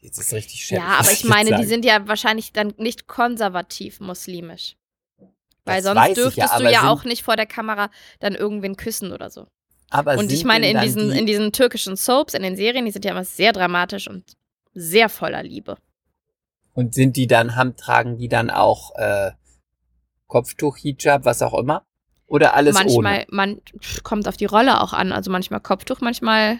jetzt 0.00 0.18
ist 0.18 0.32
richtig 0.32 0.64
schön. 0.64 0.78
Ja, 0.78 0.98
aber 0.98 1.10
ich 1.12 1.24
meine, 1.24 1.56
die 1.56 1.64
sind 1.64 1.84
ja 1.84 2.06
wahrscheinlich 2.06 2.52
dann 2.52 2.74
nicht 2.76 3.06
konservativ 3.06 4.00
muslimisch. 4.00 4.76
Weil 5.64 5.82
das 5.82 5.94
sonst 5.94 6.16
dürftest 6.16 6.52
ja, 6.52 6.58
du 6.58 6.70
ja 6.70 6.90
auch 6.90 7.04
nicht 7.04 7.22
vor 7.22 7.36
der 7.36 7.46
Kamera 7.46 7.90
dann 8.20 8.34
irgendwen 8.34 8.76
küssen 8.76 9.12
oder 9.12 9.30
so. 9.30 9.46
Aber 9.90 10.18
und 10.18 10.30
ich 10.32 10.44
meine, 10.44 10.68
in 10.68 10.80
diesen, 10.80 11.12
die 11.12 11.18
in 11.18 11.26
diesen 11.26 11.52
türkischen 11.52 11.96
Soaps, 11.96 12.34
in 12.34 12.42
den 12.42 12.56
Serien, 12.56 12.84
die 12.84 12.90
sind 12.90 13.04
ja 13.04 13.12
immer 13.12 13.24
sehr 13.24 13.52
dramatisch 13.52 14.08
und 14.08 14.24
sehr 14.74 15.08
voller 15.08 15.42
Liebe. 15.42 15.76
Und 16.74 16.94
sind 16.94 17.16
die 17.16 17.28
dann, 17.28 17.54
haben, 17.54 17.76
tragen 17.76 18.18
die 18.18 18.28
dann 18.28 18.50
auch 18.50 18.94
äh, 18.96 19.30
Kopftuch, 20.26 20.76
Hijab, 20.76 21.24
was 21.24 21.40
auch 21.42 21.54
immer? 21.54 21.86
Oder 22.26 22.54
alles 22.54 22.74
manchmal, 22.74 23.18
ohne? 23.18 23.26
Man 23.28 23.60
kommt 24.02 24.26
auf 24.26 24.36
die 24.36 24.46
Rolle 24.46 24.80
auch 24.80 24.92
an. 24.92 25.12
Also 25.12 25.30
manchmal 25.30 25.60
Kopftuch, 25.60 26.00
manchmal 26.00 26.58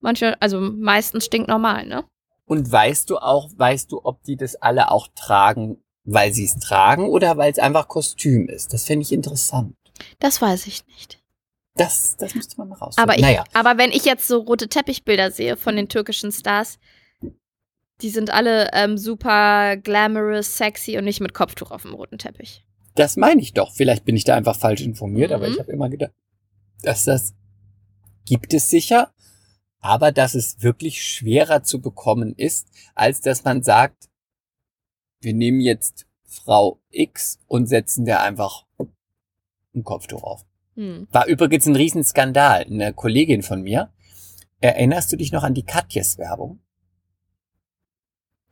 Manche, 0.00 0.40
also 0.40 0.60
meistens 0.60 1.24
stinknormal, 1.24 1.86
ne? 1.86 2.04
Und 2.44 2.70
weißt 2.70 3.08
du 3.08 3.18
auch, 3.18 3.50
weißt 3.56 3.92
du, 3.92 4.00
ob 4.04 4.22
die 4.24 4.36
das 4.36 4.56
alle 4.56 4.90
auch 4.90 5.08
tragen, 5.14 5.78
weil 6.04 6.32
sie 6.32 6.44
es 6.44 6.58
tragen 6.58 7.08
oder 7.08 7.36
weil 7.36 7.52
es 7.52 7.58
einfach 7.58 7.88
Kostüm 7.88 8.48
ist? 8.48 8.72
Das 8.72 8.84
finde 8.84 9.02
ich 9.02 9.12
interessant. 9.12 9.74
Das 10.18 10.42
weiß 10.42 10.66
ich 10.66 10.86
nicht. 10.86 11.22
Das, 11.74 12.16
das 12.16 12.34
müsste 12.34 12.56
man 12.58 12.68
mal 12.68 12.76
raus. 12.76 12.96
Aber, 12.98 13.14
ich, 13.14 13.22
naja. 13.22 13.44
aber 13.54 13.78
wenn 13.78 13.90
ich 13.90 14.04
jetzt 14.04 14.28
so 14.28 14.40
rote 14.40 14.68
Teppichbilder 14.68 15.30
sehe 15.30 15.56
von 15.56 15.76
den 15.76 15.88
türkischen 15.88 16.30
Stars, 16.30 16.78
die 18.02 18.10
sind 18.10 18.30
alle 18.30 18.68
ähm, 18.72 18.98
super 18.98 19.76
glamorous, 19.76 20.56
sexy 20.56 20.98
und 20.98 21.04
nicht 21.04 21.20
mit 21.20 21.34
Kopftuch 21.34 21.70
auf 21.70 21.82
dem 21.82 21.94
roten 21.94 22.18
Teppich. 22.18 22.66
Das 22.94 23.16
meine 23.16 23.40
ich 23.40 23.54
doch. 23.54 23.72
Vielleicht 23.72 24.04
bin 24.04 24.16
ich 24.16 24.24
da 24.24 24.34
einfach 24.34 24.56
falsch 24.56 24.82
informiert, 24.82 25.30
mhm. 25.30 25.36
aber 25.36 25.48
ich 25.48 25.58
habe 25.58 25.72
immer 25.72 25.88
gedacht, 25.88 26.12
dass 26.82 27.04
das 27.04 27.34
gibt 28.26 28.52
es 28.52 28.68
sicher 28.68 29.12
aber 29.82 30.12
dass 30.12 30.34
es 30.34 30.62
wirklich 30.62 31.04
schwerer 31.04 31.64
zu 31.64 31.80
bekommen 31.82 32.34
ist, 32.36 32.68
als 32.94 33.20
dass 33.20 33.44
man 33.44 33.62
sagt, 33.62 34.08
wir 35.20 35.34
nehmen 35.34 35.60
jetzt 35.60 36.06
Frau 36.24 36.80
X 36.90 37.40
und 37.46 37.66
setzen 37.66 38.06
der 38.06 38.22
einfach 38.22 38.64
ein 39.74 39.84
Kopftuch 39.84 40.22
auf. 40.22 40.46
Hm. 40.76 41.08
War 41.10 41.26
übrigens 41.26 41.66
ein 41.66 41.76
Riesenskandal. 41.76 42.64
Eine 42.64 42.94
Kollegin 42.94 43.42
von 43.42 43.62
mir, 43.62 43.92
erinnerst 44.60 45.12
du 45.12 45.16
dich 45.16 45.32
noch 45.32 45.42
an 45.42 45.54
die 45.54 45.64
Katjes-Werbung? 45.64 46.60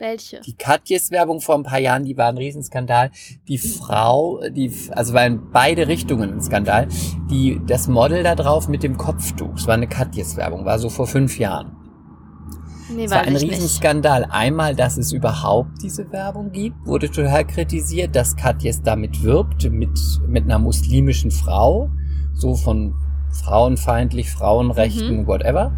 Welche? 0.00 0.40
Die 0.40 0.54
Katjes-Werbung 0.54 1.42
vor 1.42 1.56
ein 1.56 1.62
paar 1.62 1.78
Jahren, 1.78 2.04
die 2.04 2.16
war 2.16 2.28
ein 2.28 2.38
Riesenskandal. 2.38 3.10
Die 3.48 3.58
Frau, 3.58 4.40
die, 4.48 4.72
also 4.92 5.12
war 5.12 5.26
in 5.26 5.50
beide 5.50 5.88
Richtungen 5.88 6.32
ein 6.32 6.40
Skandal. 6.40 6.88
Die, 7.30 7.60
das 7.66 7.86
Model 7.86 8.22
da 8.22 8.34
drauf 8.34 8.66
mit 8.66 8.82
dem 8.82 8.96
Kopftuch, 8.96 9.54
es 9.56 9.66
war 9.66 9.74
eine 9.74 9.88
Katjes-Werbung, 9.88 10.64
war 10.64 10.78
so 10.78 10.88
vor 10.88 11.06
fünf 11.06 11.38
Jahren. 11.38 11.76
Nee, 12.88 13.04
es 13.04 13.10
war 13.10 13.20
ein 13.20 13.36
Riesenskandal. 13.36 14.22
Nicht. 14.22 14.32
Einmal, 14.32 14.74
dass 14.74 14.96
es 14.96 15.12
überhaupt 15.12 15.82
diese 15.82 16.10
Werbung 16.10 16.50
gibt, 16.50 16.78
wurde 16.86 17.10
total 17.10 17.46
kritisiert, 17.46 18.16
dass 18.16 18.34
Katjes 18.34 18.80
damit 18.80 19.22
wirbt, 19.22 19.70
mit, 19.70 20.00
mit 20.26 20.44
einer 20.44 20.58
muslimischen 20.58 21.30
Frau, 21.30 21.90
so 22.32 22.54
von 22.54 22.94
frauenfeindlich, 23.32 24.30
Frauenrechten, 24.30 25.18
mhm. 25.18 25.26
whatever. 25.26 25.76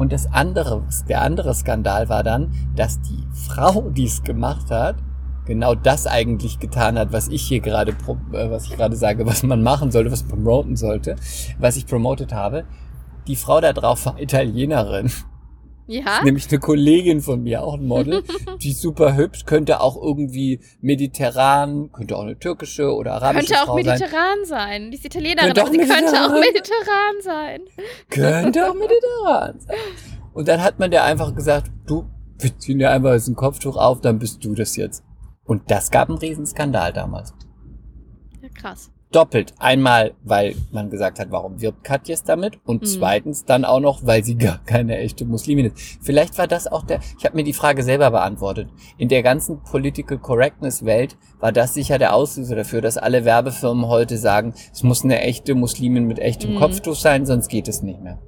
Und 0.00 0.12
das 0.12 0.32
andere, 0.32 0.82
der 1.10 1.20
andere 1.20 1.52
Skandal 1.52 2.08
war 2.08 2.22
dann, 2.22 2.50
dass 2.74 3.02
die 3.02 3.22
Frau, 3.34 3.90
die 3.90 4.06
es 4.06 4.22
gemacht 4.22 4.70
hat, 4.70 4.96
genau 5.44 5.74
das 5.74 6.06
eigentlich 6.06 6.58
getan 6.58 6.98
hat, 6.98 7.12
was 7.12 7.28
ich 7.28 7.42
hier 7.42 7.60
gerade, 7.60 7.92
äh, 8.32 8.50
was 8.50 8.64
ich 8.64 8.70
gerade 8.70 8.96
sage, 8.96 9.26
was 9.26 9.42
man 9.42 9.62
machen 9.62 9.90
sollte, 9.90 10.10
was 10.10 10.22
promoten 10.22 10.76
sollte, 10.76 11.16
was 11.58 11.76
ich 11.76 11.86
promotet 11.86 12.32
habe. 12.32 12.64
Die 13.26 13.36
Frau 13.36 13.60
da 13.60 13.74
drauf 13.74 14.06
war 14.06 14.18
Italienerin. 14.18 15.10
Ja? 15.90 16.22
Nämlich 16.24 16.48
eine 16.48 16.60
Kollegin 16.60 17.20
von 17.20 17.42
mir, 17.42 17.62
auch 17.62 17.74
ein 17.74 17.86
Model. 17.86 18.22
die 18.62 18.70
ist 18.70 18.80
super 18.80 19.16
hübsch, 19.16 19.44
könnte 19.44 19.80
auch 19.80 20.00
irgendwie 20.00 20.60
mediterran, 20.80 21.90
könnte 21.92 22.16
auch 22.16 22.22
eine 22.22 22.38
türkische 22.38 22.94
oder 22.94 23.14
arabische 23.14 23.46
Könnte 23.46 23.62
auch 23.62 23.66
Frau 23.66 23.76
sein. 23.76 23.86
mediterran 23.86 24.44
sein. 24.44 24.90
Die 24.90 24.96
ist 24.96 25.04
Italienerin, 25.04 25.46
Könnte 25.46 25.60
aber 25.60 25.70
auch 25.70 25.72
sie 25.72 25.78
könnte 25.78 26.24
auch 26.24 26.40
mediterran 26.40 26.70
mediterran 26.80 27.22
sein. 27.22 27.60
Könnte 28.10 28.70
auch 28.70 28.74
mediterran 28.74 29.60
sein. 29.60 29.76
Und 30.32 30.48
dann 30.48 30.62
hat 30.62 30.78
man 30.78 30.90
der 30.90 31.04
einfach 31.04 31.34
gesagt, 31.34 31.70
du, 31.86 32.08
wir 32.38 32.56
ziehen 32.58 32.78
dir 32.78 32.90
einfach 32.90 33.12
jetzt 33.12 33.28
ein 33.28 33.36
Kopftuch 33.36 33.76
auf, 33.76 34.00
dann 34.00 34.18
bist 34.18 34.44
du 34.44 34.54
das 34.54 34.76
jetzt. 34.76 35.04
Und 35.44 35.70
das 35.70 35.90
gab 35.90 36.08
einen 36.08 36.18
Riesenskandal 36.18 36.92
damals. 36.92 37.34
Ja, 38.40 38.48
krass. 38.54 38.90
Doppelt. 39.12 39.54
Einmal, 39.58 40.12
weil 40.22 40.54
man 40.70 40.88
gesagt 40.88 41.18
hat, 41.18 41.28
warum 41.30 41.60
wirbt 41.60 41.82
Katjes 41.82 42.22
damit? 42.22 42.58
Und 42.64 42.82
Mhm. 42.82 42.86
zweitens 42.86 43.44
dann 43.44 43.64
auch 43.64 43.80
noch, 43.80 44.06
weil 44.06 44.22
sie 44.24 44.36
gar 44.36 44.58
keine 44.64 44.98
echte 44.98 45.24
Muslimin 45.24 45.66
ist. 45.66 45.98
Vielleicht 46.00 46.38
war 46.38 46.46
das 46.46 46.66
auch 46.68 46.84
der, 46.84 47.00
ich 47.18 47.24
habe 47.24 47.36
mir 47.36 47.42
die 47.42 47.52
Frage 47.52 47.82
selber 47.82 48.10
beantwortet. 48.12 48.68
In 48.98 49.08
der 49.08 49.22
ganzen 49.24 49.62
Political 49.64 50.18
Correctness 50.18 50.84
Welt 50.84 51.16
war 51.40 51.50
das 51.50 51.74
sicher 51.74 51.98
der 51.98 52.14
Auslöser 52.14 52.54
dafür, 52.54 52.80
dass 52.82 52.96
alle 52.98 53.24
Werbefirmen 53.24 53.88
heute 53.88 54.16
sagen, 54.16 54.54
es 54.72 54.82
muss 54.84 55.02
eine 55.04 55.20
echte 55.22 55.54
Muslimin 55.56 56.04
mit 56.06 56.18
echtem 56.20 56.52
Mhm. 56.54 56.58
Kopftuch 56.58 56.94
sein, 56.94 57.26
sonst 57.26 57.48
geht 57.48 57.66
es 57.66 57.82
nicht 57.82 58.00
mehr. 58.00 58.18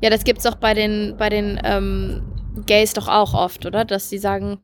Ja, 0.00 0.10
das 0.10 0.24
gibt's 0.24 0.46
auch 0.46 0.56
bei 0.56 0.72
den, 0.74 1.16
bei 1.18 1.28
den 1.28 1.60
ähm, 1.64 2.22
Gays 2.66 2.94
doch 2.94 3.08
auch 3.08 3.34
oft, 3.34 3.66
oder? 3.66 3.84
Dass 3.84 4.08
sie 4.08 4.18
sagen, 4.18 4.58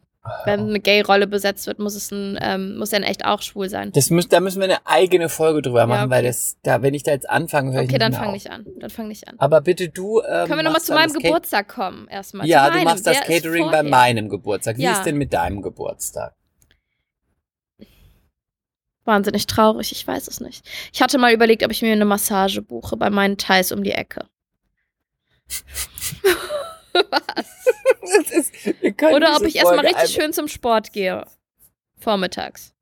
wenn 0.45 0.69
eine 0.69 0.81
Gay-Rolle 0.81 1.27
besetzt 1.27 1.67
wird, 1.67 1.79
muss 1.79 1.95
es 1.95 2.11
ein, 2.11 2.39
ähm, 2.43 2.77
muss 2.77 2.93
in 2.93 3.03
echt 3.03 3.25
auch 3.25 3.41
schwul 3.41 3.71
sein. 3.71 3.91
Das 3.93 4.11
müssen, 4.11 4.29
da 4.29 4.41
müssen 4.41 4.61
wir 4.61 4.65
eine 4.65 4.87
eigene 4.87 5.31
Folge 5.31 5.63
drüber 5.63 5.87
machen, 5.87 6.05
okay. 6.05 6.11
weil 6.11 6.25
das, 6.25 6.59
da, 6.63 6.83
wenn 6.83 6.93
ich 6.93 7.03
da 7.03 7.13
jetzt 7.13 7.29
anfange, 7.29 7.73
höre 7.73 7.83
ich 7.83 7.89
Okay, 7.89 7.99
nicht 7.99 8.03
dann 8.03 8.13
fang 8.13 8.33
nicht 8.33 8.51
an. 8.51 8.67
Dann 8.79 8.91
fang 8.91 9.09
nicht 9.09 9.27
an. 9.29 9.37
Aber 9.39 9.63
bitte 9.63 9.89
du. 9.89 10.21
Ähm, 10.21 10.47
Können 10.47 10.59
wir 10.59 10.63
nochmal 10.65 10.83
zu 10.83 10.93
dann 10.93 11.11
meinem 11.11 11.13
Geburtstag 11.15 11.69
kommen 11.69 12.07
erstmal? 12.09 12.47
Ja, 12.47 12.69
du 12.69 12.83
machst 12.85 13.07
das 13.07 13.21
Catering 13.21 13.71
bei 13.71 13.83
meinem 13.83 14.29
Geburtstag. 14.29 14.77
Wie 14.77 14.83
Ja. 14.83 14.93
ist 14.93 15.05
denn 15.05 15.17
mit 15.17 15.33
deinem 15.33 15.63
Geburtstag? 15.63 16.35
Wahnsinnig 19.05 19.47
traurig, 19.47 19.91
ich 19.93 20.07
weiß 20.07 20.29
es 20.29 20.41
nicht. 20.41 20.69
Ich 20.93 21.01
hatte 21.01 21.17
mal 21.17 21.33
überlegt, 21.33 21.65
ob 21.65 21.71
ich 21.71 21.81
mir 21.81 21.93
eine 21.93 22.05
Massage 22.05 22.61
buche 22.61 22.99
bei 22.99 23.09
meinen 23.09 23.39
Thais 23.39 23.73
um 23.73 23.83
die 23.83 23.93
Ecke. 23.93 24.27
Was? 26.93 28.31
Ist, 28.31 28.53
Oder 29.03 29.37
ob 29.37 29.43
ich 29.45 29.57
erstmal 29.57 29.87
richtig 29.87 30.11
schön 30.11 30.33
zum 30.33 30.49
Sport 30.49 30.93
gehe. 30.93 31.25
Vormittags. 31.99 32.75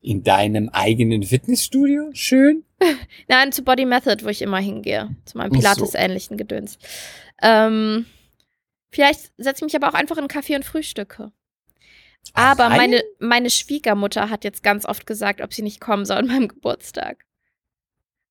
In 0.00 0.22
deinem 0.22 0.68
eigenen 0.68 1.22
Fitnessstudio? 1.22 2.10
Schön. 2.12 2.64
Nein, 3.28 3.52
zu 3.52 3.62
Body 3.62 3.84
Method, 3.84 4.24
wo 4.24 4.28
ich 4.28 4.42
immer 4.42 4.58
hingehe. 4.58 5.14
Zu 5.24 5.38
meinem. 5.38 5.52
Pilates-ähnlichen 5.52 6.36
Gedöns. 6.36 6.78
Ähm, 7.42 8.06
vielleicht 8.90 9.32
setze 9.36 9.64
ich 9.64 9.72
mich 9.72 9.76
aber 9.76 9.88
auch 9.88 9.98
einfach 9.98 10.16
in 10.16 10.22
einen 10.22 10.28
Kaffee 10.28 10.56
und 10.56 10.64
frühstücke. 10.64 11.32
Aber 12.32 12.70
meine, 12.70 13.02
meine 13.18 13.50
Schwiegermutter 13.50 14.30
hat 14.30 14.44
jetzt 14.44 14.62
ganz 14.62 14.86
oft 14.86 15.06
gesagt, 15.06 15.40
ob 15.40 15.52
sie 15.52 15.62
nicht 15.62 15.80
kommen 15.80 16.06
soll 16.06 16.16
an 16.16 16.26
meinem 16.26 16.48
Geburtstag. 16.48 17.24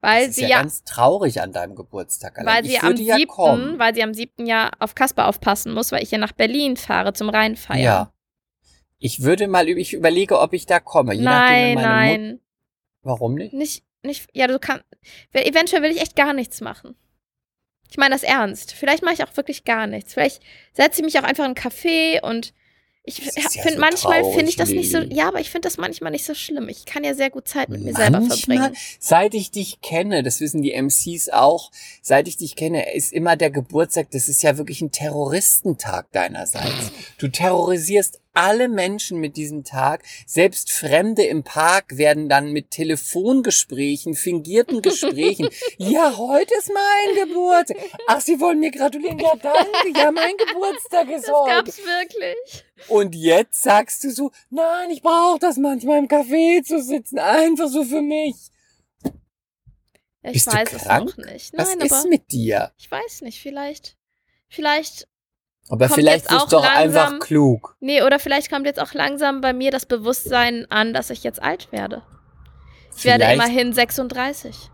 Weil 0.03 0.21
das 0.27 0.29
ist 0.31 0.35
sie 0.35 0.41
ja, 0.43 0.47
ja, 0.49 0.61
ganz 0.61 0.83
traurig 0.83 1.41
an 1.41 1.53
deinem 1.53 1.75
Geburtstag. 1.75 2.37
Allein. 2.37 2.55
weil 2.55 2.65
ich 2.65 2.71
sie 2.73 2.79
am 2.79 2.95
ja 2.97 3.15
siebten, 3.15 3.33
kommen. 3.33 3.79
weil 3.79 3.95
sie 3.95 4.03
am 4.03 4.13
siebten 4.13 4.45
Jahr 4.45 4.71
auf 4.79 4.95
Kasper 4.95 5.27
aufpassen 5.29 5.73
muss, 5.73 5.93
weil 5.93 6.03
ich 6.03 6.11
ja 6.11 6.17
nach 6.17 6.33
Berlin 6.33 6.75
fahre 6.75 7.13
zum 7.13 7.29
Rheinfeiern. 7.29 7.81
Ja. 7.81 8.13
Ich 8.99 9.21
würde 9.23 9.47
mal, 9.47 9.67
ich 9.69 9.93
überlege, 9.93 10.39
ob 10.39 10.53
ich 10.53 10.65
da 10.65 10.79
komme. 10.79 11.13
Je 11.13 11.21
nein, 11.21 11.75
meine 11.75 11.75
Mut- 11.75 11.83
nein. 11.83 12.39
Warum 13.01 13.35
nicht? 13.35 13.53
Nicht, 13.53 13.83
nicht, 14.01 14.27
ja, 14.33 14.47
du 14.47 14.59
kannst, 14.59 14.85
eventuell 15.33 15.81
will 15.81 15.91
ich 15.91 16.01
echt 16.01 16.15
gar 16.15 16.33
nichts 16.33 16.61
machen. 16.61 16.95
Ich 17.89 17.97
meine 17.97 18.15
das 18.15 18.23
ernst. 18.23 18.73
Vielleicht 18.73 19.03
mache 19.03 19.13
ich 19.13 19.23
auch 19.23 19.37
wirklich 19.37 19.63
gar 19.63 19.87
nichts. 19.87 20.13
Vielleicht 20.13 20.41
setze 20.73 20.99
ich 20.99 21.05
mich 21.05 21.19
auch 21.19 21.23
einfach 21.23 21.45
in 21.45 21.51
einen 21.51 21.55
Café 21.55 22.21
und 22.21 22.53
ich 23.05 23.17
ja 23.19 23.49
finde 23.49 23.73
so 23.73 23.79
manchmal 23.79 24.23
finde 24.31 24.49
ich 24.49 24.55
das 24.55 24.69
nicht 24.69 24.89
so, 24.89 24.99
ja, 24.99 25.27
aber 25.27 25.41
ich 25.41 25.49
finde 25.49 25.67
das 25.67 25.77
manchmal 25.77 26.11
nicht 26.11 26.25
so 26.25 26.33
schlimm. 26.33 26.69
Ich 26.69 26.85
kann 26.85 27.03
ja 27.03 27.13
sehr 27.13 27.29
gut 27.29 27.49
Zeit 27.49 27.67
mit 27.67 27.81
mir 27.81 27.93
selber 27.93 28.21
Manchmal, 28.21 28.57
verbringen. 28.57 28.77
Seit 28.97 29.33
ich 29.33 29.51
dich 29.51 29.81
kenne, 29.81 30.23
das 30.23 30.39
wissen 30.39 30.61
die 30.61 30.71
MCs 30.71 31.27
auch, 31.29 31.69
seit 32.01 32.29
ich 32.29 32.37
dich 32.37 32.55
kenne, 32.55 32.93
ist 32.93 33.11
immer 33.11 33.35
der 33.35 33.51
Geburtstag, 33.51 34.11
das 34.11 34.29
ist 34.29 34.41
ja 34.41 34.57
wirklich 34.57 34.81
ein 34.81 34.91
Terroristentag 34.91 36.11
deinerseits. 36.13 36.91
Du 37.17 37.27
terrorisierst 37.27 38.21
alle 38.34 38.67
Menschen 38.69 39.19
mit 39.19 39.38
diesem 39.38 39.63
Tag. 39.63 40.04
Selbst 40.26 40.72
Fremde 40.72 41.24
im 41.24 41.43
Park 41.43 41.98
werden 41.98 42.30
dann 42.30 42.52
mit 42.52 42.72
Telefongesprächen, 42.72 44.15
fingierten 44.15 44.82
Gesprächen. 44.82 45.50
ja, 45.78 46.17
heute 46.17 46.54
ist 46.56 46.72
mein 46.74 47.28
Geburtstag. 47.28 47.78
Ach, 48.08 48.22
Sie 48.22 48.39
wollen 48.39 48.60
mir 48.60 48.72
gratulieren. 48.72 49.19
Ja, 49.19 49.36
danke. 49.36 50.00
Ja, 50.00 50.12
mein 50.12 50.36
Geburtstag 50.38 51.10
ist 51.10 51.28
Das 51.28 51.36
heute. 51.36 51.50
gab's 51.56 51.78
wirklich. 51.80 52.65
Und 52.88 53.15
jetzt 53.15 53.62
sagst 53.62 54.04
du 54.04 54.12
so, 54.12 54.32
nein, 54.50 54.89
ich 54.91 55.02
brauche 55.02 55.39
das 55.39 55.58
manchmal 55.58 56.00
im 56.00 56.08
Café 56.08 56.63
zu 56.63 56.82
sitzen, 56.82 57.19
einfach 57.19 57.67
so 57.67 57.84
für 57.84 58.02
mich. 58.02 58.36
Ich 60.26 60.34
Bist 60.34 60.48
du 60.48 60.52
weiß 60.54 60.69
krank? 60.69 61.10
es 61.10 61.17
noch 61.17 61.26
nicht. 61.26 61.54
Was 61.58 61.69
Nein, 61.76 61.86
ist 61.86 61.91
aber 61.91 62.08
mit 62.10 62.32
dir? 62.32 62.72
ich 62.78 62.89
weiß 62.89 63.22
nicht. 63.22 63.41
Vielleicht, 63.41 63.98
vielleicht, 64.48 65.08
Aber 65.69 65.88
Kommt 65.88 65.95
vielleicht 65.99 66.30
du 66.30 66.36
doch 66.49 66.63
langsam- 66.63 67.13
einfach 67.13 67.19
klug. 67.19 67.76
nee, 67.80 68.02
oder 68.04 68.19
vielleicht 68.19 68.52
kommt 68.52 68.65
jetzt 68.65 68.82
auch 68.82 68.93
langsam 68.93 69.41
bei 69.41 69.54
mir 69.54 69.71
das 69.71 69.86
Bewusstsein 69.86 70.65
an, 70.69 70.93
dass 70.93 71.10
ich 71.10 71.23
jetzt 71.23 71.41
alt 71.41 71.71
werde. 71.71 72.04
Ich 72.95 73.06
werde 73.06 73.23
Vielleicht- 73.26 73.41
immerhin 73.49 73.73
36. 73.73 74.69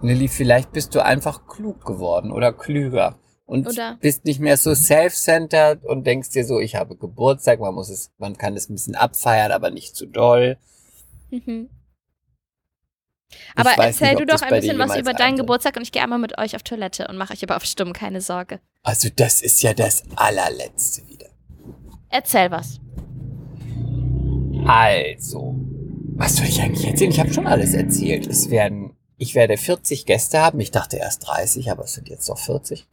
Lilly, 0.00 0.28
vielleicht 0.28 0.72
bist 0.72 0.94
du 0.94 1.04
einfach 1.04 1.46
klug 1.48 1.84
geworden 1.84 2.30
oder 2.32 2.52
klüger. 2.52 3.18
Und 3.46 3.66
Oder- 3.66 3.96
bist 4.00 4.24
nicht 4.26 4.40
mehr 4.40 4.56
so 4.56 4.74
self-centered 4.74 5.84
und 5.84 6.06
denkst 6.06 6.30
dir 6.30 6.44
so, 6.44 6.60
ich 6.60 6.76
habe 6.76 6.96
Geburtstag, 6.96 7.60
man 7.60 7.74
muss 7.74 7.88
es, 7.88 8.12
man 8.18 8.36
kann 8.36 8.54
es 8.56 8.68
ein 8.68 8.74
bisschen 8.74 8.94
abfeiern, 8.94 9.52
aber 9.52 9.70
nicht 9.70 9.96
zu 9.96 10.06
doll. 10.06 10.58
Mhm. 11.30 11.68
Aber 13.56 13.72
erzähl 13.78 14.14
nicht, 14.14 14.20
du 14.20 14.26
doch 14.26 14.42
ein 14.42 14.50
bisschen 14.50 14.78
was 14.78 14.96
über 14.96 15.12
deinen. 15.12 15.36
Geburtstag 15.36 15.76
und 15.76 15.82
ich 15.82 15.92
gehe 15.92 16.02
einmal 16.02 16.18
mit 16.18 16.38
euch 16.38 16.56
auf 16.56 16.62
Toilette 16.62 17.06
und 17.08 17.16
mache 17.16 17.32
euch 17.32 17.42
aber 17.42 17.56
auf 17.56 17.64
Stumm, 17.64 17.92
keine 17.92 18.20
Sorge. 18.20 18.60
Also 18.82 19.08
das 19.14 19.40
ist 19.42 19.62
ja 19.62 19.74
das 19.74 20.02
allerletzte 20.16 21.06
wieder. 21.06 21.26
Erzähl 22.08 22.50
was. 22.50 22.80
Also, 24.66 25.54
was 26.16 26.36
soll 26.36 26.46
ich 26.46 26.60
eigentlich 26.60 26.86
erzählen? 26.86 27.10
Ich 27.10 27.20
habe 27.20 27.32
schon 27.32 27.46
alles 27.46 27.74
erzählt. 27.74 28.26
Es 28.26 28.50
werden, 28.50 28.96
ich 29.16 29.34
werde 29.34 29.56
40 29.56 30.06
Gäste 30.06 30.40
haben. 30.40 30.58
Ich 30.60 30.70
dachte 30.70 30.96
erst 30.96 31.26
30, 31.28 31.70
aber 31.70 31.84
es 31.84 31.94
sind 31.94 32.08
jetzt 32.08 32.28
doch 32.28 32.38
40. 32.38 32.86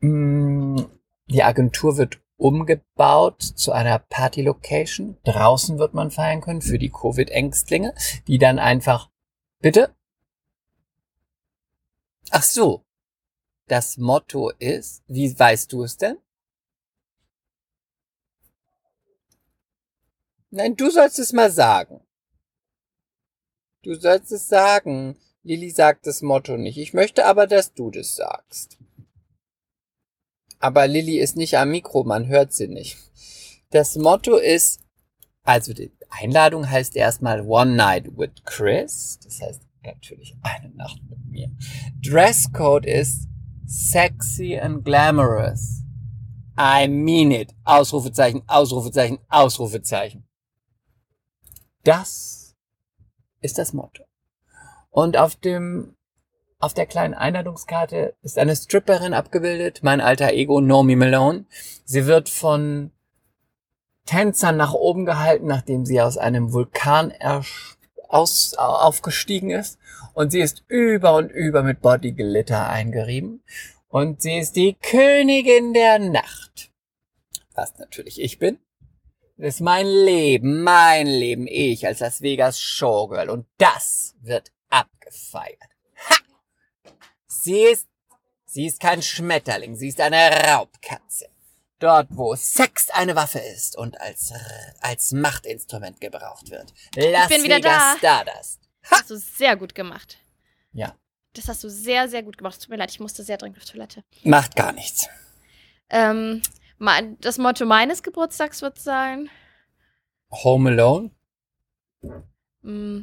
Mm, 0.00 0.76
Die 1.28 1.42
Agentur 1.42 1.96
wird 1.96 2.20
umgebaut 2.36 3.42
zu 3.42 3.72
einer 3.72 3.98
Party-Location. 3.98 5.16
Draußen 5.24 5.78
wird 5.78 5.94
man 5.94 6.10
feiern 6.10 6.40
können 6.40 6.62
für 6.62 6.78
die 6.78 6.90
Covid-Ängstlinge, 6.90 7.94
die 8.26 8.38
dann 8.38 8.58
einfach, 8.58 9.10
bitte? 9.64 9.96
Ach 12.30 12.42
so. 12.42 12.84
Das 13.66 13.96
Motto 13.96 14.50
ist, 14.58 15.02
wie 15.06 15.38
weißt 15.38 15.72
du 15.72 15.84
es 15.84 15.96
denn? 15.96 16.18
Nein, 20.50 20.76
du 20.76 20.90
sollst 20.90 21.18
es 21.18 21.32
mal 21.32 21.50
sagen. 21.50 22.06
Du 23.82 23.94
sollst 23.94 24.32
es 24.32 24.48
sagen. 24.48 25.16
Lilly 25.42 25.70
sagt 25.70 26.06
das 26.06 26.20
Motto 26.20 26.58
nicht. 26.58 26.76
Ich 26.76 26.92
möchte 26.92 27.24
aber, 27.24 27.46
dass 27.46 27.72
du 27.72 27.90
das 27.90 28.16
sagst. 28.16 28.76
Aber 30.58 30.86
Lilly 30.86 31.18
ist 31.18 31.36
nicht 31.36 31.56
am 31.56 31.70
Mikro, 31.70 32.04
man 32.04 32.28
hört 32.28 32.52
sie 32.52 32.68
nicht. 32.68 32.98
Das 33.70 33.96
Motto 33.96 34.36
ist, 34.36 34.82
also 35.42 35.72
Einladung 36.20 36.68
heißt 36.68 36.96
erstmal 36.96 37.40
One 37.40 37.74
Night 37.74 38.16
with 38.16 38.30
Chris. 38.44 39.18
Das 39.24 39.40
heißt 39.40 39.62
natürlich 39.84 40.36
eine 40.42 40.70
Nacht 40.74 41.00
mit 41.08 41.24
mir. 41.26 41.50
Dresscode 42.00 42.86
ist 42.86 43.28
sexy 43.66 44.58
and 44.58 44.84
glamorous. 44.84 45.82
I 46.58 46.86
mean 46.86 47.32
it. 47.32 47.54
Ausrufezeichen, 47.64 48.42
Ausrufezeichen, 48.46 49.18
Ausrufezeichen. 49.28 50.24
Das 51.82 52.54
ist 53.40 53.58
das 53.58 53.72
Motto. 53.72 54.04
Und 54.90 55.16
auf 55.16 55.34
dem, 55.34 55.96
auf 56.60 56.72
der 56.72 56.86
kleinen 56.86 57.14
Einladungskarte 57.14 58.14
ist 58.22 58.38
eine 58.38 58.54
Stripperin 58.54 59.12
abgebildet, 59.12 59.80
mein 59.82 60.00
alter 60.00 60.32
Ego 60.32 60.60
Nomi 60.60 60.94
Malone. 60.96 61.44
Sie 61.84 62.06
wird 62.06 62.28
von 62.28 62.92
Tänzern 64.06 64.56
nach 64.56 64.72
oben 64.72 65.06
gehalten, 65.06 65.46
nachdem 65.46 65.84
sie 65.86 66.00
aus 66.00 66.18
einem 66.18 66.52
Vulkan 66.52 67.12
aus, 68.08 68.54
aufgestiegen 68.56 69.50
ist. 69.50 69.78
Und 70.12 70.30
sie 70.30 70.40
ist 70.40 70.64
über 70.68 71.16
und 71.16 71.30
über 71.30 71.62
mit 71.62 71.80
Body 71.80 72.12
Glitter 72.12 72.68
eingerieben. 72.68 73.42
Und 73.88 74.22
sie 74.22 74.38
ist 74.38 74.56
die 74.56 74.74
Königin 74.74 75.72
der 75.72 75.98
Nacht. 75.98 76.70
Was 77.54 77.78
natürlich 77.78 78.20
ich 78.20 78.38
bin. 78.38 78.58
Das 79.36 79.56
ist 79.56 79.60
mein 79.60 79.86
Leben, 79.86 80.62
mein 80.62 81.06
Leben, 81.06 81.46
ich 81.48 81.86
als 81.86 82.00
Las 82.00 82.22
Vegas 82.22 82.60
Showgirl. 82.60 83.30
Und 83.30 83.46
das 83.58 84.14
wird 84.20 84.52
abgefeiert. 84.70 85.58
Ha! 86.08 86.14
Sie 87.26 87.62
ist, 87.62 87.88
Sie 88.54 88.66
ist 88.66 88.78
kein 88.78 89.02
Schmetterling, 89.02 89.74
sie 89.74 89.88
ist 89.88 90.00
eine 90.00 90.30
Raubkatze. 90.30 91.26
Dort, 91.84 92.08
wo 92.12 92.34
Sex 92.34 92.88
eine 92.88 93.14
Waffe 93.14 93.40
ist 93.40 93.76
und 93.76 94.00
als, 94.00 94.32
als 94.80 95.12
Machtinstrument 95.12 96.00
gebraucht 96.00 96.50
wird. 96.50 96.72
Las 96.96 97.28
bin 97.28 97.42
wieder 97.42 97.56
Vegas 97.56 97.98
Stardust. 97.98 98.60
Das 98.80 98.90
hast 98.90 99.10
du 99.10 99.16
sehr 99.16 99.54
gut 99.56 99.74
gemacht. 99.74 100.16
Ja, 100.72 100.94
Das 101.34 101.46
hast 101.48 101.62
du 101.62 101.68
sehr, 101.68 102.08
sehr 102.08 102.22
gut 102.22 102.38
gemacht. 102.38 102.58
Tut 102.58 102.70
mir 102.70 102.76
leid, 102.76 102.90
ich 102.90 103.00
musste 103.00 103.22
sehr 103.22 103.36
dringend 103.36 103.58
auf 103.58 103.66
Toilette. 103.66 104.02
macht 104.22 104.56
gar 104.56 104.72
nichts. 104.72 105.08
Ähm, 105.90 106.40
das 107.20 107.36
Motto 107.36 107.66
meines 107.66 108.02
Geburtstags 108.02 108.62
wird 108.62 108.78
sein. 108.78 109.28
Home 110.30 110.70
Alone? 110.70 111.10
mm, 112.62 113.00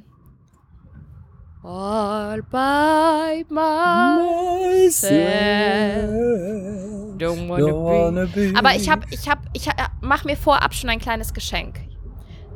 All 1.64 2.41
by 2.41 3.45
myself. 3.49 5.12
Don't 7.20 7.47
wanna 7.47 8.26
be. 8.26 8.51
Aber 8.57 8.76
ich 8.76 8.89
hab, 8.89 9.05
ich 9.12 9.30
hab, 9.30 9.39
ich 9.53 9.68
hab, 9.68 9.91
mach 10.01 10.24
mir 10.24 10.36
vorab 10.36 10.74
schon 10.74 10.89
ein 10.89 10.97
kleines 10.97 11.36
Geschenk. 11.36 11.80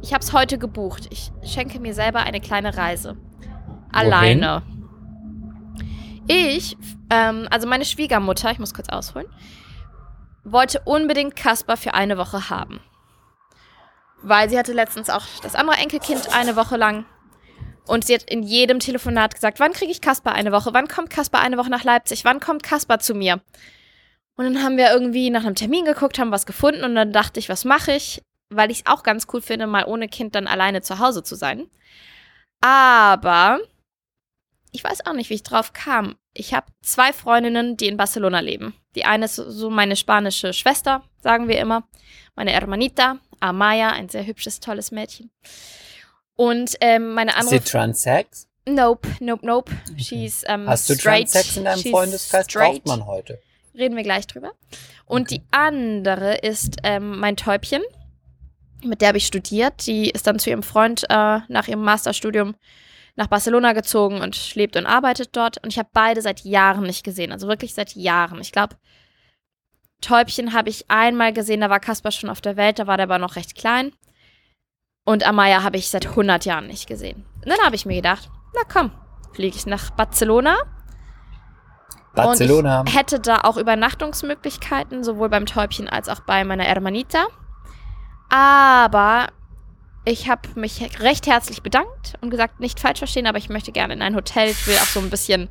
Ich 0.01 0.11
hab's 0.13 0.33
heute 0.33 0.57
gebucht. 0.57 1.07
Ich 1.11 1.31
schenke 1.43 1.79
mir 1.79 1.93
selber 1.93 2.21
eine 2.21 2.41
kleine 2.41 2.75
Reise. 2.77 3.15
Alleine. 3.91 4.63
Ich, 6.27 6.75
ähm, 7.11 7.47
also 7.51 7.67
meine 7.67 7.85
Schwiegermutter, 7.85 8.49
ich 8.49 8.57
muss 8.57 8.73
kurz 8.73 8.89
ausholen, 8.89 9.27
wollte 10.43 10.81
unbedingt 10.83 11.35
Kasper 11.35 11.77
für 11.77 11.93
eine 11.93 12.17
Woche 12.17 12.49
haben. 12.49 12.79
Weil 14.23 14.49
sie 14.49 14.57
hatte 14.57 14.73
letztens 14.73 15.11
auch 15.11 15.25
das 15.43 15.53
andere 15.53 15.77
Enkelkind 15.77 16.35
eine 16.35 16.55
Woche 16.55 16.77
lang. 16.77 17.05
Und 17.87 18.05
sie 18.05 18.15
hat 18.15 18.23
in 18.23 18.43
jedem 18.43 18.79
Telefonat 18.79 19.35
gesagt, 19.35 19.59
wann 19.59 19.73
kriege 19.73 19.91
ich 19.91 20.01
Kasper 20.01 20.33
eine 20.33 20.51
Woche? 20.51 20.73
Wann 20.73 20.87
kommt 20.87 21.09
Kasper 21.09 21.39
eine 21.39 21.57
Woche 21.57 21.69
nach 21.69 21.83
Leipzig? 21.83 22.25
Wann 22.25 22.39
kommt 22.39 22.63
Kasper 22.63 22.99
zu 22.99 23.13
mir? 23.13 23.41
Und 24.35 24.45
dann 24.45 24.63
haben 24.63 24.77
wir 24.77 24.91
irgendwie 24.91 25.29
nach 25.29 25.45
einem 25.45 25.55
Termin 25.55 25.85
geguckt, 25.85 26.19
haben 26.19 26.31
was 26.31 26.45
gefunden 26.45 26.83
und 26.83 26.95
dann 26.95 27.13
dachte 27.13 27.39
ich, 27.39 27.47
was 27.47 27.63
mache 27.63 27.93
ich? 27.93 28.21
Weil 28.49 28.69
ich 28.69 28.79
es 28.79 28.85
auch 28.85 29.03
ganz 29.03 29.27
cool 29.33 29.41
finde, 29.41 29.65
mal 29.67 29.85
ohne 29.85 30.07
Kind 30.07 30.35
dann 30.35 30.47
alleine 30.47 30.81
zu 30.81 30.99
Hause 30.99 31.23
zu 31.23 31.35
sein. 31.35 31.69
Aber 32.61 33.59
ich 34.71 34.83
weiß 34.83 35.05
auch 35.05 35.13
nicht, 35.13 35.29
wie 35.29 35.35
ich 35.35 35.43
drauf 35.43 35.71
kam. 35.71 36.15
Ich 36.33 36.53
habe 36.53 36.67
zwei 36.81 37.13
Freundinnen, 37.13 37.77
die 37.77 37.87
in 37.87 37.97
Barcelona 37.97 38.41
leben. 38.41 38.75
Die 38.95 39.05
eine 39.05 39.25
ist 39.25 39.35
so 39.35 39.69
meine 39.69 39.95
spanische 39.95 40.51
Schwester, 40.51 41.03
sagen 41.21 41.47
wir 41.47 41.59
immer. 41.59 41.87
Meine 42.35 42.51
Hermanita, 42.51 43.19
Amaya, 43.39 43.91
ein 43.91 44.09
sehr 44.09 44.25
hübsches, 44.25 44.59
tolles 44.59 44.91
Mädchen. 44.91 45.31
Und 46.35 46.75
ähm, 46.81 47.13
meine 47.13 47.31
Ist 47.31 47.37
andere. 47.37 47.59
sie 47.59 47.71
Transex? 47.71 48.47
Nope, 48.67 49.07
nope, 49.19 49.45
nope. 49.45 49.71
She's 49.97 50.43
ähm, 50.47 50.67
Hast 50.67 50.89
du 50.89 50.95
straight. 50.95 51.31
Transex 51.31 51.57
in 51.57 51.65
deinem 51.65 51.79
She's 51.79 51.91
Freundeskreis? 51.91 52.45
straight. 52.45 52.83
Braucht 52.83 52.87
man 52.87 53.05
heute. 53.05 53.39
Reden 53.75 53.95
wir 53.95 54.03
gleich 54.03 54.27
drüber. 54.27 54.51
Und 55.05 55.29
die 55.31 55.43
andere 55.51 56.37
ist 56.37 56.77
ähm, 56.83 57.19
mein 57.19 57.37
Täubchen. 57.37 57.83
Mit 58.83 59.01
der 59.01 59.09
habe 59.09 59.17
ich 59.17 59.27
studiert. 59.27 59.85
Die 59.85 60.09
ist 60.09 60.27
dann 60.27 60.39
zu 60.39 60.49
ihrem 60.49 60.63
Freund 60.63 61.03
äh, 61.09 61.39
nach 61.47 61.67
ihrem 61.67 61.81
Masterstudium 61.81 62.55
nach 63.15 63.27
Barcelona 63.27 63.73
gezogen 63.73 64.21
und 64.21 64.55
lebt 64.55 64.75
und 64.75 64.85
arbeitet 64.85 65.35
dort. 65.35 65.63
Und 65.63 65.71
ich 65.71 65.79
habe 65.79 65.89
beide 65.93 66.21
seit 66.21 66.41
Jahren 66.41 66.83
nicht 66.83 67.03
gesehen. 67.03 67.31
Also 67.31 67.47
wirklich 67.47 67.73
seit 67.73 67.95
Jahren. 67.95 68.41
Ich 68.41 68.51
glaube, 68.51 68.75
Täubchen 70.01 70.53
habe 70.53 70.69
ich 70.69 70.89
einmal 70.89 71.33
gesehen, 71.33 71.61
da 71.61 71.69
war 71.69 71.79
Kasper 71.79 72.11
schon 72.11 72.29
auf 72.29 72.41
der 72.41 72.57
Welt, 72.57 72.79
da 72.79 72.87
war 72.87 72.97
der 72.97 73.05
aber 73.05 73.17
noch 73.17 73.37
recht 73.37 73.55
klein. 73.55 73.93
Und 75.05 75.25
Amaya 75.25 75.63
habe 75.63 75.77
ich 75.77 75.89
seit 75.89 76.07
100 76.07 76.45
Jahren 76.45 76.67
nicht 76.67 76.87
gesehen. 76.87 77.25
Und 77.43 77.47
dann 77.49 77.59
habe 77.63 77.75
ich 77.75 77.85
mir 77.85 77.95
gedacht, 77.95 78.29
na 78.55 78.61
komm, 78.71 78.91
fliege 79.33 79.55
ich 79.55 79.65
nach 79.65 79.91
Barcelona 79.91 80.57
Barcelona. 82.15 82.79
und 82.81 82.89
ich 82.89 82.95
hätte 82.95 83.19
da 83.19 83.41
auch 83.41 83.57
Übernachtungsmöglichkeiten, 83.57 85.03
sowohl 85.03 85.29
beim 85.29 85.45
Täubchen 85.45 85.87
als 85.87 86.09
auch 86.09 86.21
bei 86.21 86.43
meiner 86.43 86.63
Hermanita. 86.63 87.25
Aber 88.29 89.27
ich 90.05 90.29
habe 90.29 90.41
mich 90.55 90.99
recht 90.99 91.27
herzlich 91.27 91.61
bedankt 91.61 92.13
und 92.21 92.29
gesagt, 92.29 92.59
nicht 92.59 92.79
falsch 92.79 92.99
verstehen, 92.99 93.27
aber 93.27 93.37
ich 93.37 93.49
möchte 93.49 93.71
gerne 93.71 93.93
in 93.93 94.01
ein 94.01 94.15
Hotel. 94.15 94.49
Ich 94.49 94.65
will 94.67 94.75
auch 94.77 94.87
so 94.87 94.99
ein 94.99 95.09
bisschen 95.09 95.49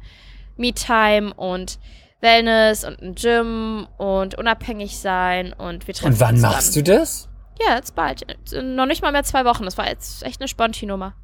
Me-Time 0.56 1.34
und 1.34 1.78
Wellness 2.20 2.84
und 2.84 3.00
ein 3.02 3.14
Gym 3.14 3.86
und 3.98 4.36
unabhängig 4.36 4.98
sein 4.98 5.52
und 5.52 5.86
wir 5.86 5.94
treffen 5.94 6.14
Und 6.14 6.20
wann 6.20 6.40
machst 6.40 6.74
du 6.74 6.82
das? 6.82 7.28
Ja, 7.60 7.76
jetzt 7.76 7.94
bald. 7.94 8.24
Noch 8.62 8.86
nicht 8.86 9.02
mal 9.02 9.12
mehr 9.12 9.24
zwei 9.24 9.44
Wochen. 9.44 9.64
Das 9.64 9.78
war 9.78 9.86
jetzt 9.86 10.22
echt 10.24 10.40
eine 10.40 10.48
Sponti-Nummer. 10.48 11.14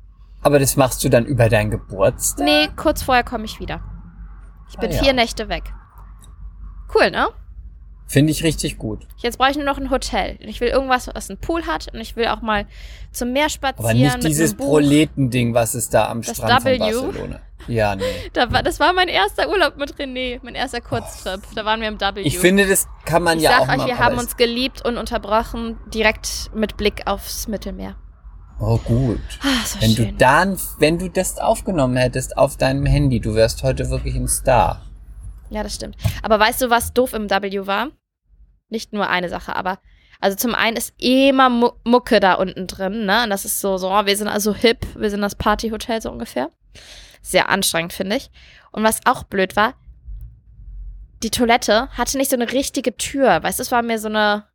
Aber 0.43 0.59
das 0.59 0.77
machst 0.77 1.03
du 1.05 1.09
dann 1.09 1.27
über 1.27 1.49
deinen 1.49 1.71
Geburtstag? 1.71 2.45
Nee, 2.45 2.69
kurz 2.77 3.03
vorher 3.03 3.25
komme 3.25 3.45
ich 3.45 3.61
wieder. 3.61 3.81
Ich 4.71 4.77
bin 4.79 4.91
Ah, 4.91 4.95
ja. 4.95 5.03
vier 5.03 5.13
Nächte 5.13 5.49
weg. 5.49 5.73
Cool, 6.95 7.11
ne? 7.11 7.29
Finde 8.11 8.33
ich 8.33 8.43
richtig 8.43 8.77
gut. 8.77 9.07
Jetzt 9.19 9.39
brauche 9.39 9.53
ich 9.53 9.57
nur 9.57 9.65
noch 9.65 9.79
ein 9.79 9.89
Hotel. 9.89 10.37
Ich 10.41 10.61
will 10.61 10.67
irgendwas, 10.67 11.09
was 11.15 11.31
einen 11.31 11.39
Pool 11.39 11.65
hat. 11.69 11.95
Und 11.95 12.01
ich 12.01 12.17
will 12.17 12.27
auch 12.27 12.41
mal 12.43 12.67
zum 13.13 13.33
Meer 13.33 13.49
spazieren. 13.49 13.87
Aber 13.89 13.95
nicht 13.95 14.25
dieses. 14.25 14.55
Proletending, 14.55 15.55
was 15.55 15.75
es 15.75 15.91
da 15.91 16.09
am 16.09 16.21
Das 16.21 16.37
Strand 16.37 16.65
W? 16.65 16.77
von 16.77 16.89
Barcelona. 16.91 17.41
Ja, 17.69 17.95
nee. 17.95 18.03
Da 18.33 18.51
war, 18.51 18.65
das 18.65 18.81
war 18.81 18.93
mein 18.95 19.07
erster 19.07 19.49
Urlaub 19.49 19.77
mit 19.77 19.95
René. 19.95 20.41
Mein 20.43 20.57
erster 20.57 20.81
Kurztrip. 20.81 21.41
Da 21.55 21.65
waren 21.65 21.81
wir 21.81 21.87
im 21.87 22.01
W. 22.01 22.23
Ich 22.23 22.37
finde, 22.41 22.67
das 22.67 22.89
kann 23.05 23.23
man 23.23 23.39
ich 23.39 23.45
ja 23.45 23.51
sag 23.51 23.61
auch 23.61 23.69
euch, 23.75 23.79
mal. 23.79 23.87
wir 23.87 23.99
haben 23.99 24.19
uns 24.19 24.37
geliebt 24.37 24.85
und 24.85 24.99
unterbrochen. 24.99 25.79
Direkt 25.95 26.51
mit 26.53 26.77
Blick 26.77 27.07
aufs 27.07 27.47
Mittelmeer. 27.47 27.95
Oh, 28.59 28.79
gut. 28.79 29.21
So 29.67 29.81
Wenn 29.81 29.91
schön. 29.93 30.07
du 30.09 30.13
dann, 30.15 30.59
wenn 30.81 30.99
du 30.99 31.09
das 31.09 31.39
aufgenommen 31.39 31.95
hättest 31.97 32.37
auf 32.37 32.57
deinem 32.57 32.87
Handy, 32.87 33.21
du 33.21 33.37
wärst 33.37 33.63
heute 33.63 33.89
wirklich 33.89 34.17
ein 34.17 34.27
Star. 34.27 34.83
Ja, 35.49 35.63
das 35.63 35.77
stimmt. 35.77 35.97
Aber 36.25 36.41
weißt 36.41 36.61
du, 36.63 36.71
was 36.71 36.93
doof 36.93 37.13
im 37.13 37.31
W 37.31 37.67
war? 37.69 37.91
Nicht 38.71 38.93
nur 38.93 39.09
eine 39.09 39.29
Sache, 39.29 39.55
aber 39.55 39.79
also 40.21 40.37
zum 40.37 40.55
einen 40.55 40.77
ist 40.77 40.95
immer 40.99 41.49
Mu 41.49 41.71
Mucke 41.85 42.21
da 42.21 42.35
unten 42.35 42.67
drin, 42.67 43.07
ne? 43.07 43.25
Und 43.25 43.31
das 43.31 43.45
ist 43.45 43.61
so, 43.61 43.77
so, 43.79 43.91
oh, 43.91 44.07
wir 44.07 44.17
sind 44.17 44.29
also 44.29 44.55
hip, 44.55 44.87
wir 44.95 45.11
sind 45.11 45.23
das 45.23 45.35
Partyhotel 45.35 46.01
so 46.03 46.11
ungefähr. 46.11 46.51
Sehr 47.23 47.49
anstrengend, 47.49 47.93
finde 47.93 48.17
ich. 48.17 48.31
Und 48.71 48.83
was 48.83 49.01
auch 49.07 49.25
blöd 49.25 49.57
war, 49.57 49.75
die 51.23 51.31
Toilette 51.31 51.89
hatte 51.91 52.17
nicht 52.17 52.31
so 52.31 52.37
eine 52.37 52.51
richtige 52.53 52.97
Tür. 52.97 53.43
Weißt 53.43 53.59
du, 53.59 53.63
es 53.63 53.73
war 53.73 53.83
mir 53.83 53.99
so 53.99 54.09
eine. 54.09 54.47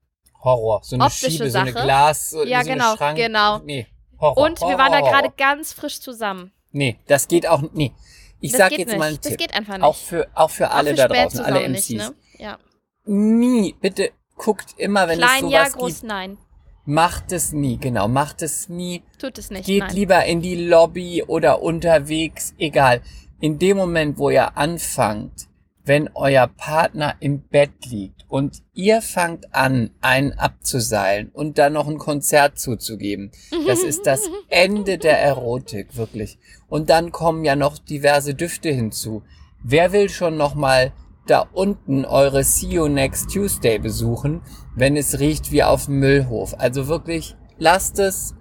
Horror. 0.44 0.82
So 0.84 0.96
eine 0.96 1.06
Optische 1.06 1.32
Schiebe, 1.32 1.50
so 1.50 1.58
eine 1.60 1.72
Sache. 1.74 1.84
Glas, 1.84 2.30
so, 2.30 2.44
Ja, 2.44 2.64
so 2.64 2.70
eine 2.70 2.80
genau, 2.80 2.96
Schrank. 2.96 3.18
genau. 3.18 3.60
Nee, 3.60 3.88
Horror. 4.20 4.38
Und 4.38 4.62
wir 4.62 4.68
Horror, 4.68 4.78
waren 4.80 4.92
da 4.92 5.02
gerade 5.02 5.32
ganz 5.36 5.74
frisch 5.74 6.00
zusammen. 6.00 6.52
Nee, 6.72 7.00
das 7.08 7.28
geht 7.28 7.48
auch, 7.48 7.62
nee. 7.74 7.92
Ich 8.40 8.52
das 8.52 8.60
sag 8.60 8.72
jetzt 8.74 8.90
nicht. 8.90 8.98
mal 9.00 9.06
einen 9.08 9.18
das 9.18 9.28
Tipp. 9.32 9.38
geht 9.40 9.54
einfach 9.56 9.76
nicht. 9.76 9.84
Auch 9.84 9.96
für, 9.96 10.28
auch 10.36 10.50
für 10.50 10.70
alle 10.70 10.92
Auch 10.92 10.96
für 10.96 11.08
da 11.08 11.08
draußen, 11.08 11.40
alle 11.46 11.68
MCs. 11.68 11.90
nicht, 11.90 11.98
ne? 11.98 12.14
Ja. 12.38 12.58
Nie, 13.06 13.76
bitte 13.80 14.12
guckt 14.36 14.76
immer, 14.78 15.08
wenn 15.08 15.20
Klein 15.20 15.46
es 15.46 15.52
ja, 15.52 15.60
sowas 15.60 15.74
groß 15.74 15.94
gibt, 15.94 16.04
nein. 16.04 16.38
macht 16.86 17.32
es 17.32 17.52
nie, 17.52 17.78
genau, 17.78 18.08
macht 18.08 18.42
es 18.42 18.70
nie. 18.70 19.04
Tut 19.20 19.38
es 19.38 19.50
nicht. 19.50 19.66
Geht 19.66 19.80
nein. 19.80 19.96
lieber 19.96 20.26
in 20.26 20.42
die 20.42 20.66
Lobby 20.66 21.24
oder 21.24 21.62
unterwegs, 21.62 22.54
egal. 22.58 23.02
In 23.40 23.60
dem 23.60 23.78
Moment, 23.78 24.18
wo 24.18 24.30
ihr 24.30 24.58
anfangt, 24.58 25.48
wenn 25.84 26.10
euer 26.16 26.48
Partner 26.48 27.16
im 27.20 27.42
Bett 27.42 27.86
liegt 27.86 28.26
und 28.28 28.64
ihr 28.74 29.04
fangt 29.04 29.54
an, 29.54 29.92
einen 30.02 30.34
abzuseilen 30.34 31.30
und 31.30 31.60
dann 31.60 31.74
noch 31.74 31.88
ein 31.88 32.00
Konzert 32.00 32.58
zuzugeben, 32.58 33.32
das 33.68 33.84
ist 33.84 34.08
das 34.08 34.22
Ende 34.50 34.98
der 34.98 35.20
Erotik, 35.22 35.96
wirklich. 35.96 36.40
Und 36.68 36.90
dann 36.90 37.12
kommen 37.12 37.46
ja 37.46 37.56
noch 37.56 37.78
diverse 37.78 38.34
Düfte 38.34 38.70
hinzu. 38.70 39.22
Wer 39.64 39.92
will 39.92 40.10
schon 40.10 40.38
noch 40.38 40.56
mal 40.56 40.92
da 41.28 41.48
unten 41.54 42.06
eure 42.06 42.44
See 42.44 42.68
You 42.68 42.88
Next 42.88 43.32
Tuesday 43.32 43.80
besuchen, 43.80 44.42
wenn 44.76 44.96
es 44.96 45.20
riecht 45.20 45.52
wie 45.52 45.64
auf 45.64 45.86
dem 45.86 46.00
Müllhof? 46.00 46.56
Also 46.58 46.88
wirklich, 46.88 47.36
lasst 47.58 48.00
es 48.00 48.36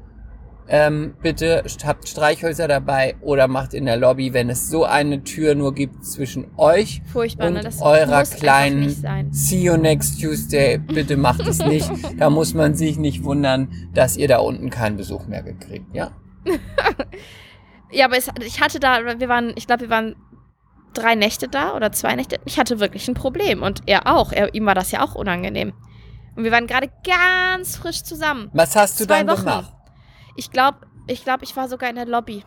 ähm, 0.67 1.15
bitte 1.21 1.63
habt 1.85 2.09
Streichhölzer 2.09 2.67
dabei 2.69 3.17
oder 3.21 3.49
macht 3.49 3.75
in 3.75 3.85
der 3.85 3.99
Lobby, 3.99 4.33
wenn 4.33 4.49
es 4.49 4.71
so 4.71 4.85
eine 4.85 5.23
Tür 5.23 5.55
nur 5.55 5.75
gibt 5.75 6.05
zwischen 6.07 6.47
euch 6.57 7.03
Furchtbar, 7.13 7.49
und 7.49 7.55
ne? 7.55 7.61
Das 7.61 7.83
eurer 7.83 8.23
kleinen. 8.23 8.89
See 9.31 9.63
you 9.63 9.77
next 9.77 10.21
Tuesday. 10.21 10.79
Bitte 10.79 11.17
macht 11.17 11.47
es 11.47 11.59
nicht. 11.59 11.91
da 12.19 12.31
muss 12.31 12.55
man 12.55 12.75
sich 12.75 12.99
nicht 12.99 13.25
wundern, 13.25 13.69
dass 13.93 14.17
ihr 14.17 14.29
da 14.29 14.39
unten 14.39 14.71
keinen 14.71 14.97
Besuch 14.97 15.27
mehr 15.27 15.43
gekriegt. 15.43 15.95
Ja? 15.95 16.13
Ja, 17.91 18.07
aber 18.07 18.17
es, 18.17 18.29
ich 18.45 18.61
hatte 18.61 18.81
da, 18.81 18.99
wir 19.21 19.29
waren, 19.29 19.53
ich 19.55 19.69
glaube, 19.69 19.83
wir 19.83 19.91
waren 19.91 20.17
drei 20.95 21.15
Nächte 21.15 21.49
da 21.49 21.75
oder 21.75 21.93
zwei 21.93 22.15
Nächte. 22.15 22.39
Ich 22.45 22.59
hatte 22.59 22.81
wirklich 22.81 23.07
ein 23.09 23.15
Problem 23.15 23.63
und 23.63 23.83
er 23.87 24.07
auch. 24.07 24.33
Er, 24.33 24.55
ihm 24.55 24.67
war 24.67 24.75
das 24.75 24.91
ja 24.91 25.03
auch 25.05 25.15
unangenehm. 25.15 25.73
Und 26.37 26.45
wir 26.45 26.51
waren 26.53 26.67
gerade 26.67 26.91
ganz 27.07 27.77
frisch 27.77 28.03
zusammen. 28.03 28.51
Was 28.55 28.75
hast 28.75 28.99
du 29.01 29.07
Zwei 29.07 29.23
dann 29.23 29.29
Wochen. 29.29 29.45
gemacht? 29.45 29.73
Ich 30.37 30.51
glaube, 30.51 30.79
ich 31.07 31.23
glaube, 31.23 31.45
ich 31.45 31.55
war 31.57 31.69
sogar 31.69 31.91
in 31.91 31.97
der 31.97 32.07
Lobby. 32.07 32.45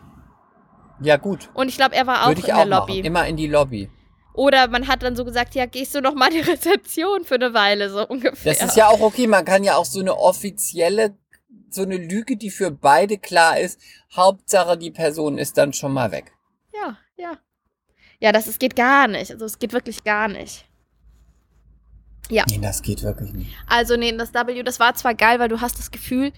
Ja 1.00 1.16
gut, 1.16 1.48
Und 1.54 1.68
ich 1.68 1.76
glaube, 1.76 1.94
er 1.94 2.06
war 2.06 2.24
auch 2.24 2.28
würde 2.28 2.40
in 2.40 2.46
ich 2.46 2.52
der 2.52 2.58
auch 2.58 2.66
Lobby. 2.66 2.92
machen. 2.94 3.04
Immer 3.04 3.26
in 3.28 3.36
die 3.36 3.46
Lobby. 3.46 3.88
Oder 4.34 4.68
man 4.68 4.88
hat 4.88 5.02
dann 5.02 5.16
so 5.16 5.24
gesagt, 5.24 5.54
ja, 5.54 5.66
gehst 5.66 5.94
du 5.94 6.00
noch 6.00 6.14
mal 6.14 6.28
die 6.30 6.40
Rezeption 6.52 7.24
für 7.24 7.36
eine 7.36 7.54
Weile, 7.54 7.88
so 7.90 8.06
ungefähr. 8.06 8.52
Das 8.54 8.62
ist 8.62 8.76
ja 8.76 8.88
auch 8.88 9.00
okay. 9.00 9.26
Man 9.26 9.44
kann 9.44 9.62
ja 9.64 9.76
auch 9.76 9.84
so 9.84 10.00
eine 10.00 10.16
offizielle, 10.16 11.16
so 11.70 11.82
eine 11.82 11.96
Lüge, 11.96 12.36
die 12.36 12.50
für 12.50 12.70
beide 12.70 13.16
klar 13.18 13.58
ist. 13.58 13.80
Hauptsache, 14.14 14.76
die 14.76 14.90
Person 14.90 15.38
ist 15.38 15.56
dann 15.56 15.72
schon 15.72 15.92
mal 15.92 16.10
weg. 16.12 16.32
Ja, 16.74 16.96
ja. 17.16 17.38
Ja, 18.20 18.32
das 18.32 18.46
es 18.46 18.58
geht 18.58 18.76
gar 18.76 19.06
nicht. 19.08 19.30
Also 19.30 19.44
es 19.44 19.58
geht 19.58 19.72
wirklich 19.72 20.04
gar 20.04 20.28
nicht. 20.28 20.64
Ja. 22.30 22.44
Nee, 22.48 22.58
das 22.60 22.82
geht 22.82 23.02
wirklich 23.02 23.32
nicht. 23.32 23.54
Also 23.66 23.96
nee, 23.96 24.12
das 24.12 24.34
W, 24.34 24.62
das 24.62 24.80
war 24.80 24.94
zwar 24.94 25.14
geil, 25.14 25.38
weil 25.38 25.48
du 25.48 25.60
hast 25.60 25.78
das 25.78 25.90
Gefühl, 25.90 26.32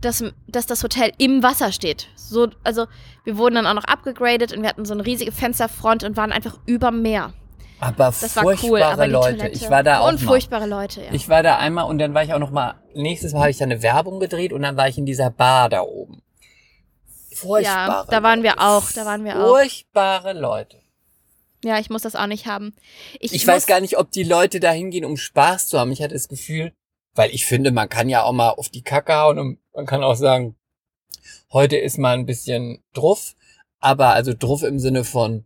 dass, 0.00 0.22
dass 0.46 0.66
das 0.66 0.82
Hotel 0.82 1.12
im 1.18 1.42
Wasser 1.42 1.72
steht. 1.72 2.08
So, 2.16 2.48
also 2.62 2.86
wir 3.24 3.38
wurden 3.38 3.56
dann 3.56 3.66
auch 3.66 3.74
noch 3.74 3.84
abgegradet 3.84 4.52
und 4.52 4.62
wir 4.62 4.68
hatten 4.68 4.84
so 4.84 4.94
eine 4.94 5.04
riesige 5.04 5.32
Fensterfront 5.32 6.04
und 6.04 6.16
waren 6.16 6.32
einfach 6.32 6.58
über 6.66 6.90
Meer. 6.90 7.32
Aber 7.80 8.06
Das 8.06 8.36
war 8.36 8.42
furchtbare 8.44 8.70
cool, 8.70 8.82
aber 8.82 9.06
die 9.06 9.12
Leute. 9.12 9.36
Toilette 9.38 9.56
Ich 9.56 9.70
war 9.70 9.82
da 9.82 10.00
auch 10.00 10.08
und 10.08 10.22
mal. 10.22 10.28
furchtbare 10.28 10.66
Leute, 10.66 11.02
ja. 11.02 11.12
Ich 11.12 11.28
war 11.28 11.42
da 11.42 11.56
einmal 11.56 11.84
und 11.84 11.98
dann 11.98 12.14
war 12.14 12.22
ich 12.22 12.32
auch 12.32 12.38
noch 12.38 12.50
mal. 12.50 12.74
Nächstes 12.94 13.32
Mal 13.32 13.40
habe 13.40 13.50
ich 13.50 13.58
da 13.58 13.64
eine 13.64 13.82
Werbung 13.82 14.20
gedreht 14.20 14.52
und 14.52 14.62
dann 14.62 14.76
war 14.76 14.88
ich 14.88 14.96
in 14.96 15.04
dieser 15.04 15.30
Bar 15.30 15.68
da 15.68 15.82
oben. 15.82 16.22
Furchtbare. 17.34 17.90
Ja, 17.90 18.04
da 18.08 18.22
waren 18.22 18.42
wir 18.42 18.54
auch, 18.60 18.90
da 18.92 19.04
waren 19.04 19.24
wir 19.24 19.36
auch. 19.42 19.48
Furchtbare 19.48 20.32
Leute. 20.32 20.78
Ja, 21.66 21.78
ich 21.78 21.90
muss 21.90 22.02
das 22.02 22.16
auch 22.16 22.26
nicht 22.26 22.46
haben. 22.46 22.74
Ich, 23.20 23.32
Ich, 23.32 23.46
weiß 23.46 23.66
gar 23.66 23.80
nicht, 23.80 23.98
ob 23.98 24.10
die 24.10 24.22
Leute 24.22 24.60
da 24.60 24.70
hingehen, 24.70 25.04
um 25.04 25.16
Spaß 25.16 25.68
zu 25.68 25.78
haben. 25.78 25.92
Ich 25.92 26.02
hatte 26.02 26.14
das 26.14 26.28
Gefühl, 26.28 26.72
weil 27.14 27.30
ich 27.30 27.46
finde, 27.46 27.72
man 27.72 27.88
kann 27.88 28.08
ja 28.08 28.22
auch 28.22 28.32
mal 28.32 28.50
auf 28.50 28.68
die 28.68 28.82
Kacke 28.82 29.14
hauen 29.14 29.38
und 29.38 29.58
man 29.74 29.86
kann 29.86 30.02
auch 30.02 30.14
sagen, 30.14 30.56
heute 31.52 31.76
ist 31.76 31.98
mal 31.98 32.16
ein 32.16 32.26
bisschen 32.26 32.82
druff, 32.92 33.34
aber 33.80 34.10
also 34.10 34.32
druff 34.36 34.62
im 34.62 34.78
Sinne 34.78 35.04
von 35.04 35.44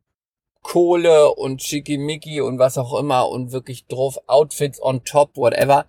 Kohle 0.63 1.35
und 1.35 1.63
Schickimicki 1.63 2.41
und 2.41 2.59
was 2.59 2.77
auch 2.77 2.99
immer 2.99 3.29
und 3.29 3.53
wirklich 3.53 3.87
druff, 3.87 4.19
Outfits 4.27 4.81
on 4.83 5.05
top, 5.05 5.37
whatever. 5.37 5.87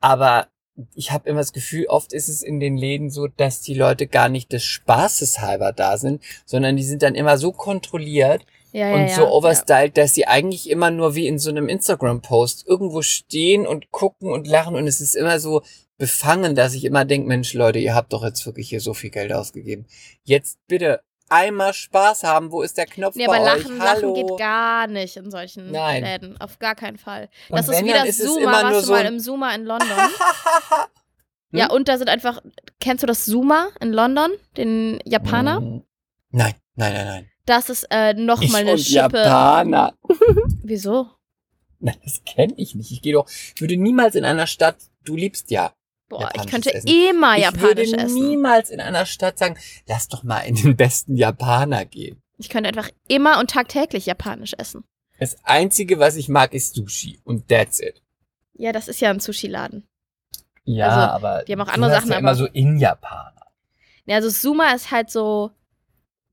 Aber 0.00 0.48
ich 0.94 1.10
habe 1.10 1.28
immer 1.28 1.40
das 1.40 1.52
Gefühl, 1.52 1.86
oft 1.86 2.12
ist 2.12 2.28
es 2.28 2.42
in 2.42 2.60
den 2.60 2.76
Läden 2.76 3.10
so, 3.10 3.28
dass 3.28 3.60
die 3.60 3.74
Leute 3.74 4.06
gar 4.06 4.28
nicht 4.28 4.52
des 4.52 4.64
Spaßes 4.64 5.40
halber 5.40 5.72
da 5.72 5.96
sind, 5.96 6.22
sondern 6.44 6.76
die 6.76 6.82
sind 6.82 7.02
dann 7.02 7.14
immer 7.14 7.38
so 7.38 7.52
kontrolliert, 7.52 8.44
ja, 8.76 8.92
und 8.94 9.08
ja, 9.08 9.14
so 9.14 9.26
overstyled, 9.28 9.96
dass 9.96 10.14
sie 10.14 10.26
eigentlich 10.26 10.68
immer 10.68 10.90
nur 10.90 11.14
wie 11.14 11.26
in 11.26 11.38
so 11.38 11.48
einem 11.50 11.68
Instagram-Post 11.68 12.66
irgendwo 12.66 13.00
stehen 13.02 13.66
und 13.66 13.90
gucken 13.90 14.30
und 14.30 14.46
lachen 14.46 14.76
und 14.76 14.86
es 14.86 15.00
ist 15.00 15.16
immer 15.16 15.40
so 15.40 15.62
befangen, 15.98 16.54
dass 16.54 16.74
ich 16.74 16.84
immer 16.84 17.04
denke, 17.06 17.26
Mensch 17.26 17.54
Leute, 17.54 17.78
ihr 17.78 17.94
habt 17.94 18.12
doch 18.12 18.22
jetzt 18.22 18.44
wirklich 18.44 18.68
hier 18.68 18.80
so 18.80 18.92
viel 18.92 19.10
Geld 19.10 19.32
ausgegeben. 19.32 19.86
Jetzt 20.24 20.58
bitte 20.66 21.00
einmal 21.30 21.72
Spaß 21.72 22.24
haben, 22.24 22.52
wo 22.52 22.60
ist 22.62 22.76
der 22.76 22.84
Knopf 22.86 23.16
Nee, 23.16 23.26
bei 23.26 23.36
aber 23.40 23.54
euch? 23.56 23.64
Lachen, 23.64 23.80
Hallo. 23.82 24.14
Lachen 24.14 24.14
geht 24.14 24.38
gar 24.38 24.86
nicht 24.86 25.16
in 25.16 25.30
solchen 25.30 25.70
Nein. 25.72 26.04
Läden. 26.04 26.40
Auf 26.40 26.58
gar 26.58 26.74
keinen 26.74 26.98
Fall. 26.98 27.28
Und 27.48 27.56
Das 27.58 27.68
ist 27.68 27.74
wenn, 27.78 27.86
wie 27.86 27.90
dann 27.92 28.06
das 28.06 28.18
ist 28.20 28.26
Zuma. 28.26 28.52
Warst 28.62 28.76
du 28.82 28.86
so 28.86 28.92
mal 28.92 29.06
im 29.06 29.18
Zuma 29.18 29.54
in 29.54 29.64
London? 29.64 29.88
Hm? 31.50 31.58
Ja, 31.58 31.70
und 31.70 31.88
da 31.88 31.96
sind 31.96 32.08
einfach, 32.10 32.42
kennst 32.80 33.02
du 33.02 33.06
das 33.06 33.24
Zuma 33.24 33.68
in 33.80 33.92
London? 33.92 34.32
Den 34.56 34.98
Japaner? 35.04 35.60
Mm, 35.60 35.82
Nein, 36.30 36.54
nein, 36.74 36.92
nein, 36.92 37.06
nein. 37.06 37.30
Das 37.46 37.70
ist 37.70 37.84
äh, 37.90 38.12
Ich 38.12 38.18
nochmal 38.18 38.62
eine 38.62 38.72
und 38.72 38.78
Schippe. 38.78 39.18
Japaner. 39.18 39.94
Wieso? 40.62 41.08
Nein, 41.78 41.96
das 42.04 42.22
kenne 42.24 42.54
ich 42.56 42.74
nicht. 42.74 42.90
Ich 42.90 43.02
gehe 43.02 43.12
doch, 43.12 43.28
ich 43.28 43.60
würde 43.60 43.76
niemals 43.76 44.14
in 44.14 44.24
einer 44.24 44.46
Stadt, 44.46 44.76
du 45.04 45.14
liebst 45.16 45.50
ja 45.50 45.72
Boah, 46.08 46.30
ich 46.34 46.46
könnte 46.46 46.72
Essen. 46.72 46.88
immer 46.88 47.36
ich 47.36 47.42
japanisch 47.42 47.62
würde 47.92 47.96
essen. 47.98 48.14
niemals 48.28 48.70
in 48.70 48.80
einer 48.80 49.06
Stadt 49.06 49.38
sagen, 49.38 49.56
lass 49.86 50.08
doch 50.08 50.22
mal 50.22 50.40
in 50.40 50.54
den 50.54 50.76
besten 50.76 51.16
Japaner 51.16 51.84
gehen. 51.84 52.20
Ich 52.38 52.48
könnte 52.48 52.68
einfach 52.68 52.90
immer 53.08 53.38
und 53.40 53.50
tagtäglich 53.50 54.06
japanisch 54.06 54.54
essen. 54.58 54.84
Das 55.18 55.36
Einzige, 55.44 55.98
was 55.98 56.16
ich 56.16 56.28
mag, 56.28 56.52
ist 56.52 56.74
Sushi. 56.74 57.20
Und 57.24 57.48
that's 57.48 57.80
it. 57.80 58.02
Ja, 58.54 58.72
das 58.72 58.88
ist 58.88 59.00
ja 59.00 59.10
ein 59.10 59.20
Sushi-Laden. 59.20 59.86
Ja, 60.64 60.88
Also, 60.88 61.00
aber 61.26 61.44
die 61.44 61.52
haben 61.52 61.60
auch 61.62 61.68
andere 61.68 61.90
Sachen, 61.92 62.10
ja 62.10 62.18
immer 62.18 62.34
so 62.34 62.46
in 62.46 62.78
Japaner. 62.78 63.32
Ja, 64.04 64.16
also 64.16 64.28
Suma 64.30 64.70
ist 64.72 64.90
halt 64.90 65.10
so 65.10 65.50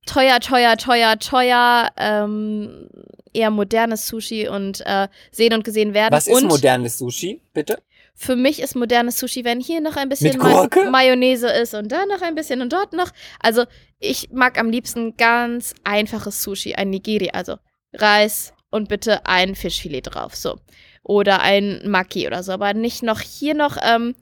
teuer, 0.06 0.40
teuer, 0.40 0.78
teuer, 0.78 1.18
teuer, 1.20 1.90
ähm, 1.98 2.90
eher 3.34 3.50
modernes 3.50 4.08
Sushi 4.08 4.48
und 4.48 4.82
äh, 4.86 5.08
sehen 5.32 5.54
und 5.54 5.64
gesehen 5.64 5.94
werden. 5.94 6.14
Was 6.14 6.28
ist 6.28 6.42
und 6.42 6.48
modernes 6.48 6.98
Sushi, 6.98 7.42
bitte? 7.54 7.82
Für 8.16 8.36
mich 8.36 8.62
ist 8.62 8.76
modernes 8.76 9.18
Sushi, 9.18 9.44
wenn 9.44 9.60
hier 9.60 9.82
noch 9.82 9.96
ein 9.96 10.08
bisschen? 10.08 10.38
Ma 10.38 10.68
Mayonnaise 10.90 11.48
ist 11.48 11.74
und 11.74 11.92
da 11.92 12.06
noch 12.06 12.22
ein 12.22 12.36
bisschen 12.36 12.62
und 12.62 12.72
dort 12.72 12.94
noch. 12.94 13.10
Also 13.40 13.66
ich 14.00 14.30
mag 14.32 14.60
am 14.60 14.70
liebsten 14.70 15.18
ganz 15.18 15.74
einfaches 15.84 16.44
Sushi, 16.44 16.76
ein 16.76 16.92
Nigiri, 16.92 17.32
also 17.34 17.58
Reis 17.94 18.54
und 18.70 18.88
bitte 18.88 19.26
ein 19.26 19.56
Fischfilet 19.56 20.02
drauf, 20.02 20.36
so. 20.36 20.60
Oder 21.04 21.42
ein 21.42 21.82
Maki 21.86 22.28
oder 22.28 22.44
so, 22.44 22.52
aber 22.54 22.74
nicht 22.74 23.04
noch 23.04 23.20
hier 23.20 23.56
noch 23.56 23.78
ähm, 23.84 24.16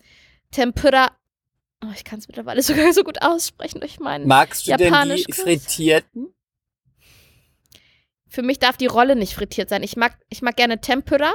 Tempura. 0.51 1.11
Oh, 1.83 1.91
ich 1.95 2.03
kann 2.03 2.19
es 2.19 2.27
mittlerweile 2.27 2.61
sogar 2.63 2.93
so 2.93 3.03
gut 3.03 3.21
aussprechen 3.21 3.79
durch 3.79 3.99
meinen. 3.99 4.27
Magst 4.27 4.67
du 4.67 4.75
denn 4.75 4.93
die 5.15 5.33
frittierten? 5.33 6.33
Für 8.27 8.43
mich 8.43 8.59
darf 8.59 8.77
die 8.77 8.87
Rolle 8.87 9.15
nicht 9.15 9.33
frittiert 9.33 9.69
sein. 9.69 9.83
Ich 9.83 9.97
mag, 9.97 10.17
ich 10.29 10.41
mag 10.41 10.55
gerne 10.55 10.79
Tempura. 10.79 11.33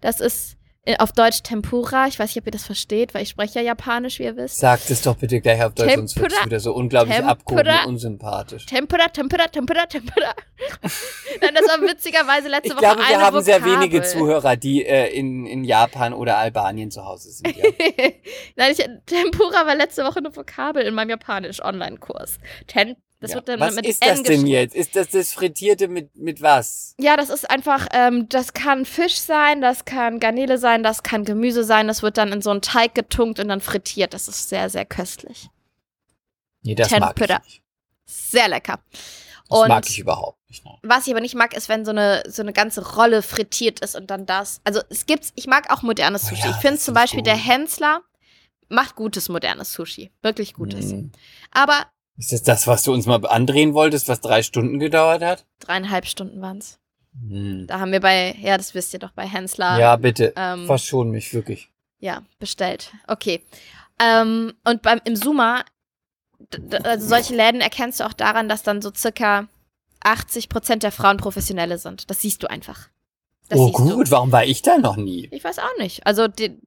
Das 0.00 0.20
ist 0.20 0.56
auf 0.98 1.12
Deutsch 1.12 1.42
Tempura. 1.42 2.06
Ich 2.08 2.18
weiß 2.18 2.30
nicht, 2.30 2.38
ob 2.38 2.46
ihr 2.46 2.52
das 2.52 2.64
versteht, 2.64 3.12
weil 3.14 3.22
ich 3.22 3.28
spreche 3.28 3.58
ja 3.60 3.64
Japanisch, 3.66 4.18
wie 4.18 4.24
ihr 4.24 4.36
wisst. 4.36 4.58
Sag 4.58 4.80
es 4.88 5.02
doch 5.02 5.14
bitte 5.16 5.40
gleich 5.40 5.62
auf 5.62 5.74
Deutsch, 5.74 5.94
sonst 5.94 6.16
wird 6.16 6.28
es 6.32 6.38
Tempura- 6.38 6.46
wieder 6.46 6.60
so 6.60 6.72
unglaublich 6.74 7.16
Tempura- 7.16 7.30
abgehoben 7.30 7.68
und 7.84 7.86
unsympathisch. 7.90 8.66
Tempura, 8.66 9.08
Tempura, 9.08 9.46
Tempura, 9.48 9.86
Tempura. 9.86 10.32
Nein, 11.42 11.54
das 11.54 11.68
war 11.68 11.80
witzigerweise 11.86 12.48
letzte 12.48 12.68
Ich 12.68 12.72
Woche 12.74 12.80
glaube, 12.80 13.00
eine 13.02 13.08
wir 13.10 13.20
haben 13.20 13.42
sehr 13.42 13.60
Vokabel. 13.62 13.80
wenige 13.80 14.02
Zuhörer, 14.02 14.56
die 14.56 14.84
äh, 14.86 15.08
in, 15.14 15.46
in 15.46 15.64
Japan 15.64 16.12
oder 16.14 16.38
Albanien 16.38 16.90
zu 16.90 17.04
Hause 17.04 17.30
sind. 17.30 17.54
Ja. 17.56 17.64
Nein, 18.56 18.72
ich, 18.72 18.78
Tempura 19.06 19.66
war 19.66 19.74
letzte 19.74 20.02
Woche 20.04 20.18
eine 20.20 20.34
Vokabel 20.34 20.82
in 20.86 20.94
meinem 20.94 21.10
Japanisch-Online-Kurs. 21.10 22.38
Ten, 22.66 22.96
das 23.20 23.32
ja. 23.32 23.36
wird 23.36 23.48
dann 23.48 23.60
was 23.60 23.74
mit 23.74 23.86
ist 23.86 24.02
das 24.04 24.22
denn 24.22 24.46
jetzt? 24.46 24.74
Ist 24.74 24.96
das 24.96 25.08
das 25.08 25.32
Frittierte 25.34 25.88
mit, 25.88 26.16
mit 26.16 26.40
was? 26.40 26.94
Ja, 26.98 27.18
das 27.18 27.28
ist 27.28 27.48
einfach, 27.50 27.86
ähm, 27.92 28.30
das 28.30 28.54
kann 28.54 28.86
Fisch 28.86 29.16
sein, 29.20 29.60
das 29.60 29.84
kann 29.84 30.20
Garnele 30.20 30.56
sein, 30.56 30.82
das 30.82 31.02
kann 31.02 31.26
Gemüse 31.26 31.62
sein. 31.62 31.86
Das 31.86 32.02
wird 32.02 32.16
dann 32.16 32.32
in 32.32 32.40
so 32.40 32.50
einen 32.50 32.62
Teig 32.62 32.94
getunkt 32.94 33.38
und 33.38 33.48
dann 33.48 33.60
frittiert. 33.60 34.14
Das 34.14 34.26
ist 34.26 34.48
sehr, 34.48 34.70
sehr 34.70 34.86
köstlich. 34.86 35.50
Nee, 36.62 36.74
das 36.74 36.90
mag 36.90 37.10
ich 37.10 37.26
Tempura. 37.26 37.42
nicht. 37.44 37.62
Sehr 38.06 38.48
lecker. 38.48 38.80
Das 39.50 39.58
Und 39.58 39.68
mag 39.68 39.86
ich 39.86 39.98
überhaupt 39.98 40.38
nicht. 40.48 40.64
Nein. 40.64 40.78
was 40.82 41.06
ich 41.06 41.12
aber 41.12 41.20
nicht 41.20 41.34
mag, 41.34 41.54
ist, 41.54 41.68
wenn 41.68 41.84
so 41.84 41.90
eine, 41.90 42.22
so 42.26 42.40
eine 42.40 42.54
ganze 42.54 42.94
Rolle 42.96 43.20
frittiert 43.20 43.80
ist 43.80 43.96
und 43.96 44.10
dann 44.10 44.24
das. 44.24 44.62
Also 44.64 44.80
es 44.88 45.04
gibt's, 45.04 45.32
ich 45.36 45.46
mag 45.46 45.70
auch 45.70 45.82
modernes 45.82 46.24
Oh 46.24 46.30
Sushi. 46.30 46.42
ja, 46.42 46.50
ich 46.50 46.56
finde 46.56 46.78
zum 46.78 46.94
Beispiel, 46.94 47.20
gut. 47.20 47.26
der 47.26 47.36
Hensler 47.36 48.00
macht 48.68 48.94
gutes 48.96 49.28
modernes 49.28 49.72
Sushi. 49.74 50.10
Wirklich 50.22 50.54
gutes. 50.54 50.86
Mm. 50.86 51.10
Aber 51.50 51.86
Ist 52.20 52.32
das 52.32 52.42
das, 52.42 52.66
was 52.66 52.84
du 52.84 52.92
uns 52.92 53.06
mal 53.06 53.24
andrehen 53.26 53.72
wolltest, 53.74 54.06
was 54.08 54.20
drei 54.20 54.42
Stunden 54.42 54.78
gedauert 54.78 55.22
hat? 55.22 55.46
dreieinhalb 55.58 56.06
Stunden 56.06 56.40
waren's. 56.42 56.78
Hm. 57.18 57.66
Da 57.66 57.80
haben 57.80 57.90
wir 57.92 58.00
bei, 58.00 58.36
ja, 58.40 58.56
das 58.56 58.74
wisst 58.74 58.92
ihr 58.92 58.98
doch, 59.00 59.10
bei 59.12 59.26
Hensler. 59.26 59.78
Ja, 59.80 59.96
bitte. 59.96 60.32
ähm, 60.36 60.66
Verschon 60.66 61.10
mich 61.10 61.32
wirklich. 61.34 61.70
Ja, 61.98 62.22
bestellt. 62.38 62.92
Okay. 63.08 63.42
Ähm, 63.98 64.52
und 64.64 64.82
beim 64.82 65.00
im 65.04 65.16
d- 66.52 66.76
also 66.78 67.08
solche 67.08 67.34
Läden 67.34 67.60
erkennst 67.60 68.00
du 68.00 68.04
auch 68.04 68.12
daran, 68.12 68.48
dass 68.48 68.62
dann 68.62 68.80
so 68.82 68.92
circa 68.94 69.48
80 70.02 70.48
Prozent 70.48 70.82
der 70.82 70.92
Frauen 70.92 71.16
Professionelle 71.16 71.78
sind. 71.78 72.10
Das 72.10 72.20
siehst 72.20 72.42
du 72.42 72.48
einfach. 72.50 72.88
Das 73.48 73.58
oh 73.58 73.72
gut, 73.72 74.06
Du. 74.06 74.10
warum 74.12 74.30
war 74.32 74.44
ich 74.44 74.62
da 74.62 74.78
noch 74.78 74.96
nie? 74.96 75.28
Ich 75.32 75.42
weiß 75.42 75.58
auch 75.58 75.76
nicht. 75.78 76.06
Also 76.06 76.28
die, 76.28 76.58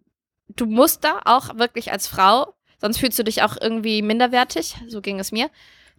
du 0.49 0.65
musst 0.65 1.03
da 1.03 1.21
auch 1.25 1.57
wirklich 1.57 1.91
als 1.91 2.07
Frau, 2.07 2.53
sonst 2.83 2.97
fühlst 2.97 3.17
du 3.17 3.23
dich 3.23 3.43
auch 3.43 3.55
irgendwie 3.61 4.01
minderwertig. 4.01 4.75
So 4.89 4.99
ging 4.99 5.17
es 5.17 5.31
mir. 5.31 5.49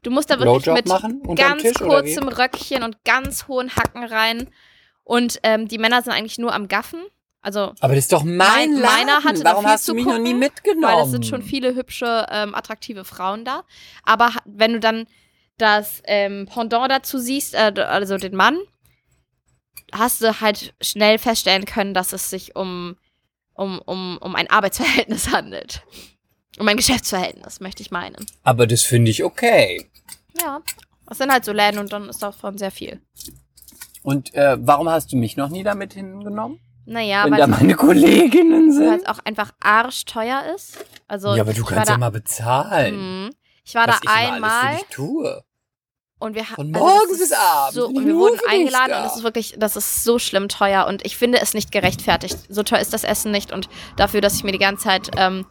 Du 0.03 0.11
musst 0.11 0.29
da 0.29 0.39
wirklich 0.39 0.65
Blowjob 0.65 0.75
mit 0.75 0.87
machen 0.87 1.23
ganz 1.35 1.63
Tisch 1.63 1.79
kurzem 1.79 2.29
Röckchen 2.29 2.83
und 2.83 3.03
ganz 3.05 3.49
hohen 3.49 3.75
Hacken 3.75 4.05
rein. 4.05 4.51
Und 5.03 5.41
ähm, 5.45 5.67
die 5.67 5.79
Männer 5.79 6.03
sind 6.03 6.13
eigentlich 6.13 6.37
nur 6.37 6.55
am 6.55 6.69
Gaffen. 6.69 7.01
Also 7.41 7.73
Aber 7.81 7.95
das 7.95 8.05
ist 8.05 8.13
doch 8.13 8.23
mein, 8.23 8.75
Laden. 8.75 8.83
meiner 8.83 9.25
hatte 9.25 9.45
Warum 9.45 9.65
hast 9.67 9.87
zu 9.87 9.93
du 9.93 9.97
mich 9.97 10.05
noch 10.05 10.19
nie 10.19 10.33
gucken, 10.33 10.39
mitgenommen? 10.41 10.95
weil 10.95 11.05
es 11.05 11.11
sind 11.11 11.25
schon 11.25 11.43
viele 11.43 11.75
hübsche, 11.75 12.27
ähm, 12.31 12.55
attraktive 12.55 13.05
Frauen 13.07 13.47
da. 13.47 13.65
Aber 14.03 14.31
wenn 14.45 14.75
du 14.75 14.81
dann 14.81 15.07
das 15.57 16.03
ähm, 16.05 16.47
Pendant 16.53 16.91
dazu 16.91 17.19
siehst, 17.19 17.55
äh, 17.55 17.73
also 17.81 18.19
den 18.19 18.37
Mann, 18.37 18.59
hast 19.91 20.21
du 20.21 20.39
halt 20.43 20.75
schnell 20.83 21.17
feststellen 21.17 21.65
können, 21.65 21.95
dass 21.95 22.13
es 22.13 22.29
sich 22.29 22.57
um, 22.57 22.97
um, 23.55 23.79
um, 23.79 24.19
um 24.19 24.37
ein 24.37 24.51
Arbeitsverhältnis 24.51 25.31
handelt. 25.33 25.83
Um 26.59 26.69
ein 26.69 26.77
Geschäftsverhältnis, 26.77 27.61
möchte 27.61 27.83
ich 27.83 27.91
meinen. 27.91 28.25
Aber 28.43 28.67
das 28.67 28.83
finde 28.83 29.11
ich 29.11 29.25
okay. 29.25 29.91
Ja. 30.41 30.61
Das 31.07 31.19
sind 31.19 31.31
halt 31.31 31.45
so 31.45 31.53
Läden 31.53 31.79
und 31.79 31.93
dann 31.93 32.09
ist 32.09 32.23
davon 32.23 32.57
sehr 32.59 32.71
viel. 32.71 33.01
Und 34.03 34.35
äh, 34.35 34.57
warum 34.61 34.89
hast 34.89 35.13
du 35.13 35.17
mich 35.17 35.37
noch 35.37 35.49
nie 35.49 35.63
damit 35.63 35.95
hingenommen? 35.95 36.61
Naja, 36.87 37.25
wenn 37.25 37.33
weil 37.33 37.39
da 37.39 37.45
es- 37.45 37.51
meine 37.51 37.75
Kolleginnen 37.75 38.69
weil 38.69 38.73
sind? 38.73 39.03
es 39.03 39.07
auch 39.07 39.19
einfach 39.25 39.53
arschteuer 39.61 40.45
ist. 40.55 40.79
Also 41.09 41.35
ja, 41.35 41.43
aber 41.43 41.53
du 41.55 41.65
kannst 41.65 41.91
ja 41.91 41.97
mal 41.99 42.11
bezahlen. 42.11 43.25
Mhm. 43.25 43.31
Ich 43.65 43.75
war 43.75 43.89
was 43.89 44.01
da 44.01 44.03
ich 44.03 44.05
immer 44.05 44.13
alles 44.19 44.29
für 44.29 44.35
einmal 44.35 44.77
dich 44.77 44.85
tue. 44.91 45.45
und 46.19 46.35
wir 46.35 46.45
Von 46.45 46.75
ha- 46.75 46.79
morgens 46.79 47.03
das 47.05 47.13
ist 47.13 47.29
bis 47.31 47.33
abends 47.39 47.75
So, 47.75 47.87
und 47.89 48.07
wir 48.07 48.15
wurden 48.17 48.39
eingeladen 48.49 48.91
da. 48.91 49.01
und 49.01 49.07
es 49.07 49.17
ist 49.17 49.23
wirklich, 49.23 49.55
das 49.59 49.77
ist 49.77 50.05
so 50.05 50.19
schlimm 50.19 50.49
teuer 50.49 50.87
und 50.87 51.05
ich 51.07 51.17
finde 51.17 51.41
es 51.41 51.55
nicht 51.55 51.73
gerechtfertigt. 51.73 52.37
So 52.51 52.63
teuer 52.63 52.81
ist 52.81 52.93
das 52.93 53.05
Essen 53.05 53.31
nicht 53.31 53.53
und 53.53 53.69
dafür, 53.97 54.21
dass 54.21 54.35
ich 54.35 54.45
mir 54.45 54.53
die 54.53 54.59
ganze 54.59 54.85
Zeit 54.85 55.11
ähm, 55.17 55.47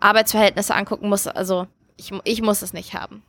Arbeitsverhältnisse 0.00 0.74
angucken 0.74 1.08
muss, 1.08 1.26
also 1.26 1.66
ich, 1.96 2.12
ich 2.24 2.42
muss 2.42 2.62
es 2.62 2.72
nicht 2.72 2.94
haben. 2.94 3.22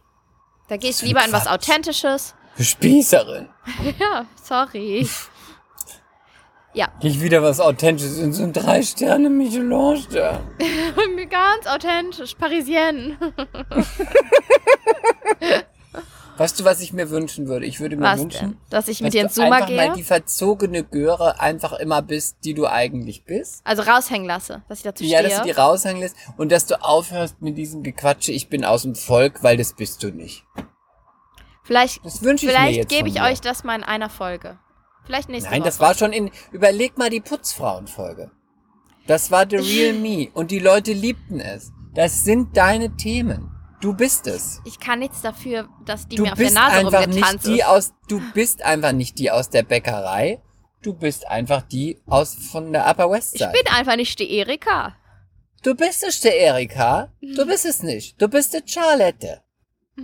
Da 0.69 0.77
gehe 0.77 0.89
ich 0.89 1.01
ein 1.01 1.07
lieber 1.07 1.25
in 1.25 1.33
was. 1.33 1.47
Authentisches. 1.47 2.33
Spießerin. 2.59 3.49
Ja, 3.99 4.25
sorry. 4.41 5.07
Nicht 7.03 7.21
wieder 7.21 7.43
was 7.43 7.59
Authentisches 7.59 8.17
in 8.19 8.31
so 8.31 8.43
einem 8.43 8.53
Drei-Sterne-Michelin-Stern. 8.53 10.39
Ganz 11.29 11.67
authentisch, 11.67 12.35
Parisienne. 12.35 13.17
Weißt 16.37 16.59
du, 16.59 16.63
was 16.63 16.81
ich 16.81 16.93
mir 16.93 17.09
wünschen 17.09 17.47
würde? 17.47 17.65
Ich 17.65 17.79
würde 17.79 17.95
mir 17.97 18.03
Was 18.03 18.19
wünschen, 18.19 18.51
denn? 18.51 18.57
Dass 18.69 18.87
ich 18.87 18.97
dass 18.99 19.03
mit 19.05 19.13
dir 19.13 19.21
ins 19.23 19.33
Zoomer 19.35 19.55
einfach 19.57 19.69
mal 19.69 19.87
gehe? 19.87 19.93
die 19.95 20.03
verzogene 20.03 20.83
Göre 20.83 21.39
einfach 21.39 21.73
immer 21.73 22.01
bist, 22.01 22.37
die 22.43 22.53
du 22.53 22.65
eigentlich 22.67 23.25
bist. 23.25 23.61
Also 23.65 23.83
raushängen 23.83 24.25
lasse, 24.27 24.63
dass 24.67 24.79
ich 24.79 24.83
dazu 24.83 25.03
Ja, 25.03 25.19
stehe. 25.19 25.29
dass 25.29 25.39
du 25.39 25.45
die 25.45 25.51
raushängen 25.51 26.01
lässt 26.01 26.15
und 26.37 26.51
dass 26.51 26.65
du 26.65 26.81
aufhörst 26.81 27.41
mit 27.41 27.57
diesem 27.57 27.83
Gequatsche, 27.83 28.31
ich 28.31 28.49
bin 28.49 28.65
aus 28.65 28.83
dem 28.83 28.95
Volk, 28.95 29.43
weil 29.43 29.57
das 29.57 29.73
bist 29.73 30.01
du 30.03 30.09
nicht. 30.11 30.45
vielleicht 31.63 32.03
Das 32.05 32.23
wünsche 32.23 32.45
ich 32.45 32.51
mir 32.51 32.57
vielleicht 32.57 32.77
jetzt 32.77 32.89
gebe 32.89 33.07
ich 33.09 33.21
euch 33.21 33.41
das 33.41 33.63
mal 33.63 33.75
in 33.75 33.83
einer 33.83 34.09
Folge. 34.09 34.57
Vielleicht 35.05 35.29
nächste 35.29 35.49
Nein, 35.49 35.61
Woche. 35.61 35.67
das 35.69 35.79
war 35.79 35.95
schon 35.95 36.13
in, 36.13 36.31
überleg 36.51 36.97
mal 36.97 37.09
die 37.09 37.21
Putzfrauenfolge. 37.21 38.31
Das 39.07 39.31
war 39.31 39.45
The 39.49 39.57
Real 39.57 39.93
Me 39.99 40.29
und 40.33 40.51
die 40.51 40.59
Leute 40.59 40.93
liebten 40.93 41.39
es. 41.39 41.71
Das 41.93 42.23
sind 42.23 42.55
deine 42.55 42.95
Themen. 42.95 43.50
Du 43.81 43.93
bist 43.95 44.27
es. 44.27 44.61
Ich 44.63 44.79
kann 44.79 44.99
nichts 44.99 45.21
dafür, 45.21 45.67
dass 45.85 46.07
die 46.07 46.15
Du 46.15 46.23
mir 46.23 46.33
auf 46.33 46.37
der 46.37 46.51
Nase 46.51 46.75
einfach 46.77 47.07
nicht 47.07 47.45
die 47.47 47.59
ist. 47.59 47.65
aus, 47.65 47.93
du 48.07 48.21
bist 48.33 48.61
einfach 48.63 48.91
nicht 48.91 49.17
die 49.17 49.31
aus 49.31 49.49
der 49.49 49.63
Bäckerei. 49.63 50.41
Du 50.83 50.93
bist 50.93 51.27
einfach 51.27 51.61
die 51.63 51.99
aus, 52.07 52.35
von 52.35 52.71
der 52.73 52.87
Upper 52.87 53.09
West 53.09 53.33
Ich 53.35 53.41
Side. 53.41 53.51
bin 53.51 53.73
einfach 53.73 53.95
nicht 53.95 54.17
die 54.19 54.31
Erika. 54.37 54.95
Du 55.63 55.75
bist 55.75 56.03
es, 56.03 56.21
der 56.21 56.39
Erika. 56.39 57.11
Du 57.21 57.45
bist 57.45 57.65
es 57.65 57.83
nicht. 57.83 58.19
Du 58.21 58.27
bist 58.27 58.53
die 58.53 58.61
Charlotte. 58.65 59.41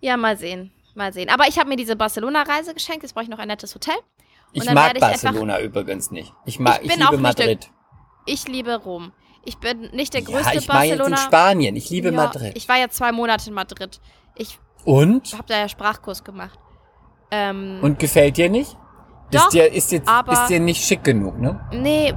Ja, 0.00 0.16
mal 0.18 0.36
sehen. 0.36 0.70
Mal 0.94 1.12
sehen. 1.14 1.30
Aber 1.30 1.48
ich 1.48 1.58
habe 1.58 1.68
mir 1.68 1.76
diese 1.76 1.96
Barcelona-Reise 1.96 2.74
geschenkt. 2.74 3.02
Jetzt 3.02 3.14
brauche 3.14 3.24
ich 3.24 3.30
noch 3.30 3.38
ein 3.38 3.48
nettes 3.48 3.74
Hotel. 3.74 3.94
Ich 4.52 4.64
dann 4.64 4.74
mag 4.74 4.86
werde 4.94 4.98
ich 4.98 5.22
Barcelona 5.22 5.60
übrigens 5.60 6.10
nicht. 6.10 6.32
Ich 6.44 6.58
mag, 6.58 6.80
Ich 6.82 6.90
ich, 6.90 6.96
liebe 6.96 7.16
Madrid. 7.18 7.70
Ich 8.26 8.46
liebe 8.46 8.74
Rom. 8.76 9.12
Ich 9.44 9.58
bin 9.58 9.90
nicht 9.92 10.14
der 10.14 10.22
Ja, 10.22 10.26
größte 10.30 10.58
ich 10.58 10.68
war 10.68 10.84
jetzt 10.84 10.92
in 10.92 10.98
Barcelona. 10.98 11.16
Spanien. 11.18 11.76
Ich 11.76 11.90
liebe 11.90 12.08
Ja, 12.08 12.14
Madrid. 12.14 12.52
Ich 12.56 12.68
war 12.68 12.76
ja 12.78 12.88
zwei 12.88 13.12
Monate 13.12 13.48
in 13.48 13.54
Madrid. 13.54 14.00
Ich 14.36 14.58
Und? 14.84 15.32
habe 15.32 15.44
da 15.46 15.58
ja 15.58 15.68
Sprachkurs 15.68 16.24
gemacht. 16.24 16.58
Ähm, 17.30 17.78
Und 17.82 17.98
gefällt 17.98 18.36
dir 18.36 18.48
nicht? 18.48 18.76
Doch, 19.30 19.46
ist 19.46 19.52
dir, 19.54 19.72
ist, 19.72 19.92
jetzt, 19.92 20.08
aber- 20.08 20.32
ist 20.32 20.46
dir 20.48 20.60
nicht 20.60 20.84
schick 20.84 21.02
genug, 21.04 21.38
ne? 21.40 21.60
Nee, 21.72 22.14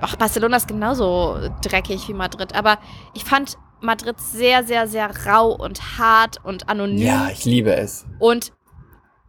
ach, 0.00 0.16
Barcelona 0.16 0.56
ist 0.58 0.68
genauso 0.68 1.36
dreckig 1.62 2.06
wie 2.08 2.14
Madrid. 2.14 2.54
Aber 2.54 2.78
ich 3.14 3.24
fand 3.24 3.56
Madrid 3.80 4.18
sehr, 4.20 4.64
sehr, 4.64 4.86
sehr 4.86 5.10
rau 5.26 5.52
und 5.52 5.98
hart 5.98 6.38
und 6.44 6.68
anonym 6.68 6.98
Ja, 6.98 7.28
ich 7.30 7.44
liebe 7.44 7.74
es. 7.74 8.06
und 8.18 8.52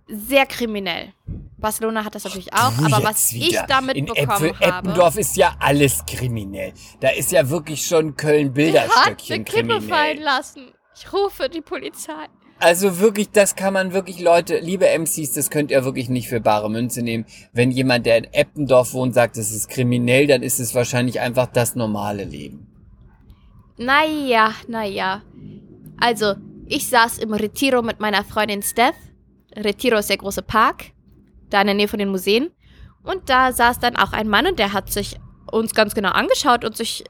sehr 0.07 0.45
kriminell. 0.45 1.13
Barcelona 1.57 2.03
hat 2.05 2.13
das 2.15 2.23
natürlich 2.25 2.53
auch, 2.53 2.71
Du 2.77 2.85
aber 2.85 3.03
was 3.03 3.31
ich 3.31 3.47
wieder. 3.51 3.65
da 3.67 3.79
In 3.79 3.85
mitbekommen 3.85 4.29
Äpfel, 4.49 4.53
habe. 4.59 4.87
Eppendorf 4.87 5.15
ist 5.17 5.35
ja 5.37 5.55
alles 5.59 6.05
kriminell. 6.05 6.73
Da 6.99 7.09
ist 7.09 7.31
ja 7.31 7.49
wirklich 7.49 7.85
schon 7.85 8.07
Der 8.07 8.09
hat 8.11 8.17
Köln-Bilderstöckchen 8.17 9.35
eine 9.35 9.43
Kippe 9.45 9.81
fallen 9.81 9.81
kriminell. 9.81 10.23
lassen. 10.23 10.67
Ich 10.95 11.11
rufe 11.11 11.49
die 11.49 11.61
Polizei. 11.61 12.27
Also 12.59 12.99
wirklich, 12.99 13.31
das 13.31 13.55
kann 13.55 13.73
man 13.73 13.91
wirklich, 13.93 14.19
Leute, 14.19 14.59
liebe 14.59 14.85
MCs, 14.87 15.33
das 15.33 15.49
könnt 15.49 15.71
ihr 15.71 15.83
wirklich 15.83 16.07
nicht 16.07 16.29
für 16.29 16.39
bare 16.39 16.69
Münze 16.69 17.01
nehmen. 17.01 17.25
Wenn 17.51 17.69
jemand, 17.71 18.05
der 18.05 18.17
in 18.17 18.23
Eppendorf 18.33 18.93
wohnt, 18.93 19.13
sagt, 19.13 19.37
es 19.37 19.51
ist 19.51 19.67
kriminell, 19.69 20.27
dann 20.27 20.41
ist 20.41 20.59
es 20.59 20.73
wahrscheinlich 20.73 21.19
einfach 21.19 21.47
das 21.47 21.75
normale 21.75 22.23
Leben. 22.23 22.67
Naja, 23.77 24.53
naja. 24.67 25.21
Also, 25.99 26.35
ich 26.67 26.87
saß 26.87 27.17
im 27.17 27.33
Retiro 27.33 27.81
mit 27.81 27.99
meiner 27.99 28.23
Freundin 28.23 28.61
Steph. 28.63 28.95
Retiro 29.55 29.97
ist 29.97 30.09
der 30.09 30.17
große 30.17 30.41
Park, 30.41 30.91
da 31.49 31.61
in 31.61 31.67
der 31.67 31.75
Nähe 31.75 31.87
von 31.87 31.99
den 31.99 32.09
Museen. 32.09 32.51
Und 33.03 33.29
da 33.29 33.51
saß 33.51 33.79
dann 33.79 33.95
auch 33.95 34.13
ein 34.13 34.27
Mann 34.27 34.47
und 34.47 34.59
der 34.59 34.73
hat 34.73 34.91
sich 34.91 35.17
uns 35.51 35.73
ganz 35.73 35.93
genau 35.93 36.09
angeschaut 36.09 36.65
und 36.65 36.75
sich 36.75 37.03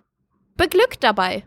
beglückt 0.57 1.03
dabei. 1.03 1.43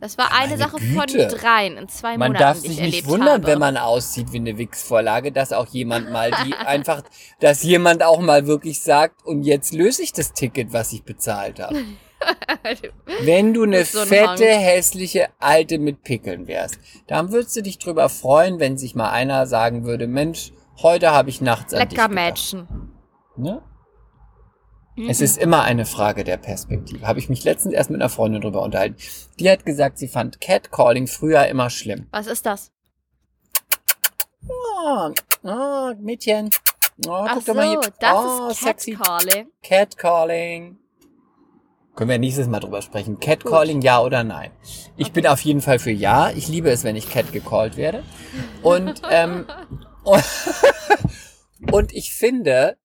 Das 0.00 0.16
war 0.16 0.32
eine 0.32 0.56
Meine 0.56 0.58
Sache 0.58 0.78
von 0.78 1.06
Güte. 1.06 1.26
dreien 1.26 1.76
in 1.76 1.88
zwei 1.88 2.16
Man 2.16 2.28
Monaten, 2.32 2.38
darf 2.38 2.62
die 2.62 2.68
sich 2.68 2.80
ich 2.80 2.92
nicht 2.92 3.06
wundern, 3.08 3.28
habe. 3.30 3.46
wenn 3.48 3.58
man 3.58 3.76
aussieht 3.76 4.32
wie 4.32 4.36
eine 4.36 4.56
Wix-Vorlage, 4.56 5.32
dass 5.32 5.52
auch 5.52 5.66
jemand 5.66 6.12
mal 6.12 6.30
die 6.44 6.54
einfach, 6.66 7.02
dass 7.40 7.64
jemand 7.64 8.04
auch 8.04 8.20
mal 8.20 8.46
wirklich 8.46 8.80
sagt, 8.80 9.24
und 9.24 9.42
jetzt 9.42 9.74
löse 9.74 10.02
ich 10.02 10.12
das 10.12 10.32
Ticket, 10.32 10.72
was 10.72 10.92
ich 10.92 11.02
bezahlt 11.02 11.58
habe. 11.60 11.84
Wenn 13.22 13.54
du 13.54 13.62
eine 13.64 13.84
so 13.84 14.00
ein 14.00 14.08
fette, 14.08 14.50
Hang. 14.50 14.60
hässliche 14.60 15.28
Alte 15.38 15.78
mit 15.78 16.02
Pickeln 16.02 16.46
wärst, 16.46 16.78
dann 17.06 17.32
würdest 17.32 17.56
du 17.56 17.62
dich 17.62 17.78
drüber 17.78 18.08
freuen, 18.08 18.58
wenn 18.58 18.76
sich 18.76 18.94
mal 18.94 19.10
einer 19.10 19.46
sagen 19.46 19.84
würde, 19.84 20.06
Mensch, 20.06 20.52
heute 20.82 21.12
habe 21.12 21.30
ich 21.30 21.40
nachts 21.40 21.74
an 21.74 21.88
dich 21.88 21.98
Lecker. 21.98 22.12
Mädchen. 22.12 22.68
Ne? 23.36 23.62
Mhm. 24.96 25.08
Es 25.08 25.20
ist 25.20 25.38
immer 25.38 25.62
eine 25.62 25.86
Frage 25.86 26.24
der 26.24 26.38
Perspektive. 26.38 27.06
Habe 27.06 27.20
ich 27.20 27.28
mich 27.28 27.44
letztens 27.44 27.74
erst 27.74 27.90
mit 27.90 28.00
einer 28.00 28.10
Freundin 28.10 28.40
drüber 28.40 28.62
unterhalten. 28.62 28.96
Die 29.38 29.48
hat 29.48 29.64
gesagt, 29.64 29.98
sie 29.98 30.08
fand 30.08 30.40
Catcalling 30.40 31.06
früher 31.06 31.46
immer 31.46 31.70
schlimm. 31.70 32.08
Was 32.10 32.26
ist 32.26 32.44
das? 32.46 32.72
Oh, 34.48 35.12
oh 35.44 35.92
Mädchen. 36.00 36.50
Oh, 37.06 37.12
Ach 37.12 37.34
guck 37.34 37.42
so, 37.44 37.52
doch 37.52 37.60
mal 37.60 37.68
hier. 37.68 37.80
das 38.00 38.16
oh, 38.16 38.48
ist. 38.50 38.64
Catcalling. 38.64 39.46
Catcalling. 39.62 40.78
Können 41.98 42.10
wir 42.10 42.18
nächstes 42.18 42.46
Mal 42.46 42.60
drüber 42.60 42.80
sprechen. 42.80 43.18
Catcalling, 43.18 43.82
ja 43.82 44.00
oder 44.00 44.22
nein? 44.22 44.52
Ich 44.96 45.10
bin 45.10 45.26
auf 45.26 45.40
jeden 45.40 45.60
Fall 45.60 45.80
für 45.80 45.90
ja. 45.90 46.30
Ich 46.30 46.46
liebe 46.46 46.70
es, 46.70 46.84
wenn 46.84 46.94
ich 46.94 47.10
Cat 47.10 47.32
gecallt 47.32 47.76
werde. 47.76 48.04
Und, 48.62 49.02
ähm, 49.10 49.46
und, 50.04 50.24
und 51.72 51.92
ich 51.92 52.12
finde, 52.12 52.76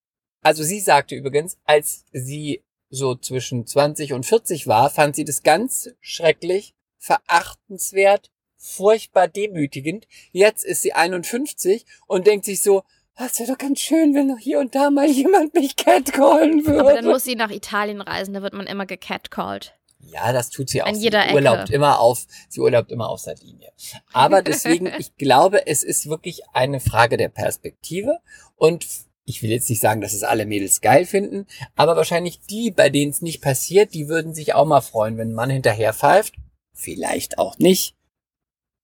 also 0.42 0.64
sie 0.64 0.80
sagte 0.80 1.14
übrigens, 1.14 1.60
als 1.64 2.06
sie 2.12 2.64
so 2.90 3.14
zwischen 3.14 3.68
20 3.68 4.14
und 4.14 4.26
40 4.26 4.66
war, 4.66 4.90
fand 4.90 5.16
sie 5.16 5.26
das 5.26 5.44
ganz 5.44 5.92
schrecklich, 6.02 6.74
verachtenswert, 6.98 8.32
furchtbar 8.58 9.28
demütigend. 9.28 10.08
Jetzt 10.32 10.66
ist 10.66 10.82
sie 10.82 10.94
51 10.94 11.86
und 12.08 12.26
denkt 12.26 12.46
sich 12.46 12.64
so, 12.64 12.82
das 13.18 13.40
wäre 13.40 13.52
doch 13.52 13.58
ganz 13.58 13.80
schön, 13.80 14.16
wenn 14.16 14.28
noch 14.28 14.40
hier 14.40 14.60
und 14.60 14.76
da 14.76 14.90
mal 14.90 15.08
jemand 15.10 15.54
mich 15.54 15.76
catcallen 15.76 16.66
würde. 16.66 16.80
Aber 16.80 16.94
dann 16.94 17.06
muss 17.06 17.24
sie 17.24 17.36
nach 17.36 17.52
Italien 17.52 18.02
reisen, 18.02 18.34
da 18.34 18.42
wird 18.42 18.54
man 18.54 18.68
immer 18.68 18.86
gecatcalled. 18.86 19.74
Ja, 20.00 20.34
das 20.34 20.50
tut 20.50 20.70
sie 20.70 20.82
auch. 20.82 20.88
An 20.88 20.96
Sie 20.96 21.04
jeder 21.04 21.26
Ecke. 21.26 21.36
urlaubt 21.36 21.70
immer 21.70 22.00
auf, 22.00 22.26
sie 22.50 22.60
urlaubt 22.60 22.92
immer 22.92 23.10
auf 23.10 23.20
Sardinie. 23.20 23.72
Aber 24.12 24.42
deswegen, 24.42 24.88
ich 25.00 25.16
glaube, 25.16 25.66
es 25.66 25.84
ist 25.84 26.10
wirklich 26.10 26.42
eine 26.52 26.80
Frage 26.80 27.18
der 27.18 27.30
Perspektive 27.30 28.20
und 28.56 28.86
ich 29.26 29.42
will 29.42 29.52
jetzt 29.52 29.70
nicht 29.70 29.80
sagen, 29.80 30.02
dass 30.02 30.14
es 30.14 30.24
alle 30.24 30.46
Mädels 30.46 30.82
geil 30.82 31.06
finden, 31.06 31.48
aber 31.76 31.96
wahrscheinlich 31.96 32.42
die, 32.42 32.72
bei 32.72 32.90
denen 32.90 33.12
es 33.12 33.22
nicht 33.22 33.42
passiert, 33.42 33.94
die 33.94 34.10
würden 34.10 34.34
sich 34.34 34.54
auch 34.54 34.66
mal 34.66 34.82
freuen, 34.82 35.18
wenn 35.18 35.30
ein 35.30 35.36
Mann 35.36 35.50
hinterher 35.50 35.94
pfeift. 35.94 36.36
Vielleicht 36.74 37.38
auch 37.38 37.58
nicht. 37.58 37.96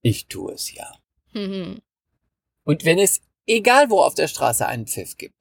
Ich 0.01 0.27
tue 0.27 0.53
es 0.53 0.73
ja. 0.73 0.89
Mhm. 1.33 1.81
Und 2.63 2.85
wenn 2.85 2.99
es, 2.99 3.19
egal 3.49 3.89
wo 3.89 4.01
auf 4.01 4.15
der 4.15 4.27
Straße 4.27 4.65
einen 4.65 4.87
Pfiff 4.87 5.17
gibt, 5.17 5.35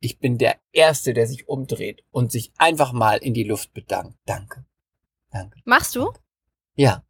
ich 0.00 0.18
bin 0.18 0.36
der 0.38 0.56
Erste, 0.72 1.14
der 1.14 1.26
sich 1.26 1.48
umdreht 1.48 2.02
und 2.10 2.32
sich 2.32 2.52
einfach 2.58 2.92
mal 2.92 3.18
in 3.18 3.34
die 3.34 3.44
Luft 3.44 3.72
bedankt. 3.72 4.18
Danke. 4.26 4.64
Danke. 5.30 5.58
Machst 5.64 5.94
du? 5.96 6.12
Ja. 6.74 7.04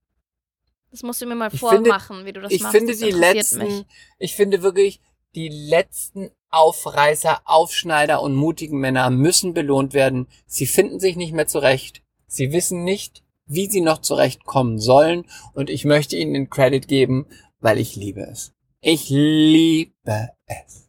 Das 0.91 1.03
musst 1.03 1.23
du 1.23 1.27
mir 1.27 1.35
mal 1.35 1.49
Ich 1.53 1.59
finde- 1.61 1.89
vormachen, 1.91 2.27
wie 2.27 2.33
du 2.35 2.41
das 2.43 2.53
ich 2.53 2.61
machst. 2.63 2.77
finde 2.77 2.93
das 2.93 3.01
die 3.01 3.11
letzten, 3.11 3.59
mich. 3.65 3.87
ich 4.19 4.35
finde 4.37 4.63
wirklich, 4.63 5.01
die 5.35 5.49
letzten 5.49 6.31
Aufreißer, 6.51 7.41
Aufschneider 7.47 8.21
und 8.21 8.35
mutigen 8.35 8.79
Männer 8.79 9.09
müssen 9.09 9.55
belohnt 9.55 9.95
werden. 9.95 10.29
Sie 10.47 10.67
finden 10.67 11.01
sich 11.01 11.17
nicht 11.17 11.33
mehr 11.33 11.47
zurecht. 11.47 12.03
Sie 12.27 12.53
wissen 12.53 12.85
nicht, 12.85 13.25
wie 13.47 13.71
sie 13.71 13.81
noch 13.81 14.03
zurechtkommen 14.03 14.79
sollen. 14.79 15.25
Und 15.55 15.71
ich 15.71 15.87
möchte 15.87 16.17
ihnen 16.19 16.35
den 16.35 16.51
Credit 16.51 16.87
geben, 16.87 17.27
weil 17.61 17.79
ich 17.79 17.97
liebe 17.97 18.21
es. 18.21 18.53
Ich 18.83 19.09
liebe 19.09 20.29
es. 20.67 20.89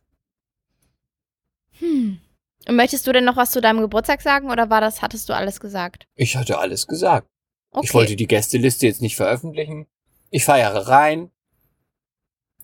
Hm. 1.79 2.19
Und 2.67 2.75
möchtest 2.75 3.05
du 3.07 3.11
denn 3.11 3.25
noch 3.25 3.35
was 3.35 3.51
zu 3.51 3.61
deinem 3.61 3.81
Geburtstag 3.81 4.21
sagen 4.21 4.49
oder 4.49 4.69
war 4.69 4.81
das, 4.81 5.01
hattest 5.01 5.27
du 5.29 5.33
alles 5.33 5.59
gesagt? 5.59 6.05
Ich 6.15 6.35
hatte 6.35 6.59
alles 6.59 6.87
gesagt. 6.87 7.27
Okay. 7.71 7.85
Ich 7.85 7.93
wollte 7.93 8.15
die 8.15 8.27
Gästeliste 8.27 8.85
jetzt 8.85 9.01
nicht 9.01 9.15
veröffentlichen. 9.15 9.87
Ich 10.29 10.45
feiere 10.45 10.87
rein. 10.87 11.31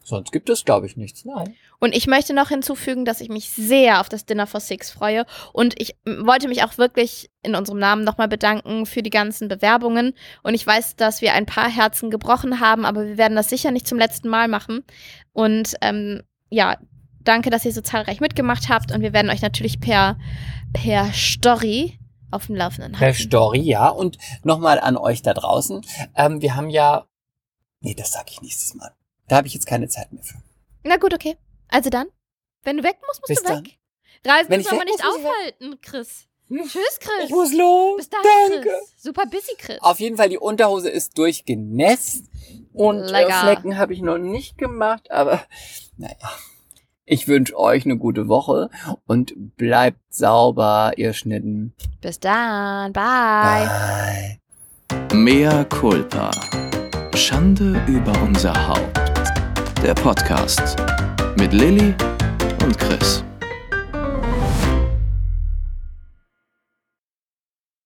Sonst 0.04 0.32
gibt 0.32 0.50
es, 0.50 0.66
glaube 0.66 0.88
ich, 0.88 0.97
nichts. 0.97 1.24
Nein. 1.26 1.56
Und 1.80 1.95
ich 1.95 2.08
möchte 2.08 2.34
noch 2.34 2.50
hinzufügen, 2.50 3.06
dass 3.06 3.22
ich 3.22 3.30
mich 3.30 3.50
sehr 3.50 4.02
auf 4.02 4.10
das 4.10 4.26
Dinner 4.26 4.47
for 4.47 4.60
Six 4.60 4.89
freue. 4.89 5.26
Und 5.54 5.80
ich 5.80 5.95
wollte 6.06 6.47
mich 6.47 6.64
auch 6.64 6.80
wirklich 6.80 7.30
in 7.43 7.56
unserem 7.56 7.78
Namen 7.78 8.04
nochmal 8.04 8.28
bedanken 8.28 8.88
für 8.88 9.04
die 9.04 9.12
ganzen 9.12 9.47
Bewerbungen. 9.47 10.16
Und 10.41 10.56
ich 10.56 10.66
weiß, 10.66 10.95
dass 10.95 11.22
wir 11.22 11.34
ein 11.34 11.45
paar 11.45 11.70
Herzen 11.70 12.10
gebrochen 12.10 12.60
haben, 12.60 12.86
aber 12.86 13.06
wir 13.06 13.18
werden 13.18 13.36
das 13.36 13.50
sicher 13.50 13.70
nicht 13.70 13.88
zum 13.88 14.00
letzten 14.00 14.30
Mal 14.30 14.47
machen. 14.47 14.84
Und 15.32 15.76
ähm, 15.82 16.24
ja, 16.50 16.78
danke, 17.24 17.49
dass 17.49 17.65
ihr 17.65 17.74
so 17.74 17.82
zahlreich 17.82 18.20
mitgemacht 18.20 18.70
habt. 18.70 18.91
Und 18.91 19.01
wir 19.01 19.13
werden 19.13 19.30
euch 19.30 19.41
natürlich 19.41 19.80
per, 19.80 20.17
per 20.74 21.11
Story 21.13 21.99
auf 22.32 22.47
dem 22.47 22.55
Laufenden 22.55 22.93
Per 22.93 23.01
halten. 23.01 23.20
Story, 23.20 23.59
ja. 23.61 23.89
Und 23.89 24.17
nochmal 24.43 24.80
an 24.80 24.97
euch 24.97 25.22
da 25.22 25.34
draußen. 25.34 25.82
Ähm, 26.15 26.41
wir 26.41 26.55
haben 26.55 26.70
ja, 26.70 27.07
nee, 27.82 27.93
das 27.93 28.11
sage 28.11 28.28
ich 28.30 28.41
nächstes 28.41 28.74
Mal. 28.76 28.91
Da 29.28 29.38
habe 29.38 29.47
ich 29.47 29.53
jetzt 29.53 29.67
keine 29.67 29.88
Zeit 29.88 30.11
mehr 30.11 30.24
für. 30.24 30.38
Na 30.84 30.97
gut, 30.97 31.13
okay. 31.13 31.38
Also 31.67 31.89
dann, 31.89 32.07
wenn 32.63 32.78
du 32.78 32.84
weg 32.84 32.97
musst, 33.07 33.22
musst 33.22 33.28
Bis 33.28 33.43
du 33.43 33.57
weg. 33.57 33.78
Reisen 34.26 34.49
Wenn 34.49 34.59
müssen 34.59 34.67
ich 34.67 34.72
wir 34.72 34.82
aber 34.82 34.82
weg 34.82 34.86
nicht 34.88 35.03
muss, 35.03 35.15
ich 35.17 35.24
weg. 35.24 35.30
aufhalten, 35.32 35.82
Chris. 35.82 36.26
Hm. 36.49 36.63
Tschüss, 36.63 36.99
Chris. 36.99 37.26
Ich 37.26 37.30
muss 37.30 37.53
los. 37.53 37.97
Bis 37.97 38.09
dann, 38.09 38.22
Danke. 38.24 38.70
Chris. 38.70 38.93
Super 38.97 39.26
busy, 39.28 39.55
Chris. 39.57 39.82
Auf 39.82 39.99
jeden 39.99 40.17
Fall, 40.17 40.30
die 40.30 40.39
Unterhose 40.39 40.89
ist 40.89 41.17
durchgenässt. 41.17 42.26
Und 42.74 43.03
äh, 43.03 43.11
Lecker. 43.11 43.39
Flecken 43.41 43.78
habe 43.78 43.93
ich 43.93 44.01
noch 44.01 44.17
nicht 44.17 44.57
gemacht, 44.57 45.11
aber 45.11 45.41
naja. 45.97 46.15
Ich 47.12 47.28
wünsche 47.28 47.57
euch 47.57 47.86
eine 47.86 47.97
gute 47.97 48.28
Woche 48.28 48.70
und 49.07 49.34
bleibt 49.57 49.97
sauber, 50.12 50.91
ihr 50.95 51.14
Schnitten. 51.14 51.74
Bis 52.01 52.20
dann. 52.20 52.93
Bye. 52.93 53.68
Bye. 53.68 55.18
Mea 55.18 55.64
culpa. 55.64 56.30
Schande 57.16 57.82
über 57.88 58.14
unser 58.22 58.53
Haupt. 58.68 58.99
Der 59.82 59.95
Podcast 59.95 60.76
mit 61.39 61.51
Lilly 61.51 61.95
und 62.64 62.78
Chris. 62.78 63.24